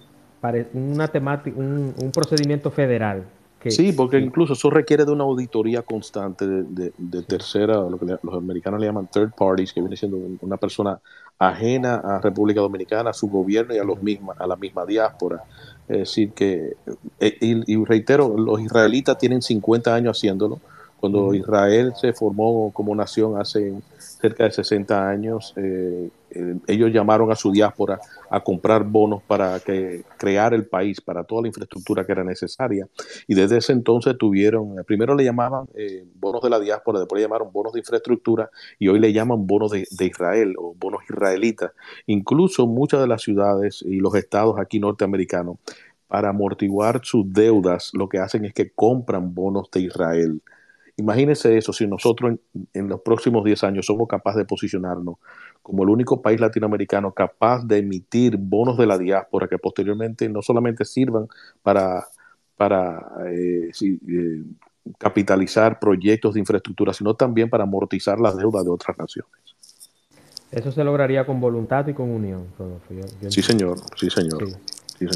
una 0.74 1.08
temática, 1.08 1.58
un, 1.58 2.10
procedimiento 2.12 2.70
federal. 2.70 3.24
sí, 3.68 3.92
porque 3.92 4.18
incluso 4.18 4.52
eso 4.52 4.68
requiere 4.68 5.04
de 5.04 5.12
una 5.12 5.24
auditoría 5.24 5.82
constante 5.82 6.46
de, 6.46 7.22
tercera, 7.22 7.76
lo 7.76 7.98
que 7.98 8.06
los 8.22 8.34
americanos 8.34 8.80
le 8.80 8.86
llaman 8.86 9.08
third 9.08 9.32
parties, 9.34 9.72
que 9.72 9.80
viene 9.80 9.96
siendo 9.96 10.18
una 10.40 10.56
persona 10.56 11.00
ajena 11.38 11.96
a 11.96 12.20
República 12.20 12.60
Dominicana, 12.60 13.10
a 13.10 13.14
su 13.14 13.28
gobierno 13.28 13.74
y 13.74 13.78
a, 13.78 13.84
los 13.84 14.02
misma, 14.02 14.34
a 14.38 14.46
la 14.46 14.56
misma 14.56 14.84
diáspora. 14.84 15.42
Es 15.88 15.98
decir, 15.98 16.32
que, 16.32 16.74
eh, 17.20 17.38
y, 17.40 17.84
reitero, 17.84 18.36
los 18.36 18.60
israelitas 18.60 19.18
tienen 19.18 19.42
50 19.42 19.94
años 19.94 20.18
haciéndolo, 20.18 20.60
Cuando 21.00 21.34
Israel 21.34 21.92
se 22.00 22.14
formó 22.14 22.70
como 22.72 22.94
nación 22.94 23.38
hace 23.38 23.74
cerca 24.24 24.44
de 24.44 24.52
60 24.52 25.06
años, 25.06 25.52
eh, 25.56 26.08
eh, 26.30 26.56
ellos 26.66 26.90
llamaron 26.90 27.30
a 27.30 27.36
su 27.36 27.52
diáspora 27.52 28.00
a 28.30 28.42
comprar 28.42 28.82
bonos 28.82 29.22
para 29.22 29.60
que, 29.60 30.02
crear 30.16 30.54
el 30.54 30.64
país, 30.64 31.02
para 31.02 31.24
toda 31.24 31.42
la 31.42 31.48
infraestructura 31.48 32.06
que 32.06 32.12
era 32.12 32.24
necesaria. 32.24 32.88
Y 33.28 33.34
desde 33.34 33.58
ese 33.58 33.74
entonces 33.74 34.16
tuvieron, 34.16 34.76
primero 34.86 35.14
le 35.14 35.24
llamaban 35.24 35.66
eh, 35.74 36.06
bonos 36.14 36.40
de 36.40 36.48
la 36.48 36.58
diáspora, 36.58 37.00
después 37.00 37.20
le 37.20 37.26
llamaron 37.26 37.52
bonos 37.52 37.74
de 37.74 37.80
infraestructura 37.80 38.48
y 38.78 38.88
hoy 38.88 38.98
le 38.98 39.12
llaman 39.12 39.46
bonos 39.46 39.72
de, 39.72 39.86
de 39.90 40.06
Israel 40.06 40.54
o 40.56 40.74
bonos 40.74 41.02
israelitas. 41.04 41.72
Incluso 42.06 42.66
muchas 42.66 43.02
de 43.02 43.08
las 43.08 43.20
ciudades 43.20 43.84
y 43.86 43.98
los 43.98 44.14
estados 44.14 44.58
aquí 44.58 44.80
norteamericanos, 44.80 45.58
para 46.08 46.30
amortiguar 46.30 47.00
sus 47.02 47.30
deudas, 47.30 47.90
lo 47.92 48.08
que 48.08 48.20
hacen 48.20 48.46
es 48.46 48.54
que 48.54 48.70
compran 48.70 49.34
bonos 49.34 49.70
de 49.70 49.80
Israel. 49.80 50.40
Imagínense 50.96 51.56
eso, 51.56 51.72
si 51.72 51.86
nosotros 51.88 52.38
en, 52.72 52.88
los 52.88 53.00
próximos 53.00 53.44
10 53.44 53.64
años 53.64 53.86
somos 53.86 54.06
capaces 54.06 54.38
de 54.38 54.44
posicionarnos 54.44 55.16
como 55.60 55.82
el 55.82 55.88
único 55.88 56.22
país 56.22 56.38
latinoamericano 56.40 57.12
capaz 57.12 57.64
de 57.64 57.78
emitir 57.78 58.36
bonos 58.36 58.78
de 58.78 58.86
la 58.86 58.96
diáspora 58.96 59.48
que 59.48 59.58
posteriormente 59.58 60.28
no 60.28 60.40
solamente 60.40 60.84
sirvan 60.84 61.26
para, 61.62 62.06
para 62.56 63.12
eh, 63.26 63.70
eh, 63.82 64.42
capitalizar 64.98 65.80
proyectos 65.80 66.34
de 66.34 66.40
infraestructura, 66.40 66.92
sino 66.92 67.14
también 67.14 67.50
para 67.50 67.64
amortizar 67.64 68.20
las 68.20 68.36
deudas 68.36 68.64
de 68.64 68.70
otras 68.70 68.96
naciones. 68.96 69.32
Eso 70.52 70.70
se 70.70 70.84
lograría 70.84 71.26
con 71.26 71.40
voluntad 71.40 71.88
y 71.88 71.94
con 71.94 72.10
unión, 72.10 72.46
sí, 73.28 73.42
señor, 73.42 73.78
sí, 73.96 74.08
señor. 74.10 74.44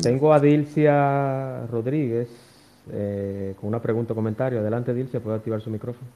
Tengo 0.03 0.33
a 0.33 0.41
Dilcia 0.41 1.67
Rodríguez 1.67 2.48
eh, 2.93 3.55
con 3.59 3.69
una 3.69 3.81
pregunta 3.81 4.13
o 4.13 4.17
comentario. 4.17 4.61
Adelante, 4.61 4.95
Dilcia, 4.95 5.21
puede 5.21 5.37
activar 5.37 5.61
su 5.61 5.71
micrófono. 5.71 6.09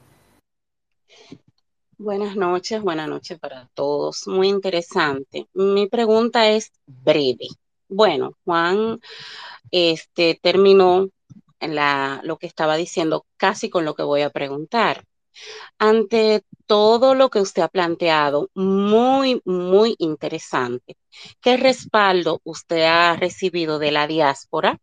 Buenas 1.97 2.35
noches, 2.35 2.81
buenas 2.81 3.07
noches 3.07 3.39
para 3.39 3.69
todos. 3.73 4.27
Muy 4.27 4.49
interesante. 4.49 5.47
Mi 5.53 5.87
pregunta 5.87 6.49
es 6.49 6.71
breve. 6.85 7.47
Bueno, 7.87 8.33
Juan 8.43 8.99
este, 9.71 10.39
terminó 10.41 11.09
lo 12.23 12.37
que 12.37 12.47
estaba 12.47 12.75
diciendo 12.75 13.25
casi 13.37 13.69
con 13.69 13.85
lo 13.85 13.95
que 13.95 14.03
voy 14.03 14.21
a 14.21 14.29
preguntar. 14.29 15.05
Ante 15.79 16.43
todo 16.65 17.15
lo 17.15 17.29
que 17.29 17.39
usted 17.39 17.61
ha 17.61 17.67
planteado, 17.67 18.49
muy, 18.53 19.41
muy 19.45 19.95
interesante. 19.97 20.97
¿Qué 21.41 21.57
respaldo 21.57 22.41
usted 22.43 22.83
ha 22.83 23.15
recibido 23.15 23.79
de 23.79 23.91
la 23.91 24.07
diáspora? 24.07 24.79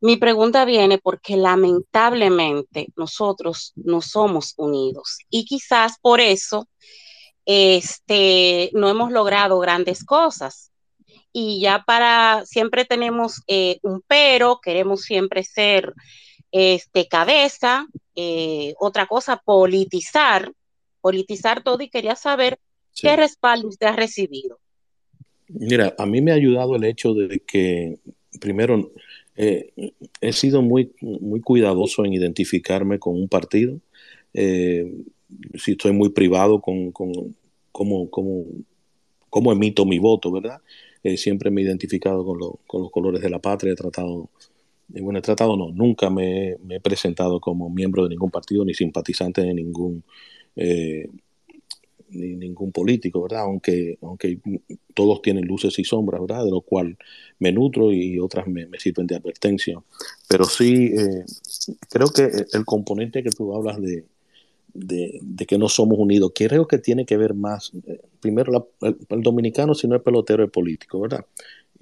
Mi 0.00 0.16
pregunta 0.16 0.64
viene 0.64 0.98
porque 0.98 1.36
lamentablemente 1.36 2.88
nosotros 2.96 3.72
no 3.76 4.00
somos 4.00 4.54
unidos 4.56 5.18
y 5.28 5.44
quizás 5.44 5.98
por 6.00 6.20
eso 6.20 6.68
este, 7.44 8.70
no 8.72 8.88
hemos 8.88 9.10
logrado 9.12 9.58
grandes 9.58 10.04
cosas. 10.04 10.70
Y 11.32 11.60
ya 11.60 11.84
para, 11.86 12.44
siempre 12.44 12.84
tenemos 12.84 13.42
eh, 13.46 13.78
un 13.82 14.02
pero, 14.06 14.60
queremos 14.60 15.02
siempre 15.02 15.44
ser 15.44 15.92
este, 16.50 17.06
cabeza, 17.06 17.86
eh, 18.16 18.74
otra 18.78 19.06
cosa, 19.06 19.36
politizar, 19.36 20.52
politizar 21.00 21.62
todo 21.62 21.82
y 21.82 21.88
quería 21.88 22.16
saber 22.16 22.58
qué 22.94 23.16
respaldo 23.16 23.68
usted 23.68 23.86
ha 23.86 23.96
recibido. 23.96 24.58
Mira, 25.48 25.94
a 25.98 26.06
mí 26.06 26.20
me 26.20 26.32
ha 26.32 26.36
ayudado 26.36 26.76
el 26.76 26.84
hecho 26.84 27.14
de 27.14 27.40
que, 27.40 27.98
primero, 28.40 28.92
eh, 29.42 29.72
he 30.20 30.32
sido 30.34 30.60
muy, 30.60 30.92
muy 31.00 31.40
cuidadoso 31.40 32.04
en 32.04 32.12
identificarme 32.12 32.98
con 32.98 33.14
un 33.14 33.26
partido. 33.26 33.80
Eh, 34.34 34.92
si 35.54 35.72
estoy 35.72 35.92
muy 35.92 36.10
privado 36.10 36.60
con, 36.60 36.92
con 36.92 37.34
cómo, 37.72 38.10
cómo, 38.10 39.52
emito 39.52 39.86
mi 39.86 39.98
voto, 39.98 40.30
¿verdad? 40.30 40.60
Eh, 41.02 41.16
siempre 41.16 41.50
me 41.50 41.62
he 41.62 41.64
identificado 41.64 42.22
con, 42.22 42.38
con, 42.66 42.82
los 42.82 42.90
colores 42.90 43.22
de 43.22 43.30
la 43.30 43.38
patria, 43.38 43.72
he 43.72 43.76
tratado, 43.76 44.28
bueno, 44.88 45.18
he 45.18 45.22
tratado 45.22 45.56
no, 45.56 45.70
nunca 45.70 46.10
me, 46.10 46.56
me, 46.62 46.76
he 46.76 46.80
presentado 46.80 47.40
como 47.40 47.70
miembro 47.70 48.02
de 48.02 48.10
ningún 48.10 48.30
partido 48.30 48.62
ni 48.66 48.74
simpatizante 48.74 49.40
de 49.40 49.54
ningún 49.54 50.04
ni 52.10 52.36
ningún 52.36 52.72
político, 52.72 53.22
¿verdad? 53.22 53.42
Aunque, 53.42 53.98
aunque 54.02 54.38
todos 54.94 55.22
tienen 55.22 55.46
luces 55.46 55.78
y 55.78 55.84
sombras, 55.84 56.20
¿verdad? 56.20 56.44
De 56.44 56.50
lo 56.50 56.60
cual 56.60 56.96
me 57.38 57.52
nutro 57.52 57.92
y 57.92 58.18
otras 58.18 58.46
me, 58.46 58.68
sirven 58.78 59.06
de 59.06 59.16
advertencia. 59.16 59.80
Pero 60.28 60.44
sí, 60.44 60.92
eh, 60.96 61.24
creo 61.88 62.08
que 62.08 62.30
el 62.52 62.64
componente 62.64 63.22
que 63.22 63.30
tú 63.30 63.54
hablas 63.54 63.80
de, 63.80 64.04
de, 64.74 65.46
que 65.46 65.58
no 65.58 65.68
somos 65.68 65.98
unidos, 65.98 66.32
creo 66.34 66.66
que 66.66 66.78
tiene 66.78 67.04
que 67.04 67.16
ver 67.16 67.34
más, 67.34 67.72
eh, 67.86 68.00
primero 68.20 68.70
el, 68.82 69.22
dominicano 69.22 69.74
si 69.74 69.88
no 69.88 69.96
es 69.96 70.02
pelotero 70.02 70.44
es 70.44 70.50
político, 70.50 71.00
¿verdad? 71.00 71.24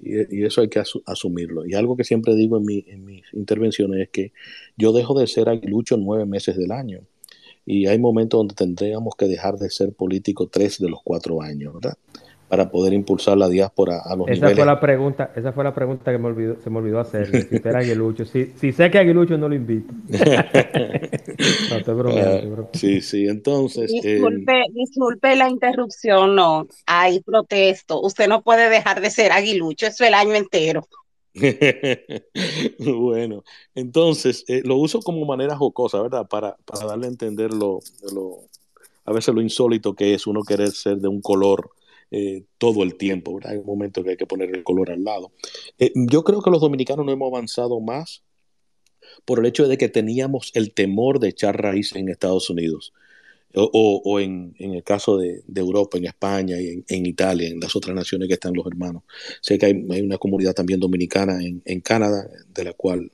Y, 0.01 0.43
eso 0.45 0.61
hay 0.61 0.69
que 0.69 0.81
asumirlo. 1.05 1.65
Y 1.65 1.73
algo 1.73 1.97
que 1.97 2.05
siempre 2.05 2.33
digo 2.35 2.57
en, 2.57 2.63
mi, 2.63 2.85
en 2.87 3.03
mis 3.03 3.23
intervenciones 3.33 3.99
es 4.01 4.09
que 4.09 4.31
yo 4.77 4.93
dejo 4.93 5.19
de 5.19 5.27
ser 5.27 5.49
aguilucho 5.49 5.97
nueve 5.97 6.25
meses 6.25 6.55
del 6.55 6.71
año 6.71 7.01
y 7.69 7.85
hay 7.85 7.99
momentos 7.99 8.39
donde 8.39 8.55
tendríamos 8.55 9.15
que 9.15 9.27
dejar 9.27 9.57
de 9.57 9.69
ser 9.69 9.93
político 9.93 10.47
tres 10.47 10.79
de 10.79 10.89
los 10.89 11.01
cuatro 11.03 11.39
años, 11.39 11.75
¿verdad? 11.75 11.95
Para 12.47 12.71
poder 12.71 12.93
impulsar 12.93 13.37
la 13.37 13.47
diáspora 13.47 14.01
a 14.03 14.15
los 14.15 14.27
esa 14.27 14.47
niveles. 14.47 14.55
Fue 14.55 14.65
la 14.65 14.79
pregunta, 14.79 15.31
esa 15.35 15.53
fue 15.53 15.63
la 15.63 15.75
pregunta 15.75 16.11
que 16.11 16.17
me 16.17 16.29
olvidó, 16.29 16.55
se 16.63 16.71
me 16.71 16.79
olvidó 16.79 16.99
hacer. 16.99 17.27
Si 17.47 17.61
era 17.63 17.77
Aguilucho. 17.77 18.25
Si, 18.25 18.53
si, 18.55 18.71
sé 18.71 18.89
que 18.89 18.97
Aguilucho 18.97 19.37
no 19.37 19.47
lo 19.47 19.53
invito. 19.53 19.93
no, 21.69 21.83
te 21.85 21.93
bromeando, 21.93 22.63
uh, 22.63 22.67
sí, 22.73 23.01
sí, 23.01 23.27
entonces. 23.27 23.91
Disculpe, 23.91 24.61
eh, 24.61 24.65
disculpe 24.73 25.35
la 25.35 25.47
interrupción, 25.47 26.35
no. 26.35 26.67
Hay 26.87 27.19
protesto. 27.19 28.01
Usted 28.01 28.27
no 28.27 28.41
puede 28.41 28.67
dejar 28.71 28.99
de 28.99 29.11
ser 29.11 29.31
Aguilucho, 29.31 29.85
eso 29.85 30.05
el 30.05 30.15
año 30.15 30.33
entero. 30.33 30.87
bueno, 32.79 33.43
entonces 33.75 34.45
eh, 34.47 34.61
lo 34.63 34.75
uso 34.77 35.01
como 35.01 35.25
manera 35.25 35.55
jocosa, 35.57 36.01
¿verdad? 36.01 36.27
Para, 36.27 36.55
para 36.65 36.85
darle 36.85 37.05
a 37.05 37.09
entender 37.09 37.53
lo, 37.53 37.79
a 39.05 39.13
veces 39.13 39.33
lo 39.33 39.41
insólito 39.41 39.95
que 39.95 40.13
es 40.13 40.27
uno 40.27 40.43
querer 40.43 40.71
ser 40.71 40.97
de 40.97 41.07
un 41.07 41.21
color 41.21 41.71
eh, 42.11 42.43
todo 42.57 42.83
el 42.83 42.95
tiempo, 42.95 43.35
¿verdad? 43.35 43.53
Hay 43.53 43.57
un 43.59 43.65
momento 43.65 44.03
que 44.03 44.11
hay 44.11 44.17
que 44.17 44.25
poner 44.25 44.55
el 44.55 44.63
color 44.63 44.91
al 44.91 45.03
lado. 45.03 45.31
Eh, 45.77 45.91
yo 45.95 46.23
creo 46.23 46.41
que 46.41 46.51
los 46.51 46.61
dominicanos 46.61 47.05
no 47.05 47.11
hemos 47.11 47.31
avanzado 47.31 47.79
más 47.79 48.23
por 49.25 49.39
el 49.39 49.45
hecho 49.45 49.67
de 49.67 49.77
que 49.77 49.89
teníamos 49.89 50.51
el 50.53 50.73
temor 50.73 51.19
de 51.19 51.29
echar 51.29 51.61
raíces 51.61 51.97
en 51.97 52.09
Estados 52.09 52.49
Unidos 52.49 52.93
o, 53.55 54.01
o 54.03 54.19
en, 54.19 54.55
en, 54.59 54.73
el 54.73 54.83
caso 54.83 55.17
de, 55.17 55.41
de, 55.47 55.61
Europa, 55.61 55.97
en 55.97 56.05
España 56.05 56.59
y 56.61 56.67
en, 56.67 56.85
en, 56.87 57.05
Italia, 57.05 57.47
en 57.47 57.59
las 57.59 57.75
otras 57.75 57.95
naciones 57.95 58.27
que 58.27 58.35
están 58.35 58.53
los 58.53 58.65
hermanos. 58.67 59.03
Sé 59.41 59.57
que 59.57 59.67
hay, 59.67 59.85
hay 59.89 60.01
una 60.01 60.17
comunidad 60.17 60.53
también 60.53 60.79
dominicana 60.79 61.43
en, 61.43 61.61
en, 61.65 61.81
Canadá, 61.81 62.29
de 62.53 62.63
la 62.63 62.73
cual 62.73 63.11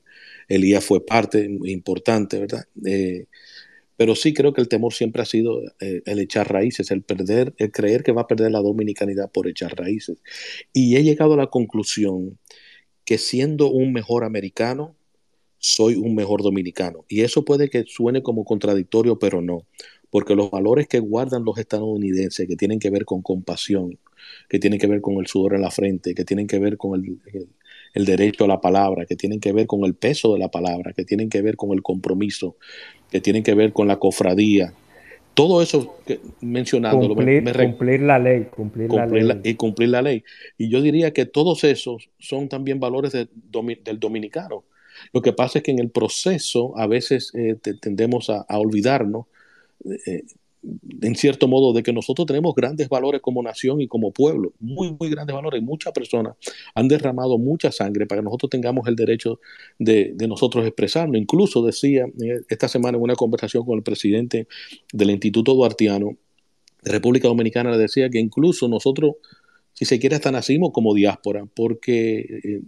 Elías 0.47 0.83
fue 0.83 1.05
parte 1.05 1.49
importante, 1.65 2.39
¿verdad? 2.39 2.65
Eh, 2.85 3.25
pero 3.97 4.15
sí 4.15 4.33
creo 4.33 4.53
que 4.53 4.61
el 4.61 4.67
temor 4.67 4.93
siempre 4.93 5.21
ha 5.21 5.25
sido 5.25 5.61
eh, 5.79 6.01
el 6.05 6.19
echar 6.19 6.51
raíces, 6.51 6.91
el 6.91 7.01
perder, 7.01 7.53
el 7.57 7.71
creer 7.71 8.03
que 8.03 8.11
va 8.11 8.23
a 8.23 8.27
perder 8.27 8.51
la 8.51 8.59
dominicanidad 8.59 9.31
por 9.31 9.47
echar 9.47 9.75
raíces. 9.75 10.17
Y 10.73 10.97
he 10.97 11.03
llegado 11.03 11.35
a 11.35 11.37
la 11.37 11.47
conclusión 11.47 12.37
que 13.05 13.17
siendo 13.17 13.69
un 13.69 13.93
mejor 13.93 14.25
americano, 14.25 14.95
soy 15.59 15.95
un 15.95 16.13
mejor 16.13 16.43
dominicano. 16.43 17.05
Y 17.07 17.21
eso 17.21 17.45
puede 17.45 17.69
que 17.69 17.85
suene 17.87 18.21
como 18.21 18.45
contradictorio, 18.45 19.17
pero 19.17 19.41
no 19.41 19.65
porque 20.15 20.33
los 20.33 20.49
valores 20.49 20.87
que 20.87 20.99
guardan 20.99 21.43
los 21.43 21.57
estadounidenses, 21.57 22.47
que 22.47 22.55
tienen 22.55 22.79
que 22.79 22.89
ver 22.89 23.03
con 23.03 23.21
compasión, 23.21 23.97
que 24.47 24.59
tienen 24.59 24.79
que 24.79 24.87
ver 24.87 25.01
con 25.01 25.15
el 25.15 25.27
sudor 25.27 25.55
en 25.55 25.61
la 25.61 25.71
frente, 25.71 26.15
que 26.15 26.23
tienen 26.23 26.47
que 26.47 26.57
ver 26.57 26.77
con 26.77 27.03
el, 27.93 28.05
derecho 28.05 28.45
a 28.45 28.47
la 28.47 28.61
palabra, 28.61 29.05
que 29.05 29.17
tienen 29.17 29.41
que 29.41 29.51
ver 29.51 29.67
con 29.67 29.83
el 29.83 29.93
peso 29.93 30.31
de 30.31 30.39
la 30.39 30.47
palabra, 30.47 30.93
que 30.93 31.03
tienen 31.03 31.27
que 31.27 31.41
ver 31.41 31.57
con 31.57 31.73
el 31.73 31.83
compromiso, 31.83 32.55
que 33.11 33.19
tienen 33.19 33.43
que 33.43 33.55
ver 33.55 33.73
con 33.73 33.89
la 33.89 33.97
cofradía, 33.97 34.71
todo 35.33 35.61
eso 35.61 35.97
que, 36.05 36.21
mencionando 36.39 37.09
cumplir, 37.09 37.43
cumplir, 37.43 38.01
la 38.03 38.17
ley 38.17 38.45
cumplir, 38.55 38.93
la 38.93 39.05
ley. 39.07 39.41
y 39.43 39.55
cumplir 39.55 39.89
la 39.89 40.01
ley. 40.01 40.23
Y 40.57 40.69
yo 40.69 40.81
diría 40.81 41.11
que 41.11 41.25
todos 41.25 41.65
esos 41.65 42.09
son 42.19 42.47
también 42.47 42.79
valores 42.79 43.11
del 43.11 43.99
dominicano. 43.99 44.63
Lo 45.11 45.21
que 45.21 45.33
pasa 45.33 45.59
es 45.59 45.63
que 45.63 45.71
en 45.71 45.79
el 45.79 45.89
proceso 45.89 46.77
a 46.77 46.87
veces 46.87 47.33
eh, 47.35 47.57
tendemos 47.81 48.29
a, 48.29 48.45
olvidarnos 48.47 49.25
eh, 49.83 50.23
en 51.01 51.15
cierto 51.15 51.47
modo, 51.47 51.73
de 51.73 51.83
que 51.83 51.93
nosotros 51.93 52.25
tenemos 52.25 52.55
grandes 52.55 52.89
valores 52.89 53.21
como 53.21 53.43
nación 53.43 53.81
y 53.81 53.87
como 53.87 54.11
pueblo, 54.11 54.53
muy, 54.59 54.95
muy 54.99 55.09
grandes 55.09 55.35
valores. 55.35 55.61
Muchas 55.61 55.93
personas 55.93 56.35
han 56.73 56.87
derramado 56.87 57.37
mucha 57.37 57.71
sangre 57.71 58.05
para 58.05 58.21
que 58.21 58.25
nosotros 58.25 58.49
tengamos 58.49 58.87
el 58.87 58.95
derecho 58.95 59.39
de, 59.79 60.15
nosotros 60.27 60.65
expresarnos. 60.65 61.17
Incluso 61.17 61.63
decía 61.63 62.05
eh, 62.05 62.41
esta 62.49 62.67
semana 62.67 62.97
en 62.97 63.03
una 63.03 63.15
conversación 63.15 63.65
con 63.65 63.77
el 63.77 63.83
presidente 63.83 64.47
del 64.91 65.11
Instituto 65.11 65.53
Duartiano 65.53 66.17
de 66.83 66.91
República 66.91 67.27
Dominicana, 67.27 67.71
le 67.71 67.77
decía 67.77 68.09
que 68.09 68.19
incluso 68.19 68.67
nosotros, 68.67 69.15
si 69.73 69.85
se 69.85 69.99
quiere, 69.99 70.15
hasta 70.15 70.31
nacimos 70.31 70.71
como 70.71 70.93
diáspora, 70.93 71.45
porque 71.53 72.19
eh, 72.19 72.61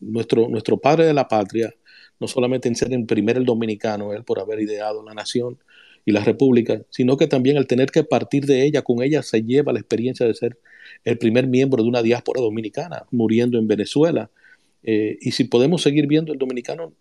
nuestro, 0.00 0.48
nuestro 0.48 0.78
padre 0.78 1.06
de 1.06 1.14
la 1.14 1.28
patria 1.28 1.74
no 2.20 2.28
solamente 2.28 2.68
en 2.68 2.76
ser 2.76 2.92
el 2.92 3.06
primer 3.06 3.38
el 3.38 3.46
dominicano, 3.46 4.12
él 4.12 4.24
por 4.24 4.40
haber 4.40 4.60
ideado 4.60 5.02
la 5.02 5.14
nación 5.14 5.58
y 6.04 6.12
la 6.12 6.24
república, 6.24 6.82
sino 6.90 7.16
que 7.16 7.26
también 7.26 7.56
al 7.56 7.66
tener 7.66 7.90
que 7.90 8.04
partir 8.04 8.46
de 8.46 8.64
ella, 8.64 8.82
con 8.82 9.02
ella 9.02 9.22
se 9.22 9.42
lleva 9.42 9.72
la 9.72 9.80
experiencia 9.80 10.26
de 10.26 10.34
ser 10.34 10.58
el 11.04 11.18
primer 11.18 11.46
miembro 11.46 11.82
de 11.82 11.88
una 11.88 12.02
diáspora 12.02 12.40
dominicana, 12.40 13.04
muriendo 13.10 13.58
en 13.58 13.68
Venezuela. 13.68 14.30
Eh, 14.82 15.18
y 15.20 15.32
si 15.32 15.44
podemos 15.44 15.82
seguir 15.82 16.06
viendo, 16.06 16.32
el 16.32 16.38
dominicano 16.38 16.94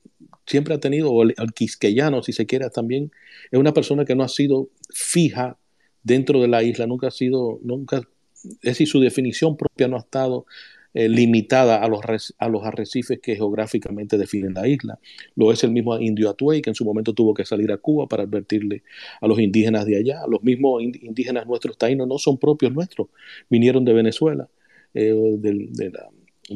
siempre 0.46 0.74
ha 0.74 0.80
tenido, 0.80 1.12
o 1.12 1.24
el, 1.24 1.36
quisqueyano, 1.54 2.24
si 2.24 2.34
se 2.34 2.46
quiere, 2.46 2.70
también 2.70 3.12
es 3.52 3.60
una 3.60 3.74
persona 3.74 4.06
que 4.06 4.16
no 4.16 4.24
ha 4.24 4.30
sido 4.30 4.70
fija 4.90 5.58
dentro 6.04 6.42
de 6.42 6.48
la 6.48 6.64
isla, 6.64 6.88
nunca 6.88 7.08
ha 7.08 7.12
sido, 7.12 7.60
nunca, 7.64 8.02
es 8.44 8.60
decir, 8.62 8.88
su 8.88 9.00
definición 9.00 9.58
propia 9.58 9.88
no 9.88 9.98
ha 9.98 10.00
estado 10.00 10.46
eh, 10.92 11.08
limitada 11.08 11.84
a 11.84 11.88
los, 11.88 12.34
a 12.40 12.50
los 12.50 12.66
arrecifes 12.66 13.20
que 13.20 13.36
geográficamente 13.36 14.18
definen 14.18 14.56
la 14.56 14.68
isla. 14.68 14.98
Lo 15.36 15.52
es 15.52 15.64
el 15.64 15.70
mismo 15.70 16.00
indio 16.00 16.32
Atuey, 16.32 16.64
que 16.64 16.72
en 16.72 16.76
su 16.76 16.84
momento 16.84 17.14
tuvo 17.14 17.36
que 17.36 17.46
salir 17.46 17.72
a 17.72 17.78
Cuba 17.78 18.08
para 18.08 18.24
advertirle 18.24 18.82
a 19.22 19.28
los 19.28 19.40
indígenas 19.40 19.86
de 19.86 19.98
allá. 19.98 20.22
Los 20.28 20.42
mismos 20.42 20.82
indígenas 20.82 21.46
nuestros 21.46 21.78
taínos 21.78 22.08
no 22.08 22.18
son 22.18 22.40
propios 22.40 22.74
nuestros, 22.74 23.08
vinieron 23.52 23.86
de 23.86 23.94
Venezuela, 23.94 24.50
eh, 24.96 25.14
de, 25.14 25.92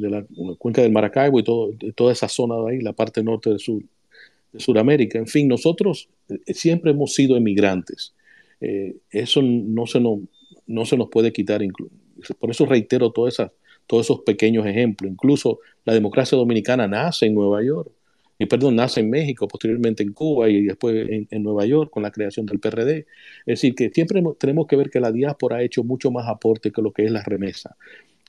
la, 0.09 0.25
cuenca 0.57 0.81
del 0.81 0.91
Maracaibo 0.91 1.39
y 1.39 1.43
toda 1.93 2.11
esa 2.11 2.27
zona 2.27 2.55
de 2.55 2.71
ahí, 2.71 2.81
la 2.81 2.93
parte 2.93 3.21
norte 3.21 3.51
de, 3.51 3.59
sur, 3.59 3.83
de 4.51 4.59
Sudamérica. 4.59 5.19
En 5.19 5.27
fin, 5.27 5.47
nosotros 5.47 6.09
eh, 6.27 6.55
siempre 6.55 6.89
hemos 6.89 7.13
sido 7.13 7.37
emigrantes. 7.37 8.15
eso 9.11 9.43
no 9.43 9.85
se, 9.85 9.99
nos, 9.99 10.21
no 10.65 10.85
se 10.85 10.97
nos 10.97 11.09
puede 11.09 11.31
quitar. 11.31 11.61
Por 12.39 12.49
eso 12.49 12.65
reitero 12.65 13.11
todas 13.11 13.35
esas 13.35 13.51
todos 13.87 14.05
esos 14.05 14.21
pequeños 14.21 14.65
ejemplos. 14.65 15.11
Incluso 15.11 15.59
la 15.85 15.93
democracia 15.93 16.37
dominicana 16.37 16.87
nace 16.87 17.25
en 17.25 17.35
Nueva 17.35 17.63
York, 17.63 17.91
y 18.39 18.45
perdón, 18.45 18.75
nace 18.75 18.99
en 18.99 19.09
México, 19.09 19.47
posteriormente 19.47 20.03
en 20.03 20.11
Cuba 20.11 20.49
y 20.49 20.63
después 20.63 21.07
en, 21.29 21.43
Nueva 21.43 21.65
York 21.65 21.91
con 21.91 22.03
la 22.03 22.11
creación 22.11 22.45
del 22.45 22.59
PRD. 22.59 23.05
Es 23.45 23.61
decir, 23.61 23.75
que 23.75 23.89
siempre 23.89 24.21
tenemos 24.39 24.67
que 24.67 24.75
ver 24.75 24.89
que 24.89 24.99
la 24.99 25.11
diáspora 25.11 25.57
ha 25.57 25.63
hecho 25.63 25.83
mucho 25.83 26.11
más 26.11 26.27
aporte 26.27 26.71
que 26.71 26.81
lo 26.81 26.91
que 26.91 27.05
es 27.05 27.11
la 27.11 27.23
remesa. 27.23 27.77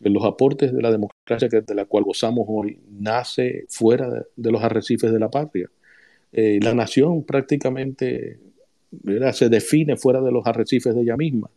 Los 0.00 0.24
aportes 0.24 0.72
de 0.72 0.82
la 0.82 0.90
democracia 0.90 1.48
de 1.48 1.74
la 1.74 1.86
cual 1.86 2.04
gozamos 2.04 2.44
hoy 2.48 2.78
nace 2.90 3.64
fuera 3.68 4.08
de, 4.36 4.50
los 4.52 4.62
arrecifes 4.62 5.10
de 5.10 5.18
la 5.18 5.30
patria. 5.30 5.70
Eh, 6.32 6.58
la 6.62 6.74
nación 6.74 7.24
prácticamente 7.24 8.38
se 9.32 9.48
define 9.48 9.96
fuera 9.96 10.20
de 10.20 10.32
los 10.32 10.46
arrecifes 10.46 10.94
de 10.94 11.02
ella 11.02 11.16
misma. 11.16 11.50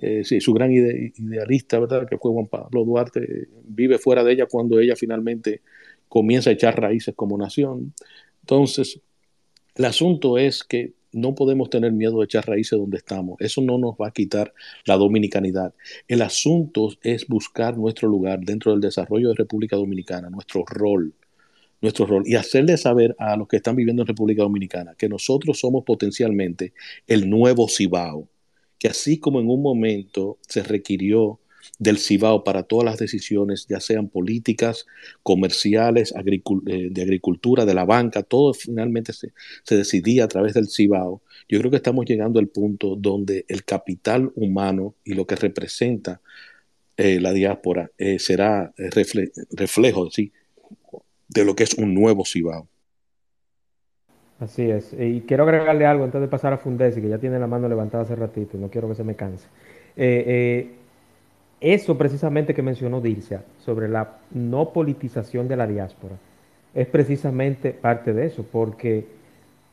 Eh, 0.00 0.24
sí, 0.24 0.40
su 0.40 0.54
gran 0.54 0.72
idealista, 0.72 1.78
¿verdad? 1.78 2.08
Que 2.08 2.16
fue 2.16 2.32
Juan 2.32 2.46
Pablo 2.46 2.84
Duarte, 2.84 3.48
vive 3.64 3.98
fuera 3.98 4.24
de 4.24 4.32
ella 4.32 4.46
cuando 4.46 4.80
ella 4.80 4.96
finalmente 4.96 5.60
comienza 6.08 6.50
a 6.50 6.54
echar 6.54 6.80
raíces 6.80 7.14
como 7.14 7.36
nación. 7.36 7.92
Entonces, 8.40 9.00
el 9.74 9.84
asunto 9.84 10.38
es 10.38 10.64
que 10.64 10.94
no 11.12 11.34
podemos 11.34 11.68
tener 11.70 11.92
miedo 11.92 12.18
de 12.18 12.24
echar 12.24 12.46
raíces 12.46 12.78
donde 12.78 12.96
estamos. 12.96 13.36
Eso 13.40 13.60
no 13.60 13.78
nos 13.78 13.94
va 13.94 14.08
a 14.08 14.12
quitar 14.12 14.54
la 14.86 14.96
dominicanidad. 14.96 15.74
El 16.08 16.22
asunto 16.22 16.88
es 17.02 17.26
buscar 17.26 17.76
nuestro 17.76 18.08
lugar 18.08 18.40
dentro 18.40 18.72
del 18.72 18.80
desarrollo 18.80 19.28
de 19.28 19.34
República 19.34 19.76
Dominicana, 19.76 20.30
nuestro 20.30 20.64
rol, 20.66 21.12
nuestro 21.82 22.06
rol 22.06 22.22
y 22.26 22.36
hacerle 22.36 22.76
saber 22.76 23.14
a 23.18 23.36
los 23.36 23.48
que 23.48 23.56
están 23.56 23.76
viviendo 23.76 24.02
en 24.02 24.08
República 24.08 24.42
Dominicana 24.42 24.94
que 24.96 25.08
nosotros 25.08 25.58
somos 25.58 25.84
potencialmente 25.84 26.72
el 27.06 27.28
nuevo 27.28 27.68
Cibao 27.68 28.28
que 28.80 28.88
así 28.88 29.18
como 29.18 29.38
en 29.40 29.48
un 29.48 29.62
momento 29.62 30.38
se 30.48 30.64
requirió 30.64 31.38
del 31.78 31.98
Cibao 31.98 32.44
para 32.44 32.62
todas 32.62 32.84
las 32.84 32.98
decisiones, 32.98 33.66
ya 33.68 33.78
sean 33.78 34.08
políticas, 34.08 34.86
comerciales, 35.22 36.12
eh, 36.16 36.88
de 36.90 37.02
agricultura, 37.02 37.66
de 37.66 37.74
la 37.74 37.84
banca, 37.84 38.22
todo 38.22 38.54
finalmente 38.54 39.12
se, 39.12 39.32
decidía 39.68 40.24
a 40.24 40.28
través 40.28 40.54
del 40.54 40.68
Cibao. 40.68 41.22
Yo 41.48 41.58
creo 41.58 41.70
que 41.70 41.76
estamos 41.76 42.06
llegando 42.06 42.40
al 42.40 42.48
punto 42.48 42.96
donde 42.96 43.44
el 43.48 43.64
capital 43.64 44.32
humano 44.34 44.94
y 45.04 45.12
lo 45.12 45.26
que 45.26 45.36
representa 45.36 46.20
eh, 46.96 47.20
la 47.20 47.32
diáspora 47.32 47.90
eh, 47.98 48.18
será 48.18 48.72
reflejo 48.76 50.08
de 51.28 51.44
lo 51.44 51.54
que 51.54 51.64
es 51.64 51.74
un 51.74 51.94
nuevo 51.94 52.24
Cibao. 52.24 52.66
Así 54.40 54.70
es. 54.70 54.94
Y 54.98 55.20
quiero 55.20 55.44
agregarle 55.44 55.84
algo 55.86 56.04
antes 56.04 56.20
de 56.20 56.26
pasar 56.26 56.52
a 56.52 56.56
Fundesi, 56.56 57.00
que 57.00 57.08
ya 57.08 57.18
tiene 57.18 57.38
la 57.38 57.46
mano 57.46 57.68
levantada 57.68 58.04
hace 58.04 58.16
ratito 58.16 58.56
y 58.56 58.60
no 58.60 58.68
quiero 58.68 58.88
que 58.88 58.94
se 58.94 59.04
me 59.04 59.14
canse. 59.14 59.46
Eh, 59.96 60.24
eh, 60.26 60.70
eso 61.60 61.98
precisamente 61.98 62.54
que 62.54 62.62
mencionó 62.62 63.02
Dircia 63.02 63.42
sobre 63.58 63.88
la 63.88 64.18
no 64.30 64.70
politización 64.72 65.46
de 65.46 65.56
la 65.56 65.66
diáspora 65.66 66.16
es 66.74 66.86
precisamente 66.86 67.72
parte 67.72 68.12
de 68.12 68.26
eso, 68.26 68.46
porque 68.50 69.06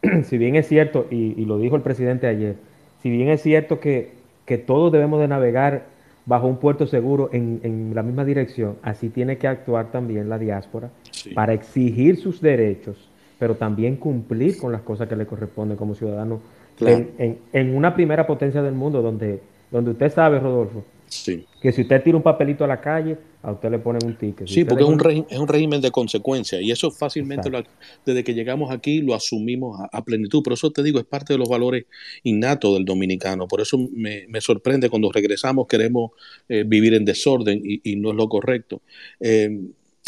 si 0.24 0.38
bien 0.38 0.56
es 0.56 0.68
cierto, 0.68 1.08
y, 1.10 1.46
lo 1.46 1.58
dijo 1.58 1.76
el 1.76 1.82
presidente 1.82 2.28
ayer, 2.28 2.56
si 3.02 3.10
bien 3.10 3.30
es 3.30 3.42
cierto 3.42 3.80
que, 3.80 4.12
que 4.46 4.58
todos 4.58 4.92
debemos 4.92 5.20
de 5.20 5.28
navegar 5.28 5.86
bajo 6.26 6.48
un 6.48 6.58
puerto 6.58 6.88
seguro 6.88 7.30
en, 7.32 7.92
la 7.94 8.04
misma 8.04 8.26
dirección, 8.26 8.76
así 8.82 9.10
tiene 9.10 9.38
que 9.38 9.48
actuar 9.48 9.92
también 9.92 10.28
la 10.28 10.38
diáspora 10.38 10.90
para 11.34 11.54
exigir 11.54 12.18
sus 12.18 12.42
derechos 12.42 13.07
pero 13.40 13.56
también 13.56 13.98
cumplir 13.98 14.58
con 14.58 14.72
las 14.72 14.82
cosas 14.82 15.08
que 15.08 15.16
le 15.16 15.26
corresponden 15.26 15.78
como 15.78 15.96
ciudadano 15.96 16.42
en, 16.80 17.76
una 17.76 17.96
primera 17.96 18.28
potencia 18.28 18.62
del 18.62 18.74
mundo 18.74 19.02
donde, 19.02 19.42
donde 19.72 19.92
usted 19.92 20.14
sabe, 20.14 20.40
Rodolfo, 20.40 20.84
que 21.62 21.72
si 21.72 21.82
usted 21.82 22.04
tira 22.04 22.18
un 22.18 22.24
papelito 22.24 22.64
a 22.64 22.68
la 22.68 22.82
calle, 22.82 23.18
a 23.42 23.52
usted 23.54 23.72
le 23.72 23.80
ponen 23.80 24.06
un 24.06 24.18
ticket. 24.18 24.48
sí, 24.48 24.66
porque 24.66 24.84
es 24.84 24.90
un, 24.90 25.26
es 25.30 25.40
un, 25.40 25.48
régimen 25.48 25.80
de 25.80 25.90
consecuencias 25.90 26.62
y 26.62 26.70
eso 26.70 26.92
fácilmente 26.92 27.50
desde 28.06 28.24
que 28.24 28.34
llegamos 28.34 28.72
aquí 28.72 29.02
lo 29.02 29.16
asumimos 29.16 29.80
a, 29.92 30.04
plenitud. 30.04 30.44
Por 30.44 30.54
eso 30.54 30.70
te 30.72 30.84
digo, 30.84 31.00
es 31.00 31.06
parte 31.06 31.34
de 31.34 31.40
los 31.40 31.48
valores 31.48 31.86
innatos 32.24 32.74
del 32.74 32.84
dominicano. 32.84 33.48
Por 33.48 33.62
eso 33.62 33.78
me, 33.94 34.26
sorprende 34.42 34.90
cuando 34.90 35.12
regresamos 35.12 35.68
queremos 35.68 36.12
eh, 36.50 36.64
vivir 36.68 36.94
en 36.94 37.06
desorden 37.06 37.62
y, 37.64 37.96
no 37.96 38.10
es 38.10 38.16
lo 38.16 38.28
correcto. 38.28 38.82
Eh, 39.20 39.50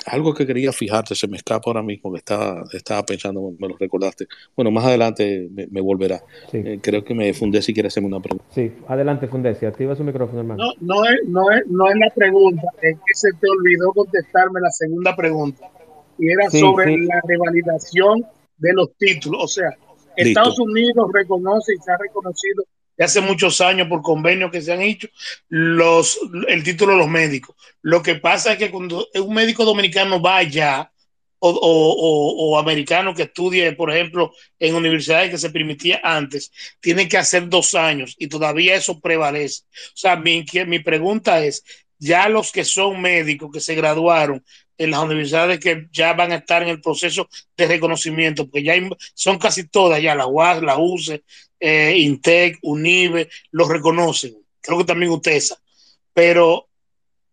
algo 0.05 0.33
que 0.33 0.45
quería 0.45 0.71
fijarte, 0.71 1.15
se 1.15 1.27
me 1.27 1.37
escapa 1.37 1.63
ahora 1.67 1.83
mismo, 1.83 2.11
que 2.11 2.17
estaba, 2.17 2.63
estaba 2.73 3.03
pensando, 3.03 3.53
me 3.57 3.67
lo 3.67 3.77
recordaste. 3.77 4.27
Bueno, 4.55 4.71
más 4.71 4.85
adelante 4.85 5.49
me, 5.51 5.81
volverá. 5.81 6.21
Eh, 6.53 6.79
creo 6.81 7.03
que 7.03 7.13
me 7.13 7.33
fundé 7.33 7.61
si 7.61 7.73
quieres 7.73 7.93
hacerme 7.93 8.07
una 8.07 8.19
pregunta. 8.19 8.45
Sí, 8.53 8.71
adelante 8.87 9.27
fundé, 9.27 9.55
si 9.55 9.65
activa 9.65 9.95
su 9.95 10.03
micrófono, 10.03 10.39
hermano. 10.39 10.63
No, 10.63 10.73
no 10.81 11.05
es, 11.05 11.19
no 11.27 11.51
es, 11.51 11.67
no 11.67 11.89
es 11.89 11.95
la 11.97 12.13
pregunta, 12.13 12.67
es 12.81 12.95
que 12.95 13.13
se 13.13 13.29
te 13.33 13.49
olvidó 13.49 13.91
contestarme 13.93 14.59
la 14.61 14.71
segunda 14.71 15.15
pregunta. 15.15 15.69
Y 16.17 16.29
era 16.29 16.49
sobre 16.49 16.97
la 16.97 17.21
revalidación 17.25 18.25
de 18.57 18.73
los 18.73 18.93
títulos. 18.97 19.43
O 19.43 19.47
sea, 19.47 19.69
Estados 20.15 20.59
Unidos 20.59 21.09
reconoce 21.13 21.73
y 21.73 21.77
se 21.77 21.91
ha 21.91 21.97
reconocido 21.97 22.63
hace 23.03 23.21
muchos 23.21 23.61
años 23.61 23.87
por 23.87 24.01
convenios 24.01 24.51
que 24.51 24.61
se 24.61 24.73
han 24.73 24.81
hecho 24.81 25.07
el 25.49 26.63
título 26.63 26.93
de 26.93 26.99
los 26.99 27.07
médicos. 27.07 27.55
Lo 27.81 28.01
que 28.01 28.15
pasa 28.15 28.53
es 28.53 28.59
que 28.59 28.71
cuando 28.71 29.07
un 29.15 29.33
médico 29.33 29.65
dominicano 29.65 30.19
vaya 30.19 30.91
o, 31.39 31.49
o, 31.49 32.51
o, 32.51 32.59
americano 32.59 33.13
que 33.13 33.23
estudie, 33.23 33.71
por 33.71 33.91
ejemplo, 33.91 34.33
en 34.59 34.75
universidades 34.75 35.31
que 35.31 35.37
se 35.37 35.49
permitía 35.49 36.01
antes, 36.03 36.51
tiene 36.81 37.07
que 37.07 37.17
hacer 37.17 37.47
dos 37.47 37.75
años 37.75 38.15
y 38.19 38.27
todavía 38.27 38.75
eso 38.75 38.99
prevalece. 38.99 39.63
O 39.63 39.97
sea, 39.97 40.17
mi, 40.17 40.45
mi 40.67 40.79
pregunta 40.79 41.43
es, 41.43 41.63
ya 41.97 42.27
los 42.29 42.51
que 42.51 42.65
son 42.65 43.01
médicos 43.01 43.51
que 43.53 43.61
se 43.61 43.75
graduaron 43.75 44.43
en 44.79 44.91
las 44.91 45.03
universidades 45.03 45.59
que 45.59 45.87
ya 45.91 46.13
van 46.13 46.31
a 46.31 46.37
estar 46.37 46.63
en 46.63 46.69
el 46.69 46.81
proceso 46.81 47.29
de 47.55 47.67
reconocimiento, 47.67 48.45
porque 48.45 48.63
ya 48.63 48.75
son 49.13 49.37
casi 49.37 49.67
todas 49.67 50.01
ya, 50.01 50.15
la 50.15 50.25
UAS, 50.25 50.63
la 50.63 50.79
UCE, 50.79 51.23
eh, 51.59 51.97
Intec, 51.97 52.57
UNIBE, 52.61 53.29
los 53.51 53.67
reconocen. 53.67 54.37
Creo 54.61 54.77
que 54.77 54.85
también 54.85 55.11
UTESA. 55.11 55.61
Pero 56.13 56.69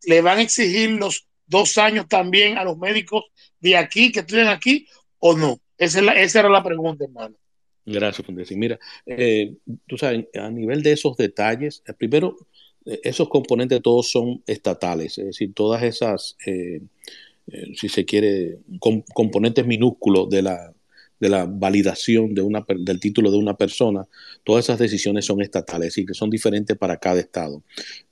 le 0.03 0.21
van 0.23 0.39
a 0.39 0.43
exigir 0.43 0.91
los 0.91 1.29
dos 1.47 1.79
años 1.79 2.09
también 2.09 2.59
a 2.59 2.65
los 2.65 2.77
médicos 2.77 3.23
de 3.61 3.77
aquí, 3.77 4.11
que 4.11 4.21
estudian 4.21 4.49
aquí, 4.49 4.89
o 5.21 5.37
no. 5.37 5.61
Esa, 5.79 6.01
era 6.01 6.49
la 6.49 6.65
pregunta, 6.65 7.05
hermano. 7.05 7.37
Gracias, 7.85 8.27
Mira, 8.57 8.81
eh, 9.07 9.55
tú 9.87 9.97
sabes, 9.97 10.27
a 10.35 10.51
nivel 10.51 10.83
de 10.83 10.91
esos 10.91 11.17
detalles, 11.17 11.85
eh, 11.87 11.93
primero, 11.93 12.37
esos 12.85 13.29
componentes 13.29 13.83
todos 13.83 14.11
son 14.11 14.43
estatales, 14.47 15.19
es 15.19 15.27
decir, 15.27 15.53
todas 15.55 15.83
esas, 15.83 16.37
si 17.75 17.89
se 17.89 18.05
quiere, 18.05 18.59
componentes 19.15 19.67
minúsculos 19.67 20.29
de 20.29 20.43
la, 20.43 20.75
de 21.21 21.29
la 21.29 21.47
validación 21.47 22.35
de 22.35 22.43
una, 22.43 22.65
del 22.69 23.01
título 23.01 23.31
de 23.31 23.39
una 23.39 23.57
persona, 23.57 24.07
todas 24.45 24.65
esas 24.65 24.79
decisiones 24.79 25.25
son 25.25 25.41
estatales, 25.41 25.97
y 25.99 26.05
que 26.05 26.15
son 26.15 26.31
diferentes 26.31 26.77
para 26.77 26.97
cada 26.97 27.21
estado. 27.21 27.63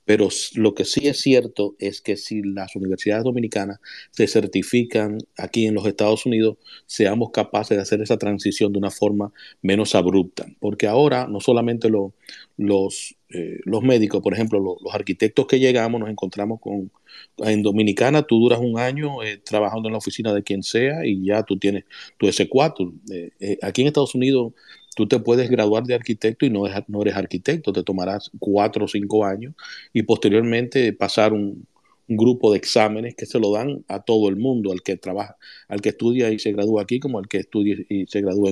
Pero 0.05 0.29
lo 0.53 0.75
que 0.75 0.85
sí 0.85 1.07
es 1.07 1.19
cierto 1.19 1.75
es 1.79 2.01
que 2.01 2.15
si 2.15 2.41
las 2.43 2.75
universidades 2.75 3.23
dominicanas 3.23 3.79
se 4.11 4.27
certifican 4.27 5.17
aquí 5.37 5.65
en 5.65 5.73
los 5.73 5.85
Estados 5.87 6.25
Unidos, 6.25 6.57
seamos 6.85 7.31
capaces 7.31 7.75
de 7.75 7.81
hacer 7.81 8.01
esa 8.01 8.17
transición 8.17 8.71
de 8.71 8.79
una 8.79 8.91
forma 8.91 9.33
menos 9.61 9.95
abrupta. 9.95 10.45
Porque 10.59 10.87
ahora 10.87 11.27
no 11.27 11.39
solamente 11.39 11.89
los, 11.89 13.15
eh, 13.29 13.59
los 13.65 13.81
médicos, 13.81 14.21
por 14.21 14.33
ejemplo, 14.33 14.59
los 14.59 14.93
arquitectos 14.93 15.47
que 15.47 15.59
llegamos, 15.59 15.99
nos 15.99 16.09
encontramos 16.09 16.59
con... 16.61 16.91
En 17.37 17.63
Dominicana 17.63 18.23
tú 18.23 18.39
duras 18.39 18.59
un 18.59 18.77
año 18.77 19.23
eh, 19.23 19.37
trabajando 19.37 19.87
en 19.87 19.93
la 19.93 19.99
oficina 19.99 20.33
de 20.33 20.43
quien 20.43 20.63
sea 20.63 21.05
y 21.05 21.25
ya 21.25 21.43
tú 21.43 21.57
tienes 21.57 21.85
tu 22.17 22.27
S4. 22.27 22.93
Eh, 23.39 23.57
aquí 23.61 23.81
en 23.81 23.87
Estados 23.87 24.15
Unidos 24.15 24.53
tú 24.95 25.07
te 25.07 25.19
puedes 25.19 25.49
graduar 25.49 25.83
de 25.83 25.93
arquitecto 25.93 26.45
y 26.45 26.49
no, 26.49 26.63
no 26.87 27.01
eres 27.01 27.15
arquitecto, 27.15 27.71
te 27.71 27.83
tomarás 27.83 28.31
cuatro 28.39 28.85
o 28.85 28.87
cinco 28.87 29.25
años 29.25 29.53
y 29.93 30.01
posteriormente 30.03 30.91
pasar 30.93 31.33
un, 31.33 31.67
grupo 32.07 32.51
de 32.51 32.59
exámenes 32.59 33.15
que 33.15 33.25
se 33.25 33.39
lo 33.39 33.51
dan 33.51 33.83
a 33.87 33.99
todo 33.99 34.29
el 34.29 34.35
mundo, 34.35 34.71
al 34.71 34.83
que 34.83 34.95
trabaja, 34.95 35.37
al 35.67 35.81
que 35.81 35.89
estudia 35.89 36.29
y 36.29 36.37
se 36.37 36.51
gradúa 36.51 36.83
aquí, 36.83 36.99
como 36.99 37.17
al 37.17 37.27
que 37.27 37.39
estudia 37.39 37.77
y 37.89 38.05
se 38.05 38.21
gradúa 38.21 38.51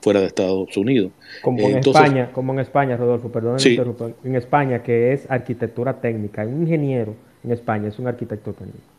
fuera 0.00 0.20
de 0.20 0.26
Estados 0.26 0.74
Unidos. 0.74 1.12
Como 1.42 1.68
en 1.68 1.76
España, 1.76 2.32
como 2.32 2.54
en 2.54 2.60
España, 2.60 2.96
Rodolfo, 2.96 3.30
perdón, 3.30 3.58
en 4.24 4.36
España 4.36 4.82
que 4.82 5.12
es 5.12 5.30
arquitectura 5.30 6.00
técnica, 6.00 6.46
un 6.46 6.62
ingeniero 6.62 7.14
en 7.44 7.52
España 7.52 7.88
es 7.88 7.98
un 7.98 8.06
arquitecto 8.06 8.54
técnico. 8.54 8.93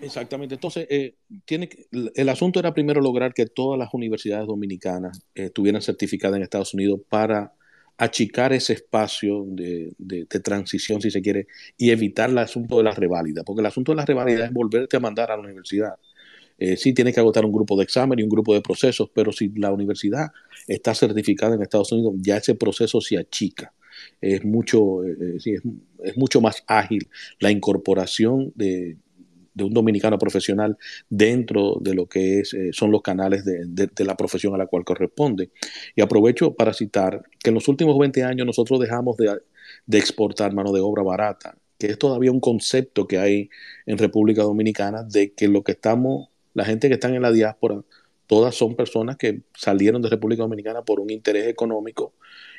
Exactamente. 0.00 0.54
Entonces, 0.54 0.86
eh, 0.90 1.14
tiene 1.44 1.68
el 2.14 2.28
asunto 2.28 2.60
era 2.60 2.74
primero 2.74 3.00
lograr 3.00 3.32
que 3.34 3.46
todas 3.46 3.78
las 3.78 3.92
universidades 3.94 4.46
dominicanas 4.46 5.22
eh, 5.34 5.46
estuvieran 5.46 5.82
certificadas 5.82 6.36
en 6.36 6.42
Estados 6.42 6.74
Unidos 6.74 7.00
para 7.08 7.52
achicar 7.98 8.52
ese 8.52 8.74
espacio 8.74 9.44
de, 9.46 9.94
transición, 10.42 11.00
si 11.00 11.10
se 11.10 11.22
quiere, 11.22 11.46
y 11.78 11.90
evitar 11.90 12.28
el 12.28 12.38
asunto 12.38 12.76
de 12.76 12.82
la 12.82 12.90
reválida, 12.90 13.42
porque 13.42 13.60
el 13.60 13.66
asunto 13.66 13.92
de 13.92 13.96
la 13.96 14.04
reválida 14.04 14.44
es 14.44 14.52
volverte 14.52 14.98
a 14.98 15.00
mandar 15.00 15.30
a 15.30 15.36
la 15.36 15.42
universidad. 15.42 15.94
Eh, 16.58 16.76
sí 16.76 16.92
tienes 16.92 17.14
que 17.14 17.20
agotar 17.20 17.44
un 17.46 17.52
grupo 17.52 17.76
de 17.76 17.84
examen 17.84 18.18
y 18.18 18.22
un 18.22 18.28
grupo 18.28 18.52
de 18.52 18.60
procesos, 18.60 19.10
pero 19.14 19.32
si 19.32 19.48
la 19.56 19.72
universidad 19.72 20.28
está 20.66 20.94
certificada 20.94 21.54
en 21.54 21.62
Estados 21.62 21.90
Unidos, 21.92 22.14
ya 22.18 22.36
ese 22.36 22.54
proceso 22.54 23.00
se 23.00 23.16
achica. 23.18 23.72
Es 24.20 24.44
mucho, 24.44 25.02
es 25.04 26.16
mucho 26.16 26.42
más 26.42 26.64
ágil 26.66 27.08
la 27.40 27.50
incorporación 27.50 28.52
de, 28.54 28.98
de 29.56 29.64
un 29.64 29.72
dominicano 29.72 30.18
profesional 30.18 30.76
dentro 31.08 31.78
de 31.80 31.94
lo 31.94 32.06
que 32.06 32.40
es, 32.40 32.52
eh, 32.52 32.70
son 32.72 32.90
los 32.90 33.00
canales 33.00 33.42
de, 33.44 34.04
la 34.04 34.14
profesión 34.14 34.54
a 34.54 34.58
la 34.58 34.66
cual 34.66 34.84
corresponde. 34.84 35.50
Y 35.96 36.02
aprovecho 36.02 36.52
para 36.52 36.74
citar 36.74 37.22
que 37.42 37.48
en 37.48 37.54
los 37.54 37.66
últimos 37.66 37.98
20 37.98 38.22
años 38.22 38.46
nosotros 38.46 38.78
dejamos 38.78 39.16
de, 39.16 39.40
exportar 39.98 40.52
mano 40.52 40.72
de 40.72 40.80
obra 40.80 41.02
barata, 41.02 41.56
que 41.78 41.86
es 41.86 41.98
todavía 41.98 42.30
un 42.30 42.40
concepto 42.40 43.06
que 43.08 43.18
hay 43.18 43.48
en 43.86 43.96
República 43.96 44.42
Dominicana 44.42 45.02
de 45.02 45.32
que 45.32 45.48
lo 45.48 45.64
que 45.64 45.72
estamos, 45.72 46.28
la 46.52 46.66
gente 46.66 46.88
que 46.88 46.94
está 46.94 47.08
en 47.08 47.22
la 47.22 47.32
diáspora, 47.32 47.82
todas 48.26 48.54
son 48.54 48.76
personas 48.76 49.16
que 49.16 49.40
salieron 49.54 50.02
de 50.02 50.10
República 50.10 50.42
Dominicana 50.42 50.82
por 50.82 51.00
un 51.00 51.10
interés 51.10 51.48
económico 51.48 52.12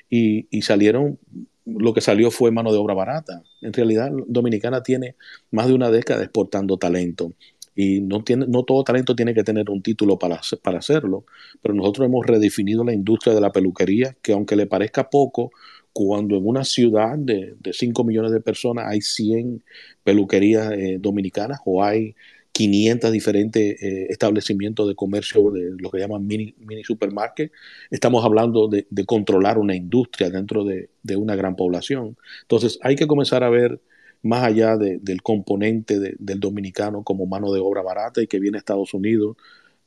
y, 0.10 0.48
y 0.50 0.64
salieron 0.64 1.20
lo 1.68 1.94
que 1.94 2.02
salió 2.02 2.32
fue 2.32 2.52
mano 2.52 2.72
de 2.72 2.78
obra 2.78 2.94
barata. 2.94 3.44
En 3.62 3.74
realidad, 3.74 4.10
Dominicana 4.28 4.84
tiene 4.84 5.16
más 5.52 5.68
de 5.68 5.74
una 5.74 5.92
década 5.92 6.24
exportando 6.24 6.78
talento 6.78 7.34
y 7.76 8.02
no, 8.02 8.24
tiene, 8.24 8.48
no 8.48 8.64
todo 8.64 8.84
talento 8.84 9.16
tiene 9.16 9.36
que 9.36 9.44
tener 9.44 9.70
un 9.70 9.84
título 9.84 10.18
para, 10.18 10.42
para 10.64 10.80
hacerlo, 10.80 11.26
pero 11.62 11.76
nosotros 11.76 12.08
hemos 12.08 12.26
redefinido 12.26 12.84
la 12.84 12.92
industria 12.92 13.36
de 13.36 13.42
la 13.42 13.52
peluquería, 13.52 14.18
que 14.24 14.34
aunque 14.34 14.56
le 14.56 14.66
parezca 14.66 15.12
poco, 15.12 15.52
cuando 15.94 16.38
en 16.38 16.48
una 16.48 16.64
ciudad 16.64 17.18
de, 17.18 17.56
de 17.60 17.74
5 17.74 18.04
millones 18.04 18.32
de 18.32 18.42
personas 18.42 18.86
hay 18.88 19.02
100 19.02 19.64
peluquerías 20.04 20.72
eh, 20.72 20.98
dominicanas 21.00 21.60
o 21.66 21.84
hay 21.84 22.16
500 22.58 23.12
diferentes 23.12 23.84
eh, 23.84 24.08
establecimientos 24.10 24.88
de 24.88 24.96
comercio, 24.96 25.52
de 25.52 25.76
lo 25.78 25.92
que 25.92 26.00
llaman 26.00 26.26
mini, 26.26 26.56
mini 26.58 26.84
supermarket. 26.84 27.52
Estamos 27.92 28.26
hablando 28.26 28.68
de, 28.68 28.88
controlar 29.06 29.60
una 29.60 29.76
industria 29.76 30.32
dentro 30.32 30.64
de, 30.64 30.90
una 31.16 31.36
gran 31.36 31.56
población. 31.56 32.18
Entonces 32.42 32.80
hay 32.82 32.96
que 32.96 33.06
comenzar 33.06 33.44
a 33.44 33.52
ver 33.52 33.80
más 34.24 34.44
allá 34.44 34.76
del 34.76 35.22
componente 35.22 36.00
del 36.00 36.40
dominicano 36.40 37.04
como 37.04 37.28
mano 37.28 37.54
de 37.54 37.60
obra 37.60 37.84
barata 37.84 38.24
y 38.24 38.28
que 38.28 38.40
viene 38.40 38.58
a 38.58 38.60
Estados 38.60 38.92
Unidos 38.96 39.38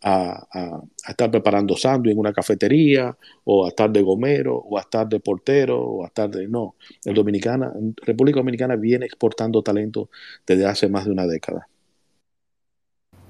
a, 0.02 0.46
estar 1.08 1.28
preparando 1.28 1.76
sándwich 1.76 2.12
en 2.12 2.20
una 2.20 2.32
cafetería 2.32 3.16
o 3.42 3.66
a 3.66 3.70
estar 3.70 3.90
de 3.90 4.00
gomero 4.02 4.56
o 4.56 4.78
a 4.78 4.82
estar 4.82 5.08
de 5.08 5.18
portero 5.18 5.82
o 5.82 6.04
a 6.04 6.06
estar 6.06 6.30
de... 6.30 6.46
No, 6.46 6.76
el 7.04 7.14
Dominicana, 7.14 7.72
República 7.96 8.38
Dominicana 8.38 8.76
viene 8.76 9.06
exportando 9.06 9.60
talento 9.60 10.08
desde 10.46 10.66
hace 10.66 10.88
más 10.88 11.06
de 11.06 11.10
una 11.10 11.26
década. 11.26 11.66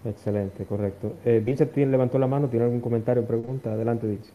Excelente, 0.05 0.65
correcto. 0.65 1.17
Eh, 1.25 1.43
Vincent 1.45 1.77
levantó 1.77 2.19
la 2.19 2.27
mano, 2.27 2.49
¿tiene 2.49 2.65
algún 2.65 2.81
comentario 2.81 3.23
o 3.23 3.27
pregunta? 3.27 3.73
Adelante, 3.73 4.07
Vincent. 4.07 4.35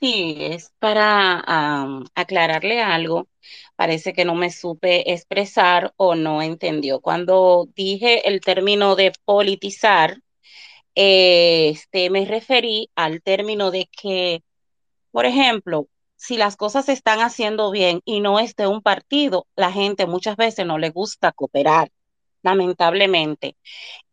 Sí, 0.00 0.36
es 0.38 0.72
para 0.78 1.42
aclararle 2.14 2.82
algo. 2.82 3.28
Parece 3.76 4.12
que 4.12 4.24
no 4.24 4.34
me 4.34 4.50
supe 4.50 5.12
expresar 5.12 5.92
o 5.96 6.14
no 6.14 6.42
entendió. 6.42 7.00
Cuando 7.00 7.68
dije 7.74 8.28
el 8.28 8.40
término 8.40 8.96
de 8.96 9.12
politizar, 9.24 10.18
este, 10.94 12.10
me 12.10 12.24
referí 12.24 12.90
al 12.94 13.22
término 13.22 13.70
de 13.70 13.88
que, 13.90 14.42
por 15.10 15.26
ejemplo, 15.26 15.88
si 16.16 16.36
las 16.36 16.56
cosas 16.56 16.86
se 16.86 16.92
están 16.92 17.20
haciendo 17.20 17.70
bien 17.70 18.00
y 18.04 18.20
no 18.20 18.38
es 18.38 18.56
de 18.56 18.66
un 18.66 18.82
partido, 18.82 19.46
la 19.56 19.72
gente 19.72 20.06
muchas 20.06 20.36
veces 20.36 20.66
no 20.66 20.78
le 20.78 20.90
gusta 20.90 21.32
cooperar, 21.32 21.90
lamentablemente. 22.44 23.56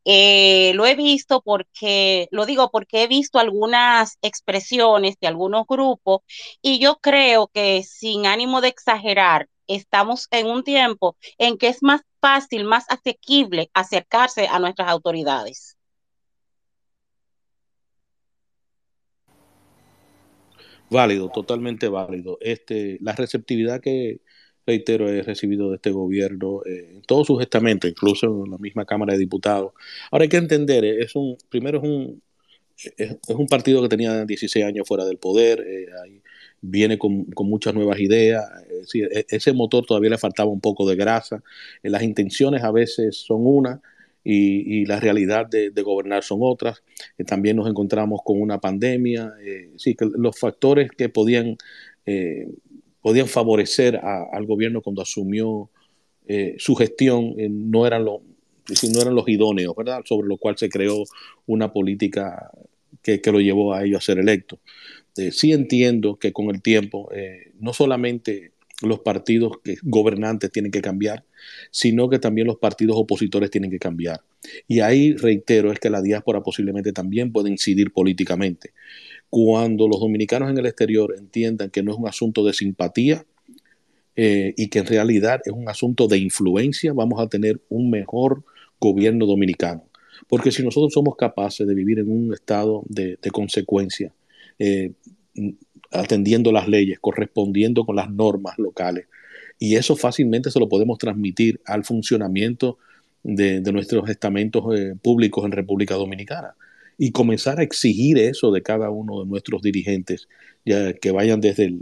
Eh, 0.04 0.72
lo 0.74 0.88
he 0.88 0.96
visto 0.96 1.42
porque, 1.42 2.28
lo 2.32 2.46
digo 2.48 2.72
porque 2.72 3.04
he 3.04 3.08
visto 3.08 3.38
algunas 3.38 4.18
expresiones 4.24 5.16
de 5.22 5.28
algunos 5.28 5.68
grupos 5.68 6.22
y 6.62 6.80
yo 6.80 6.98
creo 7.02 7.48
que 7.54 7.84
sin 7.84 8.26
ánimo 8.26 8.62
de 8.62 8.70
exagerar, 8.70 9.48
estamos 9.68 10.28
en 10.32 10.48
un 10.48 10.64
tiempo 10.64 11.18
en 11.38 11.58
que 11.58 11.68
es 11.68 11.84
más 11.84 12.02
fácil, 12.20 12.66
más 12.66 12.86
asequible 12.90 13.70
acercarse 13.74 14.48
a 14.48 14.60
nuestras 14.60 14.90
autoridades. 14.90 15.78
Válido, 20.90 21.30
totalmente 21.30 21.88
válido. 21.88 22.38
Este, 22.42 22.98
la 23.02 23.14
receptividad 23.14 23.80
que, 23.80 24.20
reitero, 24.72 25.10
he 25.10 25.22
recibido 25.22 25.70
de 25.70 25.76
este 25.76 25.92
gobierno 25.92 26.62
eh, 26.66 26.94
en 26.96 27.02
todos 27.02 27.28
sus 27.28 27.42
estamentos, 27.42 27.90
incluso 27.90 28.44
en 28.46 28.52
la 28.52 28.58
misma 28.58 28.86
Cámara 28.86 29.14
de 29.14 29.20
Diputados. 29.20 29.74
Ahora 30.10 30.24
hay 30.24 30.30
que 30.30 30.38
entender, 30.38 30.86
eh, 30.86 31.04
es 31.04 31.16
un, 31.16 31.38
primero 31.50 31.80
es 31.80 31.84
un, 31.84 32.22
es, 32.98 33.18
un 33.28 33.48
partido 33.48 33.82
que 33.82 33.90
tenía 33.90 34.26
16 34.26 34.66
años 34.66 34.88
fuera 34.88 35.06
del 35.06 35.18
poder, 35.18 35.60
eh, 35.68 35.88
viene 36.62 36.98
con, 36.98 37.26
con, 37.26 37.48
muchas 37.48 37.74
nuevas 37.74 38.00
ideas, 38.00 38.44
e, 38.94 39.26
ese 39.30 39.54
motor 39.54 39.86
todavía 39.86 40.12
le 40.12 40.18
faltaba 40.18 40.50
un 40.50 40.62
poco 40.62 40.88
de 40.90 40.96
grasa, 40.96 41.44
las 41.84 42.04
intenciones 42.04 42.64
a 42.64 42.72
veces 42.72 43.18
son 43.18 43.42
una, 43.46 43.82
y, 44.24 44.86
la 44.86 45.00
realidad 45.00 45.48
de, 45.48 45.72
gobernar 45.82 46.24
son 46.24 46.40
otras. 46.44 46.84
también 47.26 47.56
nos 47.58 47.68
encontramos 47.68 48.22
con 48.24 48.40
una 48.40 48.60
pandemia. 48.60 49.34
los 49.98 50.40
factores 50.40 50.92
que 50.92 51.10
podían 51.10 51.58
podían 53.02 53.28
favorecer 53.28 53.98
al 53.98 54.46
gobierno 54.46 54.82
cuando 54.82 55.02
asumió 55.02 55.70
eh, 56.28 56.56
su 56.60 56.76
gestión 56.76 57.34
eh, 57.38 57.50
no, 57.50 57.86
eran 57.86 58.06
los, 58.06 58.22
no 58.90 59.02
eran 59.02 59.16
los 59.16 59.28
idóneos, 59.28 59.76
¿verdad? 59.76 60.02
Sobre 60.06 60.28
lo 60.28 60.38
cual 60.38 60.58
se 60.58 60.70
creó 60.70 61.04
una 61.48 61.74
política 61.74 62.52
que, 63.02 63.20
lo 63.26 63.42
llevó 63.42 63.74
a 63.74 63.84
ello 63.84 63.98
a 63.98 64.02
ser 64.02 64.20
electo. 64.20 64.60
Eh, 65.18 65.32
sí 65.32 65.52
entiendo 65.52 66.18
que 66.18 66.32
con 66.32 66.50
el 66.50 66.62
tiempo 66.62 67.10
no 67.60 67.74
solamente 67.74 68.52
los 68.82 69.00
partidos 69.00 69.54
que, 69.64 69.76
gobernantes 69.84 70.52
tienen 70.52 70.72
que 70.72 70.82
cambiar, 70.82 71.26
sino 71.70 72.10
que 72.10 72.20
también 72.20 72.48
los 72.48 72.58
partidos 72.58 72.96
opositores 72.98 73.50
tienen 73.52 73.72
que 73.72 73.80
cambiar. 73.80 74.22
Y 74.68 74.80
ahí 74.80 75.14
reitero 75.14 75.72
es 75.72 75.80
que 75.80 75.90
la 75.90 76.02
diáspora 76.02 76.42
posiblemente 76.42 76.94
también 76.94 77.32
puede 77.32 77.50
incidir 77.50 77.92
políticamente 77.92 78.72
cuando 79.32 79.88
los 79.88 80.02
dominicanos 80.02 80.52
en 80.52 80.58
el 80.58 80.66
exterior 80.66 81.16
entiendan 81.18 81.70
que 81.70 81.82
no 81.82 81.94
es 81.94 81.98
un 81.98 82.06
asunto 82.06 82.44
de 82.44 82.52
simpatía 82.52 83.26
eh, 84.18 84.54
y 84.58 84.68
que 84.68 84.80
en 84.80 84.86
realidad 84.86 85.40
es 85.46 85.54
un 85.54 85.70
asunto 85.70 86.10
de 86.10 86.18
influencia, 86.18 86.92
vamos 86.92 87.22
a 87.22 87.28
tener 87.28 87.62
un 87.70 87.90
mejor 87.90 88.44
gobierno 88.78 89.26
dominicano. 89.26 89.86
Porque 90.28 90.52
si 90.52 90.64
nosotros 90.64 90.92
somos 90.94 91.16
capaces 91.16 91.66
de 91.66 91.74
vivir 91.74 92.00
en 92.00 92.12
un 92.12 92.34
estado 92.34 92.84
de, 92.90 93.18
consecuencia, 93.32 94.14
eh, 94.60 94.92
atendiendo 95.92 96.52
las 96.52 96.68
leyes, 96.68 97.00
correspondiendo 97.00 97.86
con 97.86 97.96
las 97.96 98.12
normas 98.12 98.60
locales, 98.60 99.06
y 99.58 99.76
eso 99.78 99.96
fácilmente 99.96 100.52
se 100.52 100.60
lo 100.60 100.68
podemos 100.68 100.98
transmitir 100.98 101.62
al 101.66 101.86
funcionamiento 101.86 102.78
de, 103.24 103.62
nuestros 103.72 104.10
estamentos 104.10 104.78
eh, 104.78 104.94
públicos 105.02 105.46
en 105.46 105.54
República 105.54 105.96
Dominicana 105.96 106.54
y 107.04 107.14
comenzar 107.14 107.60
a 107.60 107.64
exigir 107.64 108.20
eso 108.20 108.52
de 108.52 108.62
cada 108.62 108.92
uno 108.92 109.22
de 109.22 109.26
nuestros 109.26 109.64
dirigentes, 109.64 110.28
ya 110.64 110.94
que 110.94 111.10
vayan 111.10 111.42
desde 111.42 111.66
el, 111.66 111.82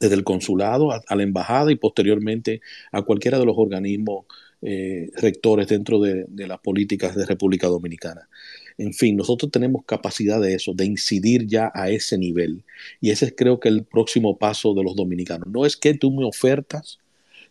desde 0.00 0.14
el 0.14 0.24
consulado 0.24 0.90
a, 0.90 1.02
la 1.14 1.22
embajada 1.22 1.70
y 1.70 1.74
posteriormente 1.76 2.62
a 2.90 3.02
cualquiera 3.02 3.38
de 3.38 3.44
los 3.44 3.58
organismos 3.58 4.24
eh, 4.62 5.10
rectores 5.16 5.68
dentro 5.68 6.00
de, 6.00 6.24
las 6.34 6.60
políticas 6.60 7.14
de 7.14 7.26
República 7.26 7.66
Dominicana. 7.66 8.26
En 8.78 8.94
fin, 8.94 9.16
nosotros 9.16 9.52
tenemos 9.52 9.84
capacidad 9.84 10.40
de 10.40 10.54
eso, 10.54 10.72
de 10.72 10.86
incidir 10.86 11.46
ya 11.46 11.70
a 11.74 11.90
ese 11.90 12.16
nivel. 12.16 12.64
Y 13.02 13.10
ese 13.10 13.26
es 13.26 13.34
creo 13.36 13.60
que 13.60 13.68
el 13.68 13.84
próximo 13.84 14.38
paso 14.38 14.72
de 14.72 14.82
los 14.82 14.96
dominicanos. 14.96 15.48
No 15.48 15.66
es 15.66 15.76
que 15.76 15.92
tú 15.92 16.10
me 16.10 16.24
ofertas, 16.24 17.00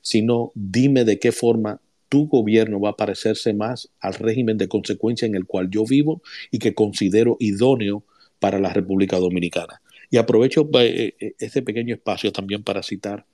sino 0.02 0.52
dime 0.56 1.06
de 1.06 1.20
qué 1.20 1.32
forma 1.32 1.80
tu 2.10 2.28
gobierno 2.28 2.80
va 2.80 2.91
a 2.91 2.97
parecerse 2.97 3.53
más 3.53 3.89
al 3.99 4.14
régimen 4.14 4.58
de 4.58 4.68
consecuencia 4.68 5.26
en 5.26 5.36
el 5.36 5.45
cual 5.45 5.70
yo 5.70 5.86
vivo 5.86 6.22
y 6.51 6.60
que 6.60 6.74
considero 6.74 7.38
idóneo 7.39 8.03
para 8.39 8.60
la 8.60 8.72
República 8.74 9.18
Dominicana. 9.18 9.82
Y 10.10 10.18
aprovecho 10.18 10.70
eh, 10.80 11.16
eh, 11.20 11.34
este 11.39 11.62
pequeño 11.62 11.93
espacio 11.95 12.32
también 12.32 12.64
para 12.64 12.84
citar 12.84 13.26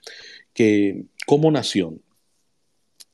que 0.54 1.06
como 1.26 1.52
nación, 1.52 2.02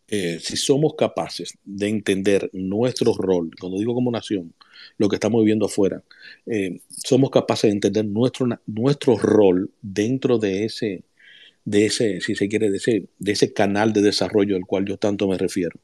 eh, 0.08 0.40
si 0.42 0.58
somos 0.58 0.96
capaces 0.96 1.54
de 1.64 1.88
entender 1.88 2.50
nuestro 2.54 3.14
rol, 3.14 3.52
cuando 3.60 3.78
digo 3.78 3.94
como 3.94 4.12
nación, 4.12 4.54
lo 4.98 5.08
que 5.08 5.18
estamos 5.18 5.42
viviendo 5.42 5.68
afuera, 5.68 6.04
somos 6.90 7.30
capaces 7.30 7.70
de 7.70 7.74
entender 7.74 8.06
nuestro, 8.06 8.48
nuestro 8.66 9.18
rol 9.18 9.72
dentro 9.82 10.40
de 10.40 10.66
ese, 10.66 11.04
de 11.70 11.86
ese, 11.86 12.22
si 12.22 12.36
se 12.36 12.48
quiere, 12.48 12.70
de 12.72 13.08
de 13.18 13.32
ese 13.32 13.54
canal 13.54 13.94
de 13.94 14.02
desarrollo 14.02 14.56
al 14.56 14.66
cual 14.66 14.86
yo 14.86 14.98
tanto 14.98 15.28
me 15.28 15.38
refiero 15.38 15.80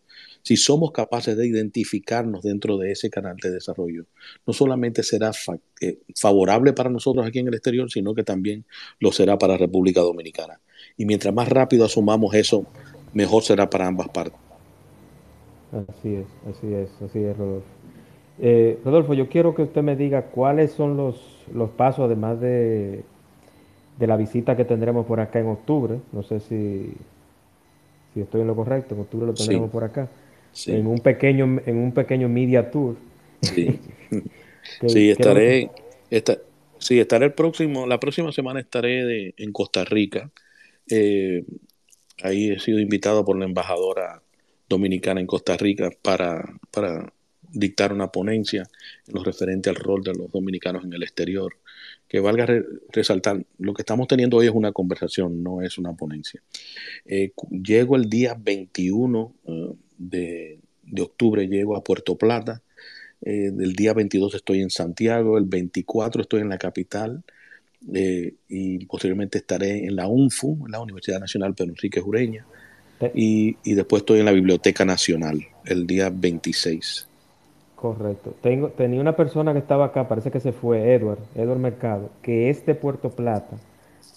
si 0.46 0.58
somos 0.58 0.92
capaces 0.92 1.36
de 1.36 1.48
identificarnos 1.48 2.44
dentro 2.44 2.78
de 2.78 2.92
ese 2.92 3.10
canal 3.10 3.36
de 3.42 3.50
desarrollo, 3.50 4.06
no 4.46 4.54
solamente 4.54 5.02
será 5.02 5.32
eh, 5.82 5.98
favorable 6.16 6.72
para 6.72 6.92
nosotros 6.92 7.26
aquí 7.26 7.40
en 7.40 7.48
el 7.48 7.56
exterior, 7.56 7.90
sino 7.90 8.14
que 8.14 8.24
también 8.24 8.64
lo 9.00 9.12
será 9.12 9.40
para 9.40 9.58
República 9.58 10.02
Dominicana. 10.02 10.62
Y 10.98 11.08
mientras 11.08 11.34
más 11.34 11.50
rápido 11.50 11.86
asumamos 11.86 12.36
eso, 12.36 12.64
mejor 13.12 13.42
será 13.42 13.68
para 13.72 13.88
ambas 13.88 14.08
partes. 14.10 14.40
Así 15.72 16.14
es, 16.14 16.28
así 16.48 16.72
es, 16.76 16.90
así 17.02 17.24
es, 17.24 17.36
Rodolfo. 17.36 17.68
Eh, 18.38 18.80
Rodolfo, 18.86 19.16
yo 19.16 19.28
quiero 19.28 19.56
que 19.56 19.64
usted 19.64 19.82
me 19.82 19.96
diga 19.96 20.28
cuáles 20.28 20.74
son 20.74 20.96
los, 20.96 21.20
los 21.52 21.72
pasos, 21.72 22.06
además 22.06 22.40
de, 22.40 23.04
de 23.98 24.08
la 24.08 24.18
visita 24.18 24.56
que 24.56 24.66
tendremos 24.66 25.06
por 25.06 25.20
acá 25.20 25.40
en 25.40 25.48
octubre. 25.48 26.00
No 26.12 26.24
sé 26.24 26.40
si, 26.40 26.94
si 28.14 28.22
estoy 28.22 28.42
en 28.42 28.48
lo 28.48 28.56
correcto, 28.56 28.96
en 28.96 29.02
octubre 29.02 29.28
lo 29.28 29.34
tendremos 29.34 29.70
por 29.70 29.84
acá 29.84 30.10
en 30.68 30.88
un 30.88 31.00
pequeño 31.00 31.62
en 31.66 31.78
un 31.78 31.92
pequeño 31.92 32.30
media 32.30 32.72
tour. 32.72 32.96
Sí, 33.42 33.80
sí 34.88 35.10
estaré 35.10 35.70
sí, 36.78 37.00
estaré 37.00 37.26
el 37.26 37.34
próximo 37.34 37.86
la 37.86 38.00
próxima 38.00 38.32
semana 38.32 38.60
estaré 38.60 39.34
en 39.38 39.52
Costa 39.52 39.84
Rica. 39.84 40.32
Eh, 40.90 41.44
ahí 42.22 42.52
he 42.52 42.60
sido 42.60 42.80
invitado 42.80 43.26
por 43.26 43.38
la 43.38 43.46
embajadora 43.46 44.22
dominicana 44.70 45.20
en 45.20 45.28
Costa 45.28 45.58
Rica 45.58 45.90
para, 46.02 46.58
para 46.72 47.12
dictar 47.52 47.94
una 47.94 48.12
ponencia 48.12 48.68
en 49.08 49.14
lo 49.14 49.24
referente 49.24 49.70
al 49.70 49.76
rol 49.76 50.04
de 50.04 50.14
los 50.14 50.32
dominicanos 50.32 50.84
en 50.84 50.94
el 50.94 51.04
exterior. 51.04 51.58
Que 52.08 52.20
valga 52.20 52.48
resaltar, 52.92 53.44
lo 53.58 53.74
que 53.74 53.82
estamos 53.82 54.08
teniendo 54.08 54.38
hoy 54.38 54.46
es 54.46 54.54
una 54.54 54.72
conversación, 54.72 55.42
no 55.44 55.62
es 55.62 55.78
una 55.78 55.94
ponencia. 55.94 56.42
Eh, 57.06 57.32
llego 57.50 57.96
el 57.96 58.10
día 58.10 58.38
21 58.40 59.34
de, 59.98 60.60
octubre 61.02 61.48
llego 61.48 61.76
a 61.76 61.84
Puerto 61.84 62.16
Plata, 62.16 62.62
eh, 63.22 63.48
el 63.48 63.74
día 63.74 63.94
22 63.94 64.36
estoy 64.36 64.62
en 64.62 64.70
Santiago, 64.70 65.38
el 65.38 65.46
24 65.46 66.22
estoy 66.22 66.42
en 66.42 66.50
la 66.50 66.58
capital 66.58 67.24
eh, 67.94 68.34
y 68.48 68.86
posteriormente 68.86 69.40
estaré 69.40 69.86
en 69.86 69.96
la 69.96 70.08
UNFU, 70.08 70.66
en 70.66 70.72
la 70.72 70.80
Universidad 70.80 71.20
Nacional 71.20 71.56
Pedro 71.56 71.72
Enrique 71.72 72.02
Jureña, 72.02 72.46
y, 73.14 73.58
después 73.74 74.02
estoy 74.02 74.20
en 74.20 74.26
la 74.26 74.32
Biblioteca 74.32 74.86
Nacional 74.86 75.46
el 75.66 75.86
día 75.86 76.10
26. 76.10 77.08
Correcto. 77.76 78.34
Tengo, 78.42 78.70
tenía 78.70 79.02
una 79.02 79.16
persona 79.16 79.52
que 79.54 79.60
estaba 79.60 79.86
acá, 79.86 80.08
parece 80.08 80.32
que 80.32 80.40
se 80.40 80.52
fue, 80.52 80.94
Edward, 80.94 81.20
Edward 81.36 81.60
Mercado, 81.60 82.10
que 82.22 82.50
es 82.50 82.66
de 82.66 82.74
Puerto 82.74 83.10
Plata, 83.10 83.58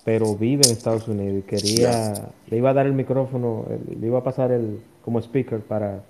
pero 0.04 0.34
vive 0.36 0.62
en 0.64 0.72
Estados 0.72 1.08
Unidos 1.08 1.38
y 1.40 1.42
quería, 1.42 2.14
le 2.48 2.56
iba 2.56 2.70
a 2.70 2.72
dar 2.72 2.86
el 2.86 2.92
micrófono, 2.92 3.64
le 4.00 4.06
iba 4.06 4.18
a 4.18 4.22
pasar 4.22 4.52
el, 4.52 4.80
como 5.04 5.18
speaker 5.18 5.60
para 5.60 6.00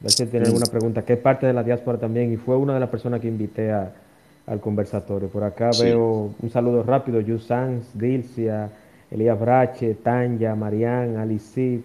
ver 0.00 0.10
si 0.10 0.26
tiene 0.26 0.46
alguna 0.46 0.66
pregunta, 0.66 1.04
que 1.04 1.14
es 1.14 1.18
parte 1.18 1.46
de 1.46 1.52
la 1.52 1.62
diáspora 1.62 1.96
también 1.96 2.32
y 2.32 2.36
fue 2.36 2.56
una 2.56 2.74
de 2.74 2.80
las 2.80 2.88
personas 2.90 3.20
que 3.20 3.28
invité 3.28 3.72
al 3.72 4.60
conversatorio. 4.60 5.28
Por 5.28 5.44
acá 5.44 5.70
veo 5.80 6.34
un 6.40 6.50
saludo 6.50 6.82
rápido, 6.82 7.20
Yu 7.20 7.38
Sanz, 7.38 7.86
Dilcia, 7.94 8.68
Elías 9.10 9.38
Brache, 9.38 9.94
Tanya, 9.94 10.54
Marián, 10.54 11.16
Alicid, 11.16 11.80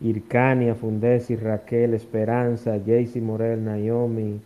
Ircania, 0.00 0.74
Fundesi, 0.74 1.36
Raquel, 1.36 1.94
Esperanza, 1.94 2.78
Jaycee 2.84 3.20
Morel, 3.20 3.64
Naomi. 3.64 4.40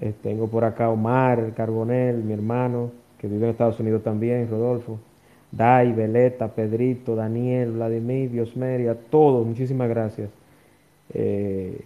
Eh, 0.00 0.12
tengo 0.22 0.48
por 0.48 0.64
acá 0.64 0.90
Omar 0.90 1.52
Carbonel, 1.56 2.22
mi 2.24 2.32
hermano, 2.32 2.90
que 3.18 3.28
vive 3.28 3.44
en 3.44 3.50
Estados 3.50 3.78
Unidos 3.80 4.02
también, 4.02 4.48
Rodolfo. 4.50 4.98
Dai, 5.50 5.92
Veleta, 5.92 6.48
Pedrito, 6.48 7.14
Daniel, 7.14 7.72
Vladimir, 7.72 8.30
Diosmeria, 8.30 8.96
todos, 9.10 9.46
muchísimas 9.46 9.88
gracias. 9.88 10.30
Eh, 11.12 11.80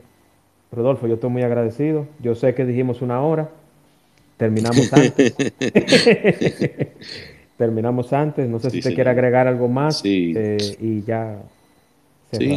Rodolfo, 0.72 1.06
yo 1.06 1.14
estoy 1.14 1.30
muy 1.30 1.42
agradecido. 1.42 2.06
Yo 2.20 2.34
sé 2.34 2.54
que 2.54 2.64
dijimos 2.64 3.02
una 3.02 3.20
hora. 3.22 3.50
Terminamos 4.36 4.92
antes. 4.92 5.34
Terminamos 7.56 8.12
antes. 8.12 8.48
No 8.48 8.58
sé 8.58 8.70
si 8.70 8.78
usted 8.78 8.94
quiere 8.94 9.10
agregar 9.10 9.48
algo 9.48 9.68
más. 9.68 10.02
Eh, 10.04 10.76
y 10.80 11.02
ya. 11.02 11.42
Sí, 12.32 12.56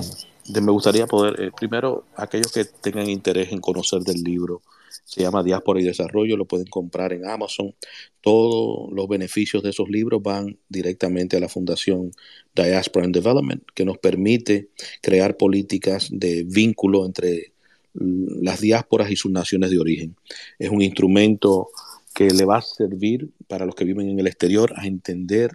me 0.62 0.72
gustaría 0.72 1.08
poder, 1.08 1.41
eh, 1.41 1.52
primero, 1.58 2.04
aquellos 2.16 2.52
que 2.52 2.66
tengan 2.66 3.10
interés 3.10 3.52
en 3.52 3.62
conocer 3.62 4.02
del 4.02 4.22
libro, 4.22 4.62
se 5.06 5.22
llama 5.22 5.44
Diáspora 5.44 5.80
y 5.80 5.84
Desarrollo, 5.84 6.38
lo 6.38 6.46
pueden 6.46 6.68
comprar 6.68 7.14
en 7.14 7.28
Amazon. 7.28 7.74
Todos 8.22 8.92
los 8.92 9.08
beneficios 9.08 9.64
de 9.64 9.72
esos 9.72 9.89
libros 9.89 10.22
van 10.22 10.58
directamente 10.70 11.38
a 11.38 11.39
la 11.39 11.50
Fundación 11.50 12.12
Diaspora 12.56 13.06
and 13.06 13.16
Development, 13.16 13.64
que 13.74 13.86
nos 13.86 13.98
permite 13.98 14.70
crear 15.02 15.38
políticas 15.38 16.10
de 16.12 16.44
vínculo 16.44 17.06
entre 17.06 17.54
las 17.94 18.62
diásporas 18.62 19.12
y 19.12 19.16
sus 19.16 19.32
naciones 19.32 19.70
de 19.70 19.80
origen. 19.80 20.16
Es 20.60 20.70
un 20.70 20.82
instrumento 20.82 21.70
que 22.14 22.30
le 22.30 22.46
va 22.46 22.58
a 22.58 22.62
servir 22.62 23.30
para 23.48 23.66
los 23.66 23.76
que 23.76 23.86
viven 23.86 24.10
en 24.10 24.20
el 24.20 24.28
exterior 24.28 24.74
a 24.76 24.88
entender 24.88 25.52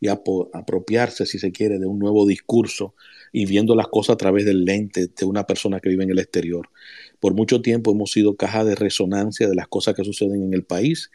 y 0.00 0.08
a 0.08 0.20
apropiarse, 0.52 1.26
si 1.26 1.38
se 1.38 1.52
quiere, 1.52 1.78
de 1.78 1.86
un 1.86 2.00
nuevo 2.00 2.26
discurso 2.26 2.94
y 3.32 3.46
viendo 3.46 3.76
las 3.76 3.86
cosas 3.86 4.14
a 4.14 4.16
través 4.16 4.44
del 4.44 4.64
lente 4.64 5.06
de 5.06 5.24
una 5.24 5.46
persona 5.46 5.78
que 5.78 5.88
vive 5.88 6.02
en 6.02 6.10
el 6.10 6.18
exterior. 6.18 6.68
Por 7.22 7.34
mucho 7.34 7.62
tiempo 7.62 7.92
hemos 7.92 8.10
sido 8.10 8.34
caja 8.34 8.64
de 8.64 8.74
resonancia 8.74 9.48
de 9.48 9.54
las 9.54 9.68
cosas 9.68 9.94
que 9.94 10.02
suceden 10.02 10.42
en 10.42 10.54
el 10.54 10.64
país 10.64 11.12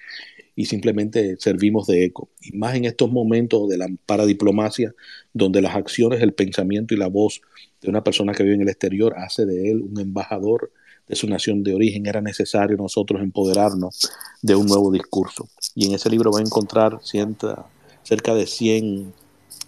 y 0.56 0.64
simplemente 0.64 1.36
servimos 1.38 1.86
de 1.86 2.06
eco. 2.06 2.30
Y 2.42 2.56
más 2.56 2.76
en 2.76 2.86
estos 2.86 3.12
momentos 3.12 3.68
de 3.68 3.78
la 3.78 3.90
paradiplomacia, 4.06 4.96
donde 5.34 5.62
las 5.62 5.76
acciones, 5.76 6.22
el 6.22 6.34
pensamiento 6.34 6.94
y 6.94 6.98
la 6.98 7.08
voz 7.08 7.42
de 7.82 7.90
una 7.90 8.06
persona 8.06 8.32
que 8.32 8.44
vive 8.44 8.56
en 8.56 8.62
el 8.62 8.70
exterior 8.70 9.16
hace 9.18 9.46
de 9.46 9.70
él 9.70 9.82
un 9.82 10.00
embajador 10.00 10.72
de 11.10 11.18
su 11.18 11.28
nación 11.28 11.62
de 11.62 11.74
origen, 11.74 12.06
era 12.06 12.22
necesario 12.22 12.78
nosotros 12.78 13.22
empoderarnos 13.22 14.10
de 14.42 14.56
un 14.56 14.66
nuevo 14.66 14.94
discurso. 14.94 15.50
Y 15.76 15.88
en 15.88 15.96
ese 15.96 16.10
libro 16.10 16.32
va 16.32 16.40
a 16.40 16.44
encontrar 16.44 17.00
cerca 17.04 18.34
de 18.34 18.48
100 18.48 19.12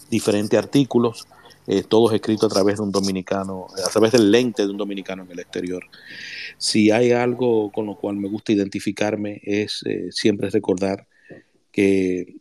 diferentes 0.10 0.58
artículos 0.58 1.28
eh, 1.72 1.84
todos 1.84 2.12
escritos 2.14 2.52
a 2.52 2.56
través 2.56 2.78
de 2.78 2.82
un 2.82 2.92
dominicano, 2.92 3.68
a 3.86 3.90
través 3.92 4.14
del 4.14 4.32
lente 4.32 4.64
de 4.64 4.72
un 4.72 4.78
dominicano 4.78 5.22
en 5.22 5.32
el 5.32 5.40
exterior. 5.40 5.84
Si 6.58 6.90
hay 6.90 7.12
algo 7.12 7.72
con 7.72 7.86
lo 7.86 7.96
cual 7.96 8.16
me 8.16 8.28
gusta 8.28 8.52
identificarme 8.52 9.40
es 9.44 9.84
eh, 9.86 10.08
siempre 10.12 10.50
recordar 10.50 11.08
que 11.72 12.38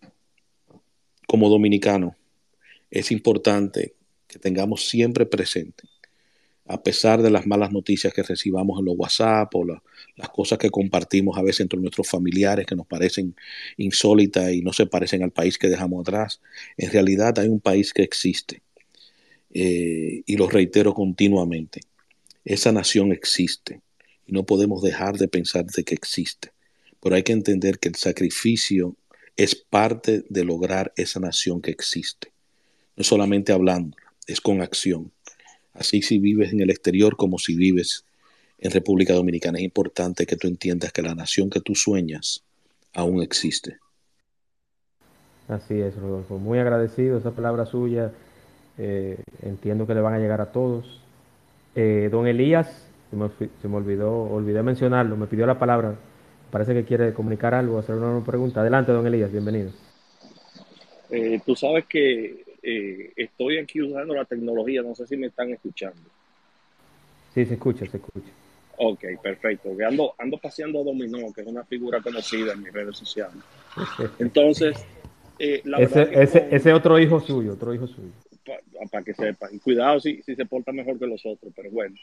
como 1.26 1.50
dominicano 1.50 2.16
es 2.90 3.12
importante 3.12 3.96
que 4.26 4.38
tengamos 4.38 4.88
siempre 4.88 5.26
presente, 5.26 5.84
a 6.64 6.82
pesar 6.82 7.20
de 7.20 7.28
las 7.28 7.46
malas 7.46 7.70
noticias 7.70 8.14
que 8.14 8.22
recibamos 8.22 8.78
en 8.78 8.86
los 8.86 8.94
WhatsApp 8.96 9.54
o 9.54 9.64
las 9.66 10.28
cosas 10.30 10.56
que 10.56 10.70
compartimos 10.70 11.36
a 11.36 11.42
veces 11.42 11.60
entre 11.60 11.78
nuestros 11.78 12.08
familiares 12.08 12.64
que 12.64 12.76
nos 12.76 12.86
parecen 12.86 13.36
insólitas 13.76 14.52
y 14.52 14.62
no 14.62 14.72
se 14.72 14.86
parecen 14.86 15.22
al 15.22 15.32
país 15.32 15.58
que 15.58 15.68
dejamos 15.68 16.00
atrás, 16.00 16.40
en 16.78 16.90
realidad 16.90 17.38
hay 17.38 17.48
un 17.48 17.60
país 17.60 17.92
que 17.92 18.02
existe 18.02 18.62
eh, 19.50 20.22
y 20.26 20.36
lo 20.36 20.48
reitero 20.48 20.94
continuamente, 20.94 21.80
esa 22.44 22.72
nación 22.72 23.12
existe 23.12 23.80
y 24.26 24.32
no 24.32 24.44
podemos 24.44 24.82
dejar 24.82 25.16
de 25.16 25.28
pensar 25.28 25.64
de 25.66 25.84
que 25.84 25.94
existe, 25.94 26.52
pero 27.00 27.14
hay 27.14 27.22
que 27.22 27.32
entender 27.32 27.78
que 27.78 27.88
el 27.88 27.94
sacrificio 27.94 28.96
es 29.36 29.54
parte 29.54 30.24
de 30.28 30.44
lograr 30.44 30.92
esa 30.96 31.20
nación 31.20 31.60
que 31.60 31.70
existe, 31.70 32.32
no 32.96 33.04
solamente 33.04 33.52
hablando, 33.52 33.96
es 34.26 34.40
con 34.40 34.60
acción. 34.60 35.12
Así 35.72 36.02
si 36.02 36.18
vives 36.18 36.52
en 36.52 36.60
el 36.60 36.70
exterior 36.70 37.16
como 37.16 37.38
si 37.38 37.54
vives 37.54 38.04
en 38.58 38.72
República 38.72 39.14
Dominicana, 39.14 39.58
es 39.58 39.64
importante 39.64 40.26
que 40.26 40.36
tú 40.36 40.48
entiendas 40.48 40.92
que 40.92 41.02
la 41.02 41.14
nación 41.14 41.48
que 41.48 41.60
tú 41.60 41.74
sueñas 41.74 42.42
aún 42.92 43.22
existe. 43.22 43.78
Así 45.46 45.80
es, 45.80 45.94
Rodolfo. 45.96 46.38
Muy 46.38 46.58
agradecido. 46.58 47.16
Esa 47.16 47.30
palabra 47.30 47.64
suya 47.64 48.12
eh, 48.78 49.18
entiendo 49.42 49.86
que 49.86 49.94
le 49.94 50.00
van 50.00 50.14
a 50.14 50.18
llegar 50.18 50.40
a 50.40 50.52
todos. 50.52 51.02
Eh, 51.74 52.08
don 52.10 52.26
Elías, 52.26 52.88
se 53.10 53.16
me, 53.16 53.28
se 53.60 53.68
me, 53.68 53.76
olvidó, 53.76 54.22
olvidé 54.22 54.62
mencionarlo, 54.62 55.16
me 55.16 55.26
pidió 55.26 55.46
la 55.46 55.58
palabra. 55.58 55.96
Parece 56.50 56.72
que 56.72 56.84
quiere 56.84 57.12
comunicar 57.12 57.54
algo, 57.54 57.78
hacer 57.78 57.96
una 57.96 58.24
pregunta. 58.24 58.60
Adelante, 58.60 58.92
don 58.92 59.06
Elías, 59.06 59.30
bienvenido. 59.30 59.70
Eh, 61.10 61.40
tú 61.44 61.54
sabes 61.56 61.86
que 61.86 62.44
eh, 62.62 63.12
estoy 63.16 63.58
aquí 63.58 63.82
usando 63.82 64.14
la 64.14 64.24
tecnología, 64.24 64.82
no 64.82 64.94
sé 64.94 65.06
si 65.06 65.16
me 65.16 65.28
están 65.28 65.50
escuchando. 65.50 66.00
Sí, 67.34 67.44
se 67.44 67.54
escucha, 67.54 67.86
se 67.86 67.96
escucha. 67.96 68.30
Ok, 68.76 69.04
perfecto. 69.22 69.70
Ando, 69.86 70.14
ando 70.18 70.38
paseando 70.38 70.80
a 70.80 70.84
Dominó, 70.84 71.32
que 71.32 71.40
es 71.40 71.46
una 71.46 71.64
figura 71.64 72.00
conocida 72.00 72.52
en 72.52 72.62
mis 72.62 72.72
redes 72.72 72.96
sociales. 72.96 73.42
Entonces, 74.18 74.76
eh, 75.38 75.62
la 75.64 75.78
ese, 75.78 76.04
verdad 76.04 76.22
ese, 76.22 76.48
ese, 76.50 76.72
otro 76.72 76.98
hijo 76.98 77.20
suyo, 77.20 77.54
otro 77.54 77.74
hijo 77.74 77.86
suyo. 77.86 78.12
Para 78.90 79.04
que 79.04 79.14
sepan. 79.14 79.54
Y 79.54 79.58
cuidado 79.58 80.00
si, 80.00 80.22
si, 80.22 80.34
se 80.34 80.46
porta 80.46 80.72
mejor 80.72 80.98
que 80.98 81.06
los 81.06 81.24
otros, 81.24 81.52
pero 81.54 81.70
bueno. 81.70 81.96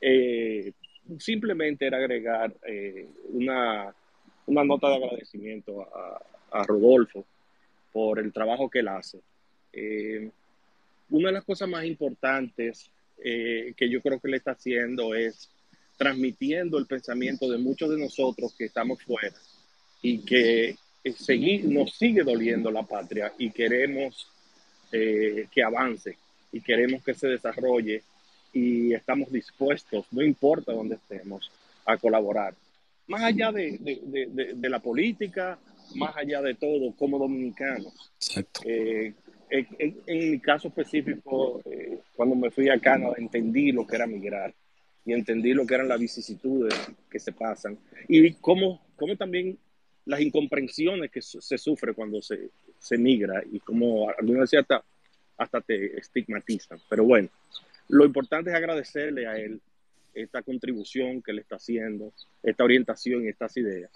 Eh, 0.00 0.72
simplemente 1.18 1.86
era 1.86 1.98
agregar 1.98 2.54
eh, 2.66 3.06
una, 3.30 3.94
una, 4.46 4.64
nota 4.64 4.88
de 4.88 4.96
agradecimiento 4.96 5.82
a, 5.82 6.20
a, 6.50 6.62
Rodolfo 6.64 7.24
por 7.92 8.18
el 8.18 8.32
trabajo 8.32 8.68
que 8.68 8.80
él 8.80 8.88
hace. 8.88 9.20
Eh, 9.72 10.30
una 11.10 11.28
de 11.28 11.34
las 11.34 11.44
cosas 11.44 11.68
más 11.68 11.84
importantes 11.84 12.90
eh, 13.22 13.72
que 13.76 13.88
yo 13.88 14.00
creo 14.02 14.20
que 14.20 14.28
le 14.28 14.36
está 14.36 14.52
haciendo 14.52 15.14
es 15.14 15.48
transmitiendo 15.96 16.78
el 16.78 16.86
pensamiento 16.86 17.50
de 17.50 17.58
muchos 17.58 17.90
de 17.90 17.98
nosotros 17.98 18.54
que 18.56 18.66
estamos 18.66 19.02
fuera 19.02 19.34
y 20.02 20.18
que 20.24 20.76
seguir, 21.16 21.64
nos 21.66 21.94
sigue 21.94 22.22
doliendo 22.22 22.70
la 22.70 22.82
patria 22.82 23.32
y 23.38 23.50
queremos 23.50 24.28
eh, 24.92 25.46
que 25.50 25.62
avance 25.62 26.16
y 26.52 26.60
queremos 26.60 27.02
que 27.02 27.14
se 27.14 27.28
desarrolle 27.28 28.02
y 28.52 28.92
estamos 28.94 29.30
dispuestos, 29.30 30.06
no 30.12 30.22
importa 30.22 30.72
dónde 30.72 30.94
estemos, 30.94 31.50
a 31.84 31.96
colaborar. 31.96 32.54
Más 33.06 33.22
allá 33.22 33.52
de, 33.52 33.78
de, 33.78 34.28
de, 34.28 34.54
de 34.54 34.68
la 34.68 34.78
política, 34.78 35.58
más 35.94 36.16
allá 36.16 36.42
de 36.42 36.54
todo, 36.54 36.92
como 36.92 37.18
dominicanos. 37.18 37.92
Exacto. 38.16 38.62
Eh, 38.64 39.12
en, 39.50 39.96
en, 40.06 40.30
mi 40.30 40.40
caso 40.40 40.68
específico, 40.68 41.60
eh, 41.66 41.98
cuando 42.16 42.34
me 42.34 42.50
fui 42.50 42.68
a 42.68 42.80
Canadá, 42.80 43.14
entendí 43.18 43.70
lo 43.70 43.86
que 43.86 43.96
era 43.96 44.06
migrar 44.06 44.52
y 45.04 45.12
entendí 45.12 45.52
lo 45.52 45.66
que 45.66 45.74
eran 45.74 45.88
las 45.88 46.00
vicisitudes 46.00 46.74
que 47.08 47.20
se 47.20 47.32
pasan 47.32 47.78
y 48.08 48.32
cómo, 48.34 48.84
cómo 48.96 49.16
también 49.16 49.56
las 50.04 50.20
incomprensiones 50.20 51.10
que 51.10 51.22
se 51.22 51.58
sufre 51.58 51.94
cuando 51.94 52.20
se, 52.20 52.50
se 52.86 52.96
migra 52.96 53.42
y 53.50 53.58
como 53.58 54.08
algunas 54.10 54.42
veces 54.42 54.60
hasta, 54.60 54.84
hasta 55.36 55.60
te 55.60 55.98
estigmatizan. 55.98 56.78
Pero 56.88 57.04
bueno, 57.04 57.28
lo 57.88 58.04
importante 58.04 58.50
es 58.50 58.56
agradecerle 58.56 59.26
a 59.26 59.36
él 59.36 59.60
esta 60.14 60.42
contribución 60.42 61.20
que 61.20 61.32
le 61.32 61.40
está 61.40 61.56
haciendo, 61.56 62.12
esta 62.42 62.62
orientación 62.62 63.26
estas 63.26 63.56
ideas. 63.56 63.90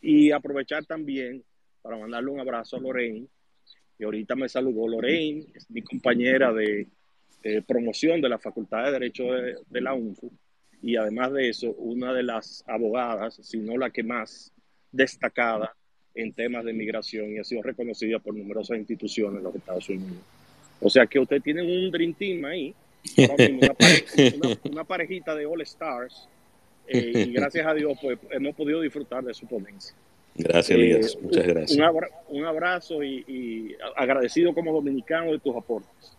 Y 0.00 0.30
aprovechar 0.30 0.84
también 0.86 1.42
para 1.82 1.98
mandarle 1.98 2.30
un 2.30 2.40
abrazo 2.40 2.76
a 2.76 2.80
Lorraine, 2.80 3.26
que 3.98 4.04
ahorita 4.04 4.36
me 4.36 4.48
saludó 4.48 4.86
Lorraine, 4.86 5.46
es 5.52 5.68
mi 5.68 5.82
compañera 5.82 6.52
de 6.52 6.86
eh, 7.42 7.62
promoción 7.66 8.20
de 8.20 8.28
la 8.28 8.38
Facultad 8.38 8.84
de 8.84 8.92
Derecho 8.92 9.24
de, 9.24 9.56
de, 9.68 9.80
la 9.80 9.92
UNFU, 9.92 10.30
y 10.82 10.96
además 10.96 11.32
de 11.32 11.48
eso, 11.48 11.72
una 11.72 12.12
de 12.12 12.22
las 12.22 12.62
abogadas, 12.68 13.40
si 13.42 13.58
no 13.58 13.76
la 13.76 13.90
que 13.90 14.04
más 14.04 14.52
destacada 14.92 15.74
en 16.14 16.32
temas 16.32 16.64
de 16.64 16.72
migración 16.72 17.32
y 17.32 17.38
ha 17.38 17.44
sido 17.44 17.62
reconocida 17.62 18.18
por 18.18 18.34
numerosas 18.34 18.78
instituciones 18.78 19.38
en 19.38 19.44
los 19.44 19.54
Estados 19.54 19.88
Unidos. 19.88 20.18
O 20.80 20.90
sea 20.90 21.06
que 21.06 21.18
usted 21.18 21.40
tiene 21.42 21.62
un 21.62 21.90
Dream 21.90 22.14
Team 22.14 22.44
ahí, 22.44 22.74
una, 23.16 23.74
pareja, 23.74 24.36
una, 24.36 24.58
una 24.70 24.84
parejita 24.84 25.34
de 25.34 25.46
All 25.46 25.60
Stars, 25.62 26.28
eh, 26.88 27.26
y 27.28 27.32
gracias 27.32 27.66
a 27.66 27.74
Dios 27.74 27.96
pues 28.00 28.18
hemos 28.30 28.54
podido 28.54 28.80
disfrutar 28.80 29.22
de 29.22 29.32
su 29.32 29.46
ponencia. 29.46 29.94
Gracias, 30.34 30.70
Elías. 30.70 31.14
Eh, 31.14 31.18
Muchas 31.22 31.46
gracias. 31.46 31.78
Un, 31.78 31.84
abra 31.84 32.08
un 32.28 32.44
abrazo 32.44 33.02
y, 33.02 33.24
y, 33.28 33.76
agradecido 33.96 34.54
como 34.54 34.72
dominicano 34.72 35.32
de 35.32 35.38
tus 35.38 35.56
aportes. 35.56 36.16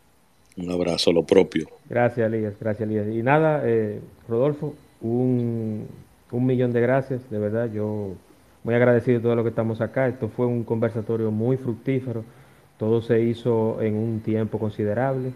Un 0.57 0.69
abrazo, 0.71 1.11
lo 1.11 1.23
propio. 1.23 1.67
Gracias, 1.89 2.31
Elías. 2.31 2.53
Gracias, 2.59 2.89
Elías. 2.89 3.07
Y 3.07 3.23
nada, 3.23 3.63
eh, 3.65 3.99
Rodolfo, 4.27 4.75
un, 5.01 5.87
un 6.31 6.45
millón 6.45 6.73
de 6.73 6.81
gracias. 6.81 7.29
De 7.29 7.39
verdad, 7.39 7.71
yo 7.73 8.15
muy 8.63 8.75
agradecido 8.75 9.19
de 9.19 9.23
todo 9.23 9.35
lo 9.35 9.43
que 9.43 9.49
estamos 9.49 9.81
acá. 9.81 10.07
Esto 10.07 10.29
fue 10.29 10.45
un 10.45 10.63
conversatorio 10.63 11.31
muy 11.31 11.57
fructífero. 11.57 12.23
Todo 12.77 13.01
se 13.01 13.21
hizo 13.21 13.81
en 13.81 13.95
un 13.95 14.21
tiempo 14.21 14.59
considerable. 14.59 15.31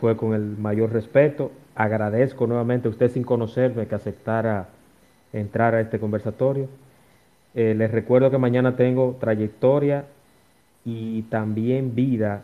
Fue 0.00 0.16
con 0.16 0.34
el 0.34 0.56
mayor 0.58 0.92
respeto. 0.92 1.52
Agradezco 1.74 2.46
nuevamente 2.46 2.88
a 2.88 2.90
usted 2.90 3.10
sin 3.10 3.22
conocerme 3.22 3.86
que 3.86 3.94
aceptara 3.94 4.68
entrar 5.32 5.74
a 5.74 5.80
este 5.80 5.98
conversatorio. 5.98 6.68
Eh, 7.54 7.74
les 7.76 7.90
recuerdo 7.90 8.30
que 8.30 8.38
mañana 8.38 8.76
tengo 8.76 9.16
trayectoria 9.20 10.04
y 10.84 11.22
también 11.22 11.94
vida 11.94 12.42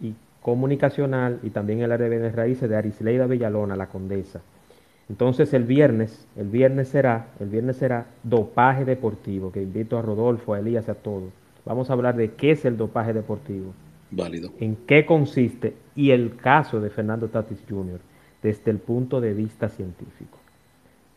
y 0.00 0.14
comunicacional 0.42 1.38
y 1.42 1.50
también 1.50 1.80
el 1.80 1.92
área 1.92 2.08
de 2.08 2.16
bienes 2.16 2.34
raíces 2.34 2.68
de 2.68 2.76
Arisleida 2.76 3.26
Villalona, 3.26 3.76
la 3.76 3.86
condesa. 3.86 4.40
Entonces 5.08 5.54
el 5.54 5.64
viernes, 5.64 6.26
el 6.36 6.48
viernes 6.48 6.88
será, 6.88 7.28
el 7.40 7.48
viernes 7.48 7.76
será 7.76 8.06
dopaje 8.22 8.84
deportivo, 8.84 9.50
que 9.50 9.62
invito 9.62 9.98
a 9.98 10.02
Rodolfo, 10.02 10.52
a 10.52 10.58
Elías, 10.58 10.88
a 10.88 10.94
todos. 10.94 11.32
Vamos 11.64 11.88
a 11.88 11.94
hablar 11.94 12.16
de 12.16 12.32
qué 12.32 12.50
es 12.52 12.64
el 12.64 12.76
dopaje 12.76 13.12
deportivo. 13.12 13.72
Válido. 14.10 14.50
En 14.58 14.76
qué 14.76 15.06
consiste 15.06 15.74
y 15.94 16.10
el 16.10 16.36
caso 16.36 16.80
de 16.80 16.90
Fernando 16.90 17.28
Tatis 17.28 17.62
Jr. 17.68 18.00
desde 18.42 18.70
el 18.70 18.78
punto 18.78 19.20
de 19.20 19.34
vista 19.34 19.68
científico. 19.68 20.38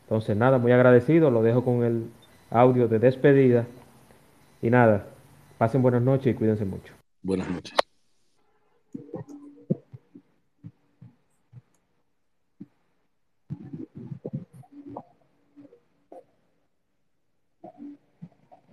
Entonces, 0.03 0.35
nada, 0.35 0.57
muy 0.57 0.71
agradecido, 0.73 1.31
lo 1.31 1.41
dejo 1.41 1.63
con 1.63 1.83
el 1.83 2.09
audio 2.49 2.87
de 2.87 2.99
despedida. 2.99 3.65
Y 4.61 4.69
nada, 4.69 5.07
pasen 5.57 5.81
buenas 5.81 6.01
noches 6.01 6.33
y 6.33 6.37
cuídense 6.37 6.65
mucho. 6.65 6.93
Buenas 7.23 7.49
noches. 7.49 7.77